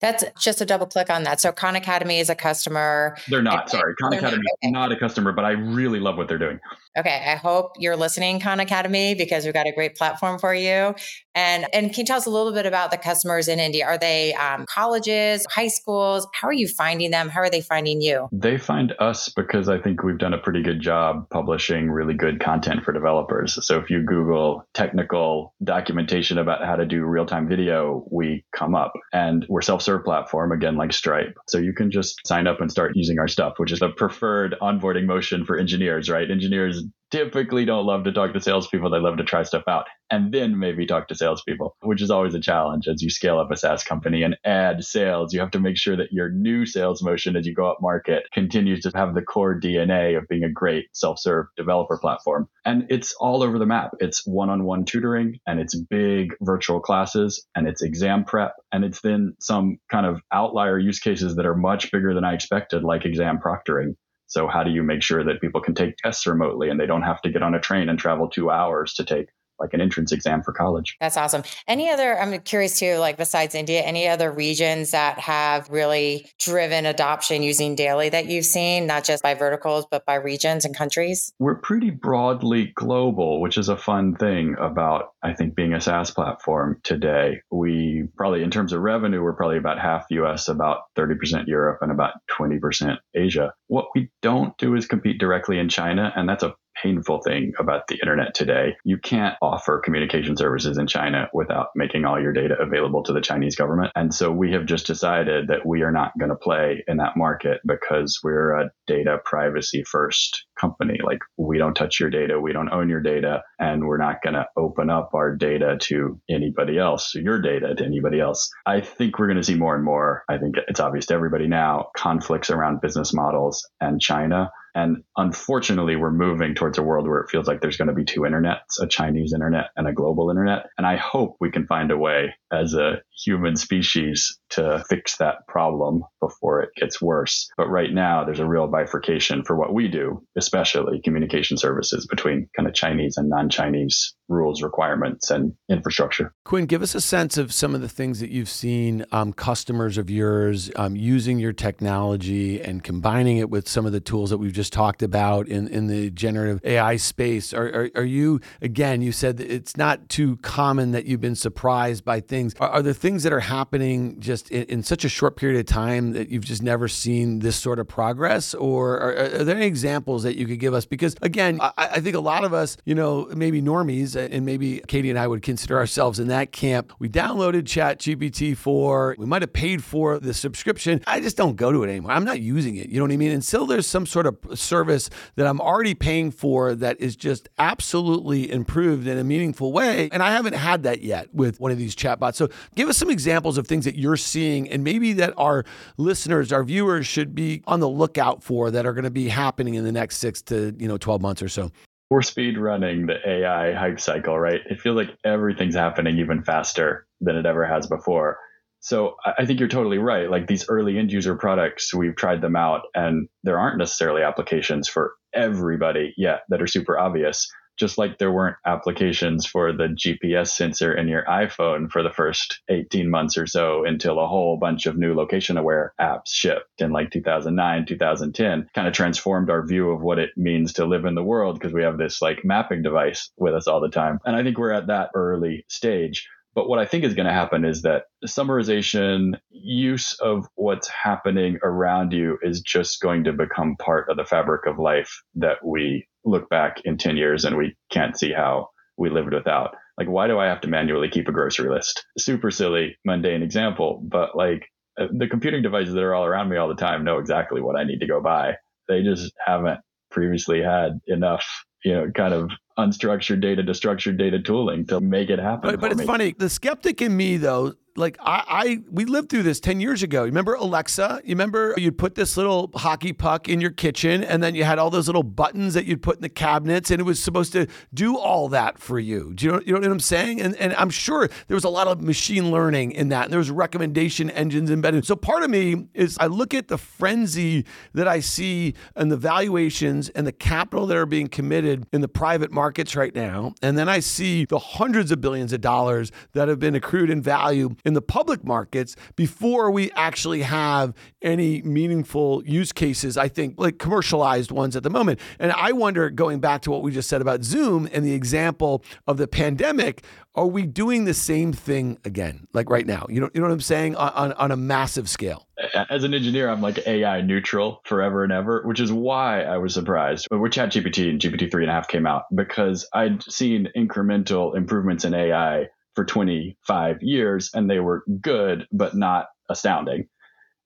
That's 0.00 0.24
just 0.40 0.60
a 0.60 0.66
double 0.66 0.86
click 0.86 1.10
on 1.10 1.22
that. 1.22 1.40
So 1.40 1.52
Khan 1.52 1.76
Academy 1.76 2.18
is 2.18 2.28
a 2.28 2.34
customer. 2.34 3.16
They're 3.28 3.40
not, 3.40 3.70
sorry. 3.70 3.94
Khan 4.00 4.12
Academy 4.12 4.42
not, 4.42 4.68
okay. 4.68 4.70
not 4.72 4.92
a 4.92 4.96
customer, 4.96 5.30
but 5.30 5.44
I 5.44 5.52
really 5.52 6.00
love 6.00 6.16
what 6.16 6.26
they're 6.26 6.38
doing. 6.38 6.58
Okay. 6.96 7.24
I 7.26 7.36
hope 7.36 7.72
you're 7.78 7.96
listening, 7.96 8.38
Khan 8.38 8.60
Academy, 8.60 9.14
because 9.14 9.44
we've 9.44 9.54
got 9.54 9.66
a 9.66 9.72
great 9.72 9.96
platform 9.96 10.38
for 10.38 10.54
you. 10.54 10.94
And 11.34 11.66
and 11.72 11.90
can 11.90 12.00
you 12.00 12.04
tell 12.04 12.18
us 12.18 12.26
a 12.26 12.30
little 12.30 12.52
bit 12.52 12.66
about 12.66 12.90
the 12.90 12.98
customers 12.98 13.48
in 13.48 13.58
India? 13.58 13.86
Are 13.86 13.96
they 13.96 14.34
um, 14.34 14.66
colleges, 14.66 15.46
high 15.50 15.68
schools? 15.68 16.26
How 16.34 16.48
are 16.48 16.52
you 16.52 16.68
finding 16.68 17.10
them? 17.10 17.30
How 17.30 17.40
are 17.40 17.48
they 17.48 17.62
finding 17.62 18.02
you? 18.02 18.28
They 18.32 18.58
find 18.58 18.92
us 18.98 19.30
because 19.30 19.70
I 19.70 19.78
think 19.78 20.02
we've 20.02 20.18
done 20.18 20.34
a 20.34 20.38
pretty 20.38 20.62
good 20.62 20.80
job 20.80 21.28
publishing 21.30 21.90
really 21.90 22.12
good 22.12 22.40
content 22.40 22.84
for 22.84 22.92
developers. 22.92 23.64
So 23.66 23.78
if 23.78 23.88
you 23.88 24.02
Google 24.02 24.66
technical 24.74 25.54
documentation 25.64 26.36
about 26.36 26.64
how 26.64 26.76
to 26.76 26.84
do 26.84 27.04
real 27.04 27.24
time 27.24 27.48
video, 27.48 28.06
we 28.10 28.44
come 28.54 28.74
up. 28.74 28.92
And 29.14 29.46
we're 29.48 29.62
self 29.62 29.80
serve 29.80 30.04
platform, 30.04 30.52
again, 30.52 30.76
like 30.76 30.92
Stripe. 30.92 31.38
So 31.48 31.56
you 31.56 31.72
can 31.72 31.90
just 31.90 32.20
sign 32.26 32.46
up 32.46 32.60
and 32.60 32.70
start 32.70 32.92
using 32.94 33.18
our 33.18 33.28
stuff, 33.28 33.54
which 33.56 33.72
is 33.72 33.80
the 33.80 33.88
preferred 33.88 34.54
onboarding 34.60 35.06
motion 35.06 35.46
for 35.46 35.56
engineers, 35.56 36.10
right? 36.10 36.30
Engineers 36.30 36.81
typically 37.12 37.66
don't 37.66 37.84
love 37.84 38.04
to 38.04 38.12
talk 38.12 38.32
to 38.32 38.40
salespeople. 38.40 38.90
They 38.90 38.98
love 38.98 39.18
to 39.18 39.24
try 39.24 39.42
stuff 39.42 39.64
out 39.68 39.84
and 40.10 40.32
then 40.32 40.58
maybe 40.58 40.86
talk 40.86 41.08
to 41.08 41.14
salespeople, 41.14 41.76
which 41.82 42.00
is 42.00 42.10
always 42.10 42.34
a 42.34 42.40
challenge 42.40 42.88
as 42.88 43.02
you 43.02 43.10
scale 43.10 43.38
up 43.38 43.50
a 43.50 43.56
SaaS 43.56 43.84
company 43.84 44.22
and 44.22 44.36
add 44.44 44.82
sales. 44.82 45.32
You 45.32 45.40
have 45.40 45.50
to 45.52 45.60
make 45.60 45.76
sure 45.76 45.96
that 45.96 46.10
your 46.10 46.30
new 46.30 46.64
sales 46.64 47.02
motion 47.02 47.36
as 47.36 47.46
you 47.46 47.54
go 47.54 47.70
up 47.70 47.78
market 47.82 48.24
continues 48.32 48.80
to 48.80 48.92
have 48.94 49.14
the 49.14 49.22
core 49.22 49.58
DNA 49.60 50.16
of 50.16 50.26
being 50.26 50.42
a 50.42 50.50
great 50.50 50.86
self 50.92 51.18
serve 51.18 51.46
developer 51.56 51.98
platform. 51.98 52.48
And 52.64 52.86
it's 52.88 53.14
all 53.20 53.42
over 53.42 53.58
the 53.58 53.66
map. 53.66 53.90
It's 54.00 54.26
one 54.26 54.48
on 54.48 54.64
one 54.64 54.86
tutoring 54.86 55.38
and 55.46 55.60
it's 55.60 55.74
big 55.74 56.34
virtual 56.40 56.80
classes 56.80 57.46
and 57.54 57.68
it's 57.68 57.82
exam 57.82 58.24
prep. 58.24 58.54
And 58.72 58.84
it's 58.84 59.02
then 59.02 59.34
some 59.38 59.76
kind 59.90 60.06
of 60.06 60.20
outlier 60.32 60.78
use 60.78 60.98
cases 60.98 61.36
that 61.36 61.46
are 61.46 61.56
much 61.56 61.92
bigger 61.92 62.14
than 62.14 62.24
I 62.24 62.32
expected, 62.32 62.84
like 62.84 63.04
exam 63.04 63.38
proctoring 63.38 63.96
so 64.32 64.48
how 64.48 64.64
do 64.64 64.70
you 64.70 64.82
make 64.82 65.02
sure 65.02 65.22
that 65.22 65.42
people 65.42 65.60
can 65.60 65.74
take 65.74 65.94
tests 65.98 66.26
remotely 66.26 66.70
and 66.70 66.80
they 66.80 66.86
don't 66.86 67.02
have 67.02 67.20
to 67.20 67.28
get 67.30 67.42
on 67.42 67.54
a 67.54 67.60
train 67.60 67.90
and 67.90 67.98
travel 67.98 68.28
two 68.28 68.50
hours 68.50 68.94
to 68.94 69.04
take 69.04 69.26
like 69.62 69.72
an 69.72 69.80
entrance 69.80 70.12
exam 70.12 70.42
for 70.42 70.52
college. 70.52 70.96
That's 71.00 71.16
awesome. 71.16 71.42
Any 71.66 71.88
other, 71.88 72.18
I'm 72.18 72.38
curious 72.40 72.78
too, 72.78 72.96
like 72.96 73.16
besides 73.16 73.54
India, 73.54 73.80
any 73.80 74.08
other 74.08 74.30
regions 74.30 74.90
that 74.90 75.18
have 75.18 75.68
really 75.70 76.30
driven 76.38 76.84
adoption 76.84 77.42
using 77.42 77.74
daily 77.74 78.10
that 78.10 78.26
you've 78.26 78.44
seen, 78.44 78.86
not 78.86 79.04
just 79.04 79.22
by 79.22 79.34
verticals, 79.34 79.86
but 79.90 80.04
by 80.04 80.16
regions 80.16 80.64
and 80.64 80.76
countries? 80.76 81.32
We're 81.38 81.54
pretty 81.54 81.90
broadly 81.90 82.72
global, 82.74 83.40
which 83.40 83.56
is 83.56 83.68
a 83.68 83.76
fun 83.76 84.16
thing 84.16 84.56
about, 84.60 85.12
I 85.22 85.32
think, 85.32 85.54
being 85.54 85.72
a 85.72 85.80
SaaS 85.80 86.10
platform 86.10 86.80
today. 86.82 87.40
We 87.50 88.08
probably, 88.16 88.42
in 88.42 88.50
terms 88.50 88.72
of 88.72 88.80
revenue, 88.80 89.22
we're 89.22 89.34
probably 89.34 89.58
about 89.58 89.78
half 89.78 90.06
US, 90.10 90.48
about 90.48 90.80
30% 90.96 91.46
Europe, 91.46 91.78
and 91.80 91.92
about 91.92 92.14
20% 92.30 92.98
Asia. 93.14 93.52
What 93.68 93.86
we 93.94 94.10
don't 94.20 94.56
do 94.58 94.74
is 94.74 94.86
compete 94.86 95.18
directly 95.18 95.58
in 95.58 95.68
China, 95.68 96.12
and 96.16 96.28
that's 96.28 96.42
a 96.42 96.54
painful 96.82 97.20
thing 97.22 97.52
about 97.58 97.86
the 97.88 97.98
internet 98.02 98.34
today. 98.34 98.76
You 98.84 98.98
can't 98.98 99.36
offer 99.40 99.80
communication 99.84 100.36
services 100.36 100.78
in 100.78 100.86
China 100.86 101.28
without 101.32 101.68
making 101.74 102.04
all 102.04 102.20
your 102.20 102.32
data 102.32 102.56
available 102.60 103.02
to 103.04 103.12
the 103.12 103.20
Chinese 103.20 103.56
government. 103.56 103.92
And 103.94 104.14
so 104.14 104.30
we 104.30 104.52
have 104.52 104.66
just 104.66 104.86
decided 104.86 105.48
that 105.48 105.66
we 105.66 105.82
are 105.82 105.92
not 105.92 106.12
going 106.18 106.30
to 106.30 106.36
play 106.36 106.84
in 106.86 106.96
that 106.98 107.16
market 107.16 107.60
because 107.66 108.20
we're 108.22 108.52
a 108.52 108.70
data 108.86 109.18
privacy 109.24 109.84
first 109.84 110.44
company. 110.60 110.98
Like 111.02 111.20
we 111.36 111.58
don't 111.58 111.74
touch 111.74 112.00
your 112.00 112.10
data, 112.10 112.40
we 112.40 112.52
don't 112.52 112.72
own 112.72 112.88
your 112.88 113.00
data, 113.00 113.42
and 113.58 113.84
we're 113.84 113.98
not 113.98 114.22
going 114.22 114.34
to 114.34 114.46
open 114.56 114.90
up 114.90 115.10
our 115.14 115.36
data 115.36 115.76
to 115.82 116.20
anybody 116.30 116.78
else, 116.78 117.14
your 117.14 117.40
data 117.40 117.74
to 117.74 117.84
anybody 117.84 118.20
else. 118.20 118.50
I 118.66 118.80
think 118.80 119.18
we're 119.18 119.26
going 119.26 119.38
to 119.38 119.44
see 119.44 119.54
more 119.54 119.74
and 119.74 119.84
more. 119.84 120.24
I 120.28 120.38
think 120.38 120.56
it's 120.68 120.80
obvious 120.80 121.06
to 121.06 121.14
everybody 121.14 121.48
now 121.48 121.88
conflicts 121.96 122.50
around 122.50 122.80
business 122.80 123.12
models 123.12 123.68
and 123.80 124.00
China 124.00 124.50
and 124.74 125.04
unfortunately, 125.16 125.96
we're 125.96 126.10
moving 126.10 126.54
towards 126.54 126.78
a 126.78 126.82
world 126.82 127.06
where 127.06 127.20
it 127.20 127.30
feels 127.30 127.46
like 127.46 127.60
there's 127.60 127.76
going 127.76 127.88
to 127.88 127.94
be 127.94 128.04
two 128.04 128.20
internets, 128.20 128.80
a 128.80 128.86
Chinese 128.86 129.32
internet 129.34 129.66
and 129.76 129.86
a 129.86 129.92
global 129.92 130.30
internet. 130.30 130.66
And 130.78 130.86
I 130.86 130.96
hope 130.96 131.36
we 131.40 131.50
can 131.50 131.66
find 131.66 131.90
a 131.90 131.98
way 131.98 132.34
as 132.50 132.74
a 132.74 133.02
human 133.24 133.56
species 133.56 134.38
to 134.52 134.84
fix 134.88 135.16
that 135.16 135.46
problem 135.48 136.02
before 136.20 136.62
it 136.62 136.70
gets 136.76 137.00
worse. 137.00 137.50
But 137.56 137.68
right 137.68 137.92
now, 137.92 138.24
there's 138.24 138.38
a 138.38 138.46
real 138.46 138.68
bifurcation 138.68 139.44
for 139.44 139.56
what 139.56 139.72
we 139.72 139.88
do, 139.88 140.22
especially 140.36 141.00
communication 141.02 141.56
services 141.56 142.06
between 142.06 142.48
kind 142.56 142.68
of 142.68 142.74
Chinese 142.74 143.16
and 143.16 143.28
non 143.28 143.48
Chinese 143.48 144.14
rules, 144.28 144.62
requirements, 144.62 145.30
and 145.30 145.52
infrastructure. 145.68 146.32
Kwin, 146.44 146.66
give 146.66 146.82
us 146.82 146.94
a 146.94 147.00
sense 147.00 147.36
of 147.36 147.52
some 147.52 147.74
of 147.74 147.80
the 147.80 147.88
things 147.88 148.20
that 148.20 148.30
you've 148.30 148.48
seen 148.48 149.04
um, 149.12 149.32
customers 149.32 149.98
of 149.98 150.08
yours 150.08 150.70
um, 150.76 150.96
using 150.96 151.38
your 151.38 151.52
technology 151.52 152.60
and 152.60 152.82
combining 152.82 153.36
it 153.36 153.50
with 153.50 153.68
some 153.68 153.84
of 153.84 153.92
the 153.92 154.00
tools 154.00 154.30
that 154.30 154.38
we've 154.38 154.52
just 154.52 154.72
talked 154.72 155.02
about 155.02 155.48
in, 155.48 155.68
in 155.68 155.86
the 155.86 156.10
generative 156.10 156.60
AI 156.64 156.96
space. 156.96 157.52
Are, 157.52 157.66
are, 157.66 157.90
are 157.96 158.04
you, 158.04 158.40
again, 158.62 159.02
you 159.02 159.12
said 159.12 159.40
it's 159.40 159.76
not 159.76 160.08
too 160.08 160.36
common 160.38 160.92
that 160.92 161.04
you've 161.04 161.20
been 161.20 161.36
surprised 161.36 162.04
by 162.04 162.20
things. 162.20 162.54
Are, 162.58 162.68
are 162.68 162.82
there 162.82 162.94
things 162.94 163.22
that 163.24 163.32
are 163.32 163.40
happening 163.40 164.18
just 164.20 164.41
in, 164.50 164.64
in, 164.64 164.82
such 164.82 165.04
a 165.04 165.08
short 165.08 165.36
period 165.36 165.58
of 165.60 165.66
time 165.66 166.12
that 166.12 166.28
you've 166.28 166.44
just 166.44 166.62
never 166.62 166.88
seen 166.88 167.38
this 167.40 167.56
sort 167.56 167.78
of 167.78 167.88
progress? 167.88 168.54
Or 168.54 168.98
are, 168.98 169.14
are 169.16 169.44
there 169.44 169.56
any 169.56 169.66
examples 169.66 170.22
that 170.24 170.36
you 170.36 170.46
could 170.46 170.58
give 170.58 170.74
us? 170.74 170.84
Because, 170.84 171.16
again, 171.22 171.58
I, 171.60 171.72
I 171.76 172.00
think 172.00 172.16
a 172.16 172.20
lot 172.20 172.44
of 172.44 172.52
us, 172.52 172.76
you 172.84 172.94
know, 172.94 173.28
maybe 173.34 173.62
normies, 173.62 174.16
and 174.16 174.44
maybe 174.44 174.80
Katie 174.88 175.10
and 175.10 175.18
I 175.18 175.26
would 175.26 175.42
consider 175.42 175.76
ourselves 175.78 176.18
in 176.18 176.28
that 176.28 176.52
camp. 176.52 176.92
We 176.98 177.08
downloaded 177.08 177.66
Chat 177.66 178.00
GPT 178.00 178.56
4. 178.56 179.16
We 179.18 179.26
might 179.26 179.42
have 179.42 179.52
paid 179.52 179.84
for 179.84 180.18
the 180.18 180.34
subscription. 180.34 181.02
I 181.06 181.20
just 181.20 181.36
don't 181.36 181.56
go 181.56 181.72
to 181.72 181.82
it 181.84 181.90
anymore. 181.90 182.12
I'm 182.12 182.24
not 182.24 182.40
using 182.40 182.76
it. 182.76 182.88
You 182.88 182.98
know 182.98 183.04
what 183.04 183.12
I 183.12 183.16
mean? 183.16 183.32
Until 183.32 183.66
there's 183.66 183.86
some 183.86 184.06
sort 184.06 184.26
of 184.26 184.36
service 184.58 185.10
that 185.36 185.46
I'm 185.46 185.60
already 185.60 185.94
paying 185.94 186.30
for 186.30 186.74
that 186.74 187.00
is 187.00 187.16
just 187.16 187.48
absolutely 187.58 188.50
improved 188.50 189.06
in 189.06 189.18
a 189.18 189.24
meaningful 189.24 189.72
way. 189.72 190.08
And 190.12 190.22
I 190.22 190.32
haven't 190.32 190.54
had 190.54 190.82
that 190.84 191.02
yet 191.02 191.32
with 191.34 191.60
one 191.60 191.70
of 191.70 191.78
these 191.78 191.94
chatbots. 191.94 192.34
So 192.34 192.48
give 192.74 192.88
us 192.88 192.96
some 192.96 193.10
examples 193.10 193.58
of 193.58 193.66
things 193.66 193.84
that 193.84 193.96
you're 193.96 194.16
seeing 194.32 194.68
and 194.68 194.82
maybe 194.82 195.12
that 195.12 195.34
our 195.36 195.64
listeners, 195.96 196.52
our 196.52 196.64
viewers 196.64 197.06
should 197.06 197.34
be 197.34 197.62
on 197.66 197.80
the 197.80 197.88
lookout 197.88 198.42
for 198.42 198.70
that 198.70 198.86
are 198.86 198.92
going 198.92 199.04
to 199.04 199.10
be 199.10 199.28
happening 199.28 199.74
in 199.74 199.84
the 199.84 199.92
next 199.92 200.18
six 200.18 200.42
to, 200.42 200.74
you 200.78 200.88
know, 200.88 200.96
12 200.96 201.20
months 201.20 201.42
or 201.42 201.48
so 201.48 201.70
we're 202.12 202.20
speed 202.20 202.58
running 202.58 203.06
the 203.06 203.16
AI 203.26 203.72
hype 203.72 203.98
cycle, 203.98 204.38
right? 204.38 204.60
It 204.68 204.82
feels 204.82 204.96
like 204.96 205.16
everything's 205.24 205.74
happening 205.74 206.18
even 206.18 206.42
faster 206.42 207.06
than 207.22 207.36
it 207.36 207.46
ever 207.46 207.64
has 207.64 207.86
before. 207.86 208.36
So 208.80 209.16
I 209.24 209.46
think 209.46 209.58
you're 209.58 209.68
totally 209.68 209.96
right. 209.96 210.30
Like 210.30 210.46
these 210.46 210.68
early 210.68 210.98
end 210.98 211.10
user 211.10 211.34
products, 211.36 211.94
we've 211.94 212.14
tried 212.14 212.42
them 212.42 212.54
out 212.54 212.82
and 212.94 213.28
there 213.44 213.58
aren't 213.58 213.78
necessarily 213.78 214.22
applications 214.22 214.90
for 214.90 215.14
everybody 215.32 216.12
yet 216.18 216.40
that 216.50 216.60
are 216.60 216.66
super 216.66 216.98
obvious. 216.98 217.50
Just 217.78 217.98
like 217.98 218.18
there 218.18 218.32
weren't 218.32 218.56
applications 218.66 219.46
for 219.46 219.72
the 219.72 219.88
GPS 219.88 220.48
sensor 220.48 220.94
in 220.94 221.08
your 221.08 221.24
iPhone 221.24 221.90
for 221.90 222.02
the 222.02 222.10
first 222.10 222.60
18 222.68 223.10
months 223.10 223.36
or 223.36 223.46
so 223.46 223.84
until 223.84 224.18
a 224.18 224.26
whole 224.26 224.56
bunch 224.56 224.86
of 224.86 224.96
new 224.96 225.14
location 225.14 225.56
aware 225.56 225.94
apps 226.00 226.28
shipped 226.28 226.80
in 226.80 226.92
like 226.92 227.10
2009, 227.10 227.86
2010, 227.86 228.68
kind 228.74 228.88
of 228.88 228.94
transformed 228.94 229.50
our 229.50 229.66
view 229.66 229.90
of 229.90 230.00
what 230.00 230.18
it 230.18 230.30
means 230.36 230.72
to 230.74 230.84
live 230.84 231.04
in 231.04 231.14
the 231.14 231.24
world 231.24 231.58
because 231.58 231.72
we 231.72 231.82
have 231.82 231.98
this 231.98 232.22
like 232.22 232.44
mapping 232.44 232.82
device 232.82 233.30
with 233.36 233.54
us 233.54 233.66
all 233.66 233.80
the 233.80 233.88
time. 233.88 234.18
And 234.24 234.36
I 234.36 234.42
think 234.42 234.58
we're 234.58 234.72
at 234.72 234.88
that 234.88 235.10
early 235.14 235.64
stage 235.68 236.28
but 236.54 236.68
what 236.68 236.78
I 236.78 236.84
think 236.84 237.04
is 237.04 237.14
going 237.14 237.26
to 237.26 237.32
happen 237.32 237.64
is 237.64 237.82
that 237.82 238.04
summarization, 238.26 239.38
use 239.50 240.14
of 240.20 240.46
what's 240.54 240.88
happening 240.88 241.58
around 241.62 242.12
you 242.12 242.38
is 242.42 242.60
just 242.60 243.00
going 243.00 243.24
to 243.24 243.32
become 243.32 243.76
part 243.76 244.08
of 244.10 244.16
the 244.16 244.24
fabric 244.24 244.66
of 244.66 244.78
life 244.78 245.22
that 245.36 245.64
we 245.64 246.06
look 246.24 246.48
back 246.48 246.80
in 246.84 246.96
10 246.96 247.16
years 247.16 247.44
and 247.44 247.56
we 247.56 247.76
can't 247.90 248.18
see 248.18 248.32
how 248.32 248.68
we 248.96 249.10
lived 249.10 249.32
without. 249.32 249.74
Like, 249.98 250.08
why 250.08 250.26
do 250.26 250.38
I 250.38 250.46
have 250.46 250.60
to 250.62 250.68
manually 250.68 251.08
keep 251.08 251.28
a 251.28 251.32
grocery 251.32 251.70
list? 251.70 252.06
Super 252.18 252.50
silly, 252.50 252.96
mundane 253.04 253.42
example, 253.42 254.02
but 254.04 254.36
like 254.36 254.64
uh, 255.00 255.06
the 255.16 255.28
computing 255.28 255.62
devices 255.62 255.94
that 255.94 256.02
are 256.02 256.14
all 256.14 256.24
around 256.24 256.48
me 256.48 256.56
all 256.56 256.68
the 256.68 256.74
time 256.74 257.04
know 257.04 257.18
exactly 257.18 257.60
what 257.60 257.76
I 257.76 257.84
need 257.84 258.00
to 258.00 258.06
go 258.06 258.20
buy. 258.20 258.54
They 258.88 259.02
just 259.02 259.32
haven't 259.44 259.80
previously 260.10 260.62
had 260.62 261.00
enough, 261.06 261.44
you 261.84 261.94
know, 261.94 262.10
kind 262.14 262.34
of 262.34 262.50
unstructured 262.78 263.40
data 263.40 263.62
to 263.62 263.74
structured 263.74 264.18
data 264.18 264.40
tooling 264.40 264.86
to 264.86 265.00
make 265.00 265.30
it 265.30 265.38
happen. 265.38 265.70
But, 265.70 265.80
but 265.80 265.92
it's 265.92 266.00
me. 266.00 266.06
funny. 266.06 266.34
The 266.36 266.50
skeptic 266.50 267.02
in 267.02 267.16
me, 267.16 267.36
though, 267.36 267.74
like 267.96 268.16
I, 268.20 268.44
I 268.48 268.78
we 268.90 269.04
lived 269.04 269.28
through 269.28 269.42
this 269.42 269.60
10 269.60 269.80
years 269.80 270.02
ago. 270.02 270.20
You 270.20 270.26
remember 270.26 270.54
Alexa? 270.54 271.20
You 271.24 271.30
remember 271.30 271.74
you'd 271.76 271.98
put 271.98 272.14
this 272.14 272.36
little 272.36 272.70
hockey 272.74 273.12
puck 273.12 273.48
in 273.48 273.60
your 273.60 273.70
kitchen 273.70 274.24
and 274.24 274.42
then 274.42 274.54
you 274.54 274.64
had 274.64 274.78
all 274.78 274.90
those 274.90 275.06
little 275.06 275.22
buttons 275.22 275.74
that 275.74 275.84
you'd 275.84 276.02
put 276.02 276.16
in 276.16 276.22
the 276.22 276.28
cabinets 276.28 276.90
and 276.90 277.00
it 277.00 277.04
was 277.04 277.20
supposed 277.20 277.52
to 277.52 277.66
do 277.92 278.16
all 278.16 278.48
that 278.48 278.78
for 278.78 278.98
you. 278.98 279.34
Do 279.34 279.44
you 279.44 279.52
know, 279.52 279.60
you 279.66 279.72
know 279.74 279.80
what 279.80 279.90
I'm 279.90 280.00
saying? 280.00 280.40
And 280.40 280.56
and 280.56 280.74
I'm 280.74 280.90
sure 280.90 281.28
there 281.48 281.54
was 281.54 281.64
a 281.64 281.68
lot 281.68 281.86
of 281.86 282.00
machine 282.00 282.50
learning 282.50 282.92
in 282.92 283.10
that 283.10 283.24
and 283.24 283.32
there 283.32 283.38
was 283.38 283.50
recommendation 283.50 284.30
engines 284.30 284.70
embedded. 284.70 285.04
So 285.06 285.14
part 285.14 285.42
of 285.42 285.50
me 285.50 285.88
is 285.92 286.16
I 286.18 286.26
look 286.26 286.54
at 286.54 286.68
the 286.68 286.78
frenzy 286.78 287.66
that 287.92 288.08
I 288.08 288.20
see 288.20 288.74
and 288.96 289.12
the 289.12 289.16
valuations 289.16 290.08
and 290.10 290.26
the 290.26 290.32
capital 290.32 290.86
that 290.86 290.96
are 290.96 291.06
being 291.06 291.28
committed 291.28 291.86
in 291.92 292.00
the 292.00 292.08
private 292.08 292.50
markets 292.50 292.96
right 292.96 293.14
now. 293.14 293.54
And 293.60 293.76
then 293.76 293.88
I 293.88 294.00
see 294.00 294.46
the 294.46 294.58
hundreds 294.58 295.12
of 295.12 295.20
billions 295.20 295.52
of 295.52 295.60
dollars 295.60 296.10
that 296.32 296.48
have 296.48 296.58
been 296.58 296.74
accrued 296.74 297.10
in 297.10 297.20
value 297.20 297.74
in 297.84 297.94
the 297.94 298.02
public 298.02 298.44
markets 298.44 298.96
before 299.16 299.70
we 299.70 299.90
actually 299.92 300.42
have 300.42 300.94
any 301.20 301.62
meaningful 301.62 302.44
use 302.44 302.72
cases, 302.72 303.16
I 303.16 303.28
think, 303.28 303.54
like 303.58 303.78
commercialized 303.78 304.50
ones 304.50 304.76
at 304.76 304.82
the 304.82 304.90
moment. 304.90 305.20
And 305.38 305.52
I 305.52 305.72
wonder, 305.72 306.10
going 306.10 306.40
back 306.40 306.62
to 306.62 306.70
what 306.70 306.82
we 306.82 306.92
just 306.92 307.08
said 307.08 307.20
about 307.20 307.44
Zoom 307.44 307.88
and 307.92 308.04
the 308.04 308.12
example 308.12 308.84
of 309.06 309.16
the 309.16 309.26
pandemic, 309.26 310.04
are 310.34 310.46
we 310.46 310.64
doing 310.64 311.04
the 311.04 311.14
same 311.14 311.52
thing 311.52 311.98
again, 312.04 312.46
like 312.52 312.70
right 312.70 312.86
now? 312.86 313.06
You 313.08 313.20
know, 313.20 313.30
you 313.34 313.40
know 313.40 313.46
what 313.46 313.52
I'm 313.52 313.60
saying 313.60 313.96
on, 313.96 314.12
on, 314.12 314.32
on 314.34 314.50
a 314.50 314.56
massive 314.56 315.08
scale. 315.08 315.46
As 315.90 316.04
an 316.04 316.14
engineer, 316.14 316.48
I'm 316.48 316.62
like 316.62 316.86
AI 316.86 317.20
neutral 317.20 317.82
forever 317.84 318.24
and 318.24 318.32
ever, 318.32 318.62
which 318.64 318.80
is 318.80 318.92
why 318.92 319.42
I 319.42 319.58
was 319.58 319.74
surprised 319.74 320.26
when 320.30 320.40
ChatGPT 320.40 321.10
and 321.10 321.20
GPT 321.20 321.50
three 321.50 321.64
and 321.64 321.70
a 321.70 321.74
half 321.74 321.88
came 321.88 322.06
out 322.06 322.24
because 322.34 322.88
I'd 322.92 323.22
seen 323.22 323.68
incremental 323.76 324.56
improvements 324.56 325.04
in 325.04 325.14
AI 325.14 325.68
for 325.94 326.04
25 326.04 327.02
years 327.02 327.50
and 327.54 327.70
they 327.70 327.80
were 327.80 328.04
good, 328.20 328.66
but 328.72 328.94
not 328.94 329.26
astounding. 329.48 330.08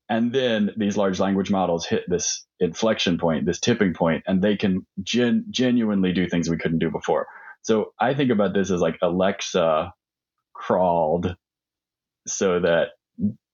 And 0.09 0.33
then 0.33 0.71
these 0.77 0.97
large 0.97 1.19
language 1.19 1.51
models 1.51 1.85
hit 1.85 2.05
this 2.09 2.47
inflection 2.61 3.19
point, 3.19 3.45
this 3.45 3.59
tipping 3.59 3.93
point, 3.93 4.23
and 4.27 4.41
they 4.41 4.57
can 4.57 4.87
gen- 5.03 5.47
genuinely 5.51 6.13
do 6.13 6.29
things 6.29 6.49
we 6.49 6.59
couldn't 6.59 6.79
do 6.79 6.91
before. 6.91 7.27
So 7.63 7.93
I 8.01 8.15
think 8.15 8.31
about 8.31 8.55
this 8.55 8.71
as 8.71 8.81
like 8.81 8.99
Alexa 9.03 9.93
crawled 10.55 11.35
so 12.27 12.61
that 12.61 12.91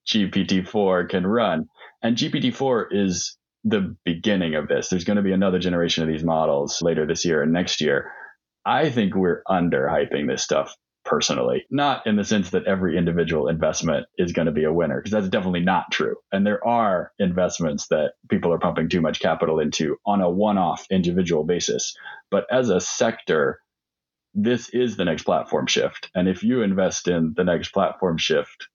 GPT-4 0.07 1.09
can 1.09 1.25
run. 1.25 1.67
And 2.03 2.15
GPT-4 2.15 2.85
is 2.91 3.37
the 3.63 3.95
beginning 4.03 4.53
of 4.55 4.67
this. 4.67 4.89
There's 4.89 5.05
going 5.05 5.17
to 5.17 5.23
be 5.23 5.31
another 5.31 5.57
generation 5.57 6.03
of 6.03 6.09
these 6.09 6.23
models 6.23 6.81
later 6.81 7.07
this 7.07 7.25
year 7.25 7.41
and 7.41 7.51
next 7.51 7.81
year. 7.81 8.11
I 8.65 8.89
think 8.89 9.15
we're 9.15 9.41
underhyping 9.49 10.27
this 10.27 10.43
stuff 10.43 10.75
personally, 11.05 11.65
not 11.69 12.05
in 12.07 12.15
the 12.15 12.23
sense 12.23 12.51
that 12.51 12.65
every 12.65 12.97
individual 12.97 13.47
investment 13.47 14.05
is 14.17 14.31
going 14.31 14.45
to 14.45 14.51
be 14.51 14.63
a 14.63 14.73
winner, 14.73 14.97
because 14.97 15.11
that's 15.11 15.29
definitely 15.29 15.61
not 15.61 15.91
true. 15.91 16.15
And 16.31 16.45
there 16.45 16.65
are 16.65 17.11
investments 17.19 17.87
that 17.87 18.13
people 18.29 18.53
are 18.53 18.59
pumping 18.59 18.89
too 18.89 19.01
much 19.01 19.19
capital 19.19 19.59
into 19.59 19.97
on 20.05 20.21
a 20.21 20.29
one 20.29 20.57
off 20.57 20.85
individual 20.89 21.43
basis. 21.43 21.95
But 22.31 22.45
as 22.51 22.69
a 22.69 22.79
sector, 22.79 23.59
this 24.33 24.69
is 24.69 24.97
the 24.97 25.05
next 25.05 25.23
platform 25.23 25.67
shift. 25.67 26.09
And 26.15 26.27
if 26.27 26.43
you 26.43 26.61
invest 26.61 27.07
in 27.07 27.33
the 27.35 27.43
next 27.43 27.69
platform 27.69 28.17
shift, 28.17 28.67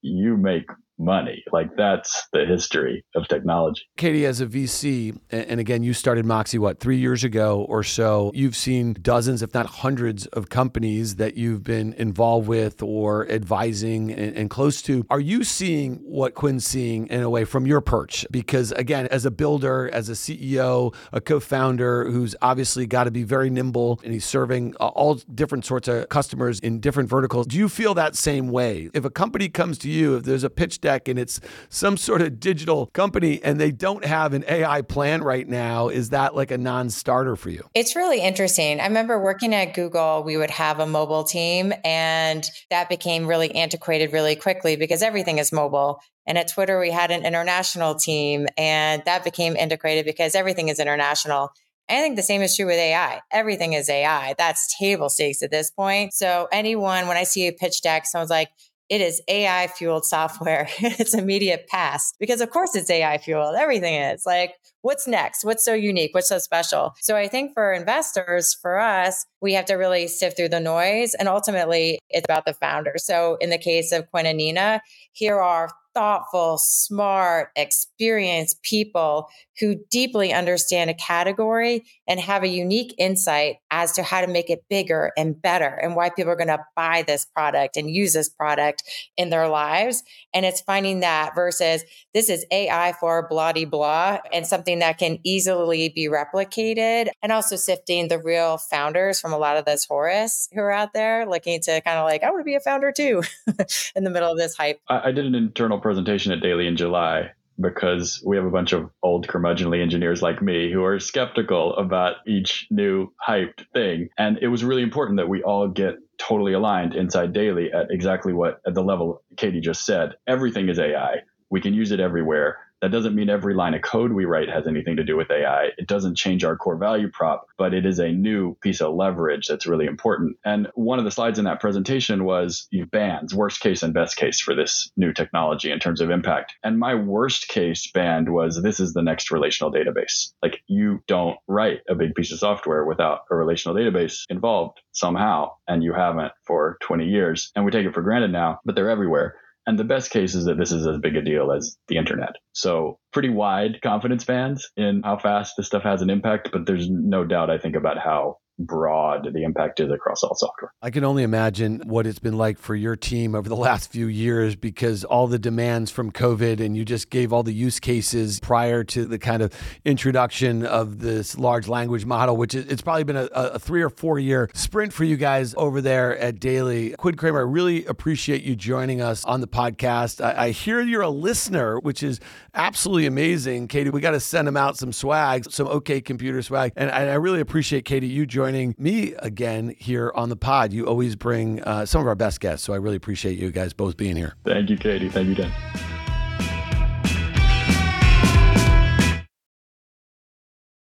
you 0.00 0.36
make 0.36 0.70
money. 0.98 1.42
Like 1.52 1.76
that's 1.76 2.28
the 2.32 2.44
history 2.46 3.04
of 3.14 3.28
technology. 3.28 3.82
Katie, 3.96 4.26
as 4.26 4.40
a 4.40 4.46
VC, 4.46 5.18
and 5.30 5.60
again, 5.60 5.82
you 5.82 5.92
started 5.92 6.24
Moxxie, 6.24 6.58
what, 6.58 6.80
three 6.80 6.98
years 6.98 7.24
ago 7.24 7.66
or 7.68 7.82
so, 7.82 8.30
you've 8.34 8.56
seen 8.56 8.94
dozens, 9.00 9.42
if 9.42 9.52
not 9.54 9.66
hundreds, 9.66 10.26
of 10.26 10.48
companies 10.48 11.16
that 11.16 11.36
you've 11.36 11.62
been 11.62 11.92
involved 11.94 12.48
with 12.48 12.82
or 12.82 13.28
advising 13.30 14.10
and, 14.12 14.36
and 14.36 14.50
close 14.50 14.82
to. 14.82 15.04
Are 15.10 15.20
you 15.20 15.44
seeing 15.44 15.96
what 15.96 16.34
Kwin's 16.34 16.66
seeing 16.66 17.06
in 17.08 17.22
a 17.22 17.30
way 17.30 17.44
from 17.44 17.66
your 17.66 17.80
perch? 17.80 18.26
Because 18.30 18.72
again, 18.72 19.08
as 19.08 19.24
a 19.24 19.30
builder, 19.30 19.90
as 19.92 20.08
a 20.08 20.12
CEO, 20.12 20.94
a 21.12 21.20
co 21.20 21.40
founder 21.40 22.10
who's 22.10 22.36
obviously 22.42 22.86
got 22.86 23.04
to 23.04 23.10
be 23.10 23.24
very 23.24 23.50
nimble 23.50 24.00
and 24.04 24.12
he's 24.12 24.24
serving 24.24 24.74
uh, 24.80 24.88
all 24.88 25.14
different 25.34 25.64
sorts 25.64 25.88
of 25.88 26.08
customers 26.08 26.60
in 26.60 26.80
different 26.80 27.08
verticals, 27.08 27.46
do 27.46 27.56
you 27.56 27.68
feel 27.68 27.94
that 27.94 28.14
same 28.16 28.48
way? 28.48 28.90
If 28.94 29.04
a 29.04 29.10
company 29.10 29.48
comes 29.48 29.78
to 29.78 29.90
you, 29.90 30.16
if 30.16 30.24
there's 30.24 30.44
a 30.44 30.50
pitch 30.50 30.80
deck, 30.80 30.91
and 31.08 31.18
it's 31.18 31.40
some 31.68 31.96
sort 31.96 32.22
of 32.22 32.40
digital 32.40 32.86
company 32.86 33.42
and 33.42 33.60
they 33.60 33.70
don't 33.70 34.04
have 34.04 34.32
an 34.32 34.44
AI 34.48 34.82
plan 34.82 35.22
right 35.22 35.48
now, 35.48 35.88
is 35.88 36.10
that 36.10 36.34
like 36.34 36.50
a 36.50 36.58
non 36.58 36.90
starter 36.90 37.36
for 37.36 37.50
you? 37.50 37.68
It's 37.74 37.96
really 37.96 38.20
interesting. 38.20 38.80
I 38.80 38.86
remember 38.86 39.22
working 39.22 39.54
at 39.54 39.74
Google, 39.74 40.22
we 40.22 40.36
would 40.36 40.50
have 40.50 40.80
a 40.80 40.86
mobile 40.86 41.24
team, 41.24 41.72
and 41.84 42.48
that 42.70 42.88
became 42.88 43.26
really 43.26 43.54
antiquated 43.54 44.12
really 44.12 44.36
quickly 44.36 44.76
because 44.76 45.02
everything 45.02 45.38
is 45.38 45.52
mobile. 45.52 46.00
And 46.26 46.38
at 46.38 46.48
Twitter, 46.48 46.78
we 46.78 46.90
had 46.90 47.10
an 47.10 47.24
international 47.24 47.96
team, 47.96 48.46
and 48.56 49.02
that 49.06 49.24
became 49.24 49.56
integrated 49.56 50.04
because 50.04 50.34
everything 50.34 50.68
is 50.68 50.78
international. 50.78 51.52
I 51.88 52.00
think 52.00 52.16
the 52.16 52.22
same 52.22 52.42
is 52.42 52.56
true 52.56 52.66
with 52.66 52.76
AI. 52.76 53.20
Everything 53.30 53.72
is 53.72 53.88
AI. 53.88 54.34
That's 54.38 54.76
table 54.78 55.08
stakes 55.08 55.42
at 55.42 55.50
this 55.50 55.70
point. 55.70 56.14
So, 56.14 56.48
anyone, 56.52 57.08
when 57.08 57.16
I 57.16 57.24
see 57.24 57.48
a 57.48 57.52
pitch 57.52 57.82
deck, 57.82 58.06
someone's 58.06 58.30
like, 58.30 58.50
it 58.92 59.00
is 59.00 59.22
AI 59.26 59.68
fueled 59.68 60.04
software. 60.04 60.68
it's 60.78 61.14
immediate 61.14 61.66
pass 61.66 62.12
because, 62.20 62.42
of 62.42 62.50
course, 62.50 62.76
it's 62.76 62.90
AI 62.90 63.16
fueled. 63.16 63.56
Everything 63.56 63.94
is 63.94 64.26
like, 64.26 64.52
what's 64.82 65.08
next? 65.08 65.46
What's 65.46 65.64
so 65.64 65.72
unique? 65.72 66.10
What's 66.14 66.28
so 66.28 66.36
special? 66.36 66.92
So, 67.00 67.16
I 67.16 67.26
think 67.26 67.54
for 67.54 67.72
investors, 67.72 68.52
for 68.52 68.78
us, 68.78 69.24
we 69.40 69.54
have 69.54 69.64
to 69.64 69.76
really 69.76 70.08
sift 70.08 70.36
through 70.36 70.50
the 70.50 70.60
noise. 70.60 71.14
And 71.14 71.26
ultimately, 71.26 72.00
it's 72.10 72.26
about 72.26 72.44
the 72.44 72.52
founder. 72.52 72.92
So, 72.98 73.38
in 73.40 73.48
the 73.48 73.56
case 73.56 73.92
of 73.92 74.10
Kwin 74.10 74.26
and 74.26 74.36
Nina, 74.36 74.82
here 75.12 75.40
are 75.40 75.70
thoughtful, 75.94 76.58
smart, 76.58 77.50
experienced 77.56 78.62
people 78.62 79.28
who 79.60 79.76
deeply 79.90 80.32
understand 80.32 80.90
a 80.90 80.94
category 80.94 81.84
and 82.08 82.18
have 82.18 82.42
a 82.42 82.48
unique 82.48 82.94
insight 82.98 83.56
as 83.70 83.92
to 83.92 84.02
how 84.02 84.20
to 84.20 84.26
make 84.26 84.50
it 84.50 84.64
bigger 84.68 85.12
and 85.16 85.40
better 85.40 85.66
and 85.66 85.94
why 85.94 86.10
people 86.10 86.32
are 86.32 86.36
going 86.36 86.48
to 86.48 86.64
buy 86.74 87.04
this 87.06 87.24
product 87.24 87.76
and 87.76 87.90
use 87.90 88.12
this 88.12 88.28
product 88.28 88.82
in 89.16 89.30
their 89.30 89.48
lives. 89.48 90.02
And 90.34 90.44
it's 90.44 90.60
finding 90.62 91.00
that 91.00 91.34
versus 91.34 91.84
this 92.14 92.28
is 92.28 92.44
AI 92.50 92.92
for 92.98 93.28
blah 93.28 93.52
blah 93.52 94.18
and 94.32 94.46
something 94.46 94.78
that 94.80 94.98
can 94.98 95.18
easily 95.24 95.90
be 95.90 96.08
replicated 96.08 97.08
and 97.22 97.30
also 97.30 97.56
sifting 97.56 98.08
the 98.08 98.18
real 98.18 98.58
founders 98.58 99.20
from 99.20 99.32
a 99.32 99.38
lot 99.38 99.56
of 99.56 99.64
those 99.64 99.84
Horus 99.84 100.48
who 100.52 100.60
are 100.60 100.72
out 100.72 100.92
there 100.92 101.26
looking 101.26 101.60
to 101.60 101.80
kind 101.82 101.98
of 101.98 102.04
like, 102.04 102.22
I 102.22 102.30
want 102.30 102.40
to 102.40 102.44
be 102.44 102.54
a 102.54 102.60
founder 102.60 102.92
too 102.92 103.22
in 103.94 104.04
the 104.04 104.10
middle 104.10 104.30
of 104.30 104.38
this 104.38 104.56
hype. 104.56 104.80
I, 104.88 105.08
I 105.08 105.12
did 105.12 105.26
an 105.26 105.34
internal 105.34 105.78
presentation 105.82 106.32
at 106.32 106.40
Daily 106.40 106.66
in 106.66 106.76
July 106.76 107.30
because 107.60 108.22
we 108.26 108.36
have 108.36 108.46
a 108.46 108.50
bunch 108.50 108.72
of 108.72 108.90
old 109.02 109.26
curmudgeonly 109.26 109.82
engineers 109.82 110.22
like 110.22 110.42
me 110.42 110.72
who 110.72 110.82
are 110.84 110.98
skeptical 110.98 111.76
about 111.76 112.16
each 112.26 112.66
new 112.70 113.12
hyped 113.26 113.66
thing. 113.72 114.08
And 114.18 114.38
it 114.40 114.48
was 114.48 114.64
really 114.64 114.82
important 114.82 115.18
that 115.18 115.28
we 115.28 115.42
all 115.42 115.68
get 115.68 115.96
totally 116.18 116.54
aligned 116.54 116.94
inside 116.94 117.32
Daily 117.32 117.70
at 117.72 117.90
exactly 117.90 118.32
what 118.32 118.60
at 118.66 118.74
the 118.74 118.82
level 118.82 119.22
Katie 119.36 119.60
just 119.60 119.84
said. 119.84 120.14
Everything 120.26 120.68
is 120.68 120.78
AI. 120.78 121.16
We 121.50 121.60
can 121.60 121.74
use 121.74 121.92
it 121.92 122.00
everywhere. 122.00 122.58
That 122.82 122.90
doesn't 122.90 123.14
mean 123.14 123.30
every 123.30 123.54
line 123.54 123.74
of 123.74 123.82
code 123.82 124.12
we 124.12 124.24
write 124.24 124.48
has 124.48 124.66
anything 124.66 124.96
to 124.96 125.04
do 125.04 125.16
with 125.16 125.30
AI. 125.30 125.68
It 125.78 125.86
doesn't 125.86 126.16
change 126.16 126.42
our 126.42 126.56
core 126.56 126.76
value 126.76 127.08
prop, 127.08 127.46
but 127.56 127.72
it 127.72 127.86
is 127.86 128.00
a 128.00 128.10
new 128.10 128.56
piece 128.60 128.80
of 128.80 128.94
leverage 128.94 129.46
that's 129.46 129.68
really 129.68 129.86
important. 129.86 130.36
And 130.44 130.66
one 130.74 130.98
of 130.98 131.04
the 131.04 131.12
slides 131.12 131.38
in 131.38 131.44
that 131.44 131.60
presentation 131.60 132.24
was 132.24 132.66
you 132.70 132.84
bands, 132.86 133.34
worst 133.34 133.60
case 133.60 133.84
and 133.84 133.94
best 133.94 134.16
case 134.16 134.40
for 134.40 134.56
this 134.56 134.90
new 134.96 135.12
technology 135.12 135.70
in 135.70 135.78
terms 135.78 136.00
of 136.00 136.10
impact. 136.10 136.54
And 136.64 136.78
my 136.78 136.96
worst 136.96 137.46
case 137.46 137.88
band 137.88 138.28
was 138.32 138.60
this 138.60 138.80
is 138.80 138.94
the 138.94 139.02
next 139.02 139.30
relational 139.30 139.72
database. 139.72 140.32
Like 140.42 140.62
you 140.66 141.04
don't 141.06 141.38
write 141.46 141.82
a 141.88 141.94
big 141.94 142.16
piece 142.16 142.32
of 142.32 142.40
software 142.40 142.84
without 142.84 143.20
a 143.30 143.36
relational 143.36 143.76
database 143.76 144.24
involved 144.28 144.80
somehow, 144.90 145.52
and 145.68 145.84
you 145.84 145.92
haven't 145.92 146.32
for 146.44 146.78
20 146.82 147.06
years. 147.06 147.52
And 147.54 147.64
we 147.64 147.70
take 147.70 147.86
it 147.86 147.94
for 147.94 148.02
granted 148.02 148.32
now, 148.32 148.58
but 148.64 148.74
they're 148.74 148.90
everywhere. 148.90 149.36
And 149.66 149.78
the 149.78 149.84
best 149.84 150.10
case 150.10 150.34
is 150.34 150.44
that 150.46 150.58
this 150.58 150.72
is 150.72 150.86
as 150.86 150.98
big 150.98 151.16
a 151.16 151.22
deal 151.22 151.52
as 151.52 151.76
the 151.88 151.96
internet. 151.96 152.34
So 152.52 152.98
pretty 153.12 153.28
wide 153.28 153.80
confidence 153.82 154.24
bands 154.24 154.70
in 154.76 155.02
how 155.04 155.18
fast 155.18 155.54
this 155.56 155.66
stuff 155.66 155.84
has 155.84 156.02
an 156.02 156.10
impact, 156.10 156.50
but 156.52 156.66
there's 156.66 156.90
no 156.90 157.24
doubt 157.24 157.50
I 157.50 157.58
think 157.58 157.76
about 157.76 157.98
how 157.98 158.38
broad 158.58 159.32
the 159.32 159.42
impact 159.42 159.80
is 159.80 159.90
across 159.90 160.22
all 160.22 160.34
software. 160.34 160.72
I 160.82 160.90
can 160.90 161.04
only 161.04 161.22
imagine 161.22 161.82
what 161.84 162.06
it's 162.06 162.18
been 162.18 162.36
like 162.36 162.58
for 162.58 162.74
your 162.74 162.96
team 162.96 163.34
over 163.34 163.48
the 163.48 163.56
last 163.56 163.90
few 163.90 164.06
years 164.06 164.56
because 164.56 165.04
all 165.04 165.26
the 165.26 165.38
demands 165.38 165.90
from 165.90 166.12
COVID 166.12 166.60
and 166.60 166.76
you 166.76 166.84
just 166.84 167.10
gave 167.10 167.32
all 167.32 167.42
the 167.42 167.52
use 167.52 167.80
cases 167.80 168.40
prior 168.40 168.84
to 168.84 169.04
the 169.04 169.18
kind 169.18 169.42
of 169.42 169.52
introduction 169.84 170.64
of 170.64 171.00
this 171.00 171.38
large 171.38 171.68
language 171.68 172.04
model, 172.04 172.36
which 172.36 172.54
it's 172.54 172.82
probably 172.82 173.04
been 173.04 173.16
a, 173.16 173.28
a 173.32 173.58
three 173.58 173.82
or 173.82 173.90
four 173.90 174.18
year 174.18 174.48
sprint 174.54 174.92
for 174.92 175.04
you 175.04 175.16
guys 175.16 175.54
over 175.56 175.80
there 175.80 176.16
at 176.18 176.38
Daily. 176.38 176.90
Kwin 176.98 177.16
Kramer, 177.16 177.40
I 177.40 177.42
really 177.42 177.84
appreciate 177.86 178.42
you 178.42 178.54
joining 178.54 179.00
us 179.00 179.24
on 179.24 179.40
the 179.40 179.48
podcast. 179.48 180.24
I, 180.24 180.46
I 180.46 180.50
hear 180.50 180.80
you're 180.80 181.02
a 181.02 181.10
listener, 181.10 181.78
which 181.80 182.02
is 182.02 182.20
absolutely 182.54 183.06
amazing. 183.06 183.68
Katie, 183.68 183.90
we 183.90 184.00
got 184.00 184.12
to 184.12 184.20
send 184.20 184.46
them 184.46 184.56
out 184.56 184.76
some 184.76 184.92
swag, 184.92 185.50
some 185.50 185.66
OK 185.66 186.00
Computer 186.00 186.42
swag. 186.42 186.72
And 186.76 186.90
I, 186.90 187.08
I 187.08 187.14
really 187.14 187.40
appreciate, 187.40 187.84
Katie, 187.84 188.06
you 188.06 188.24
joining 188.24 188.52
joining 188.52 188.74
me 188.78 189.14
again 189.20 189.74
here 189.78 190.12
on 190.14 190.28
the 190.28 190.36
pod. 190.36 190.72
You 190.72 190.86
always 190.86 191.16
bring 191.16 191.62
uh, 191.62 191.86
some 191.86 192.00
of 192.00 192.06
our 192.06 192.14
best 192.14 192.40
guests, 192.40 192.64
so 192.64 192.72
I 192.72 192.76
really 192.76 192.96
appreciate 192.96 193.38
you 193.38 193.50
guys 193.50 193.72
both 193.72 193.96
being 193.96 194.16
here. 194.16 194.34
Thank 194.44 194.68
you, 194.70 194.76
Katie. 194.76 195.08
Thank 195.08 195.28
you, 195.28 195.34
Dan. 195.34 195.52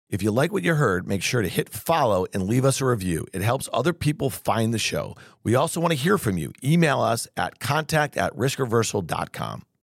If 0.09 0.23
you 0.23 0.31
like 0.31 0.53
what 0.53 0.63
you 0.63 0.75
heard, 0.75 1.05
make 1.05 1.21
sure 1.21 1.41
to 1.41 1.49
hit 1.49 1.67
follow 1.67 2.25
and 2.33 2.43
leave 2.43 2.63
us 2.63 2.79
a 2.79 2.85
review. 2.85 3.25
It 3.33 3.41
helps 3.41 3.67
other 3.73 3.91
people 3.91 4.29
find 4.29 4.73
the 4.73 4.79
show. 4.79 5.15
We 5.43 5.53
also 5.53 5.81
want 5.81 5.91
to 5.91 5.97
hear 5.97 6.17
from 6.17 6.37
you. 6.37 6.53
Email 6.63 7.01
us 7.01 7.27
at 7.35 7.59
contact 7.59 8.15
at 8.15 8.33
riskreversal.com. 8.33 9.63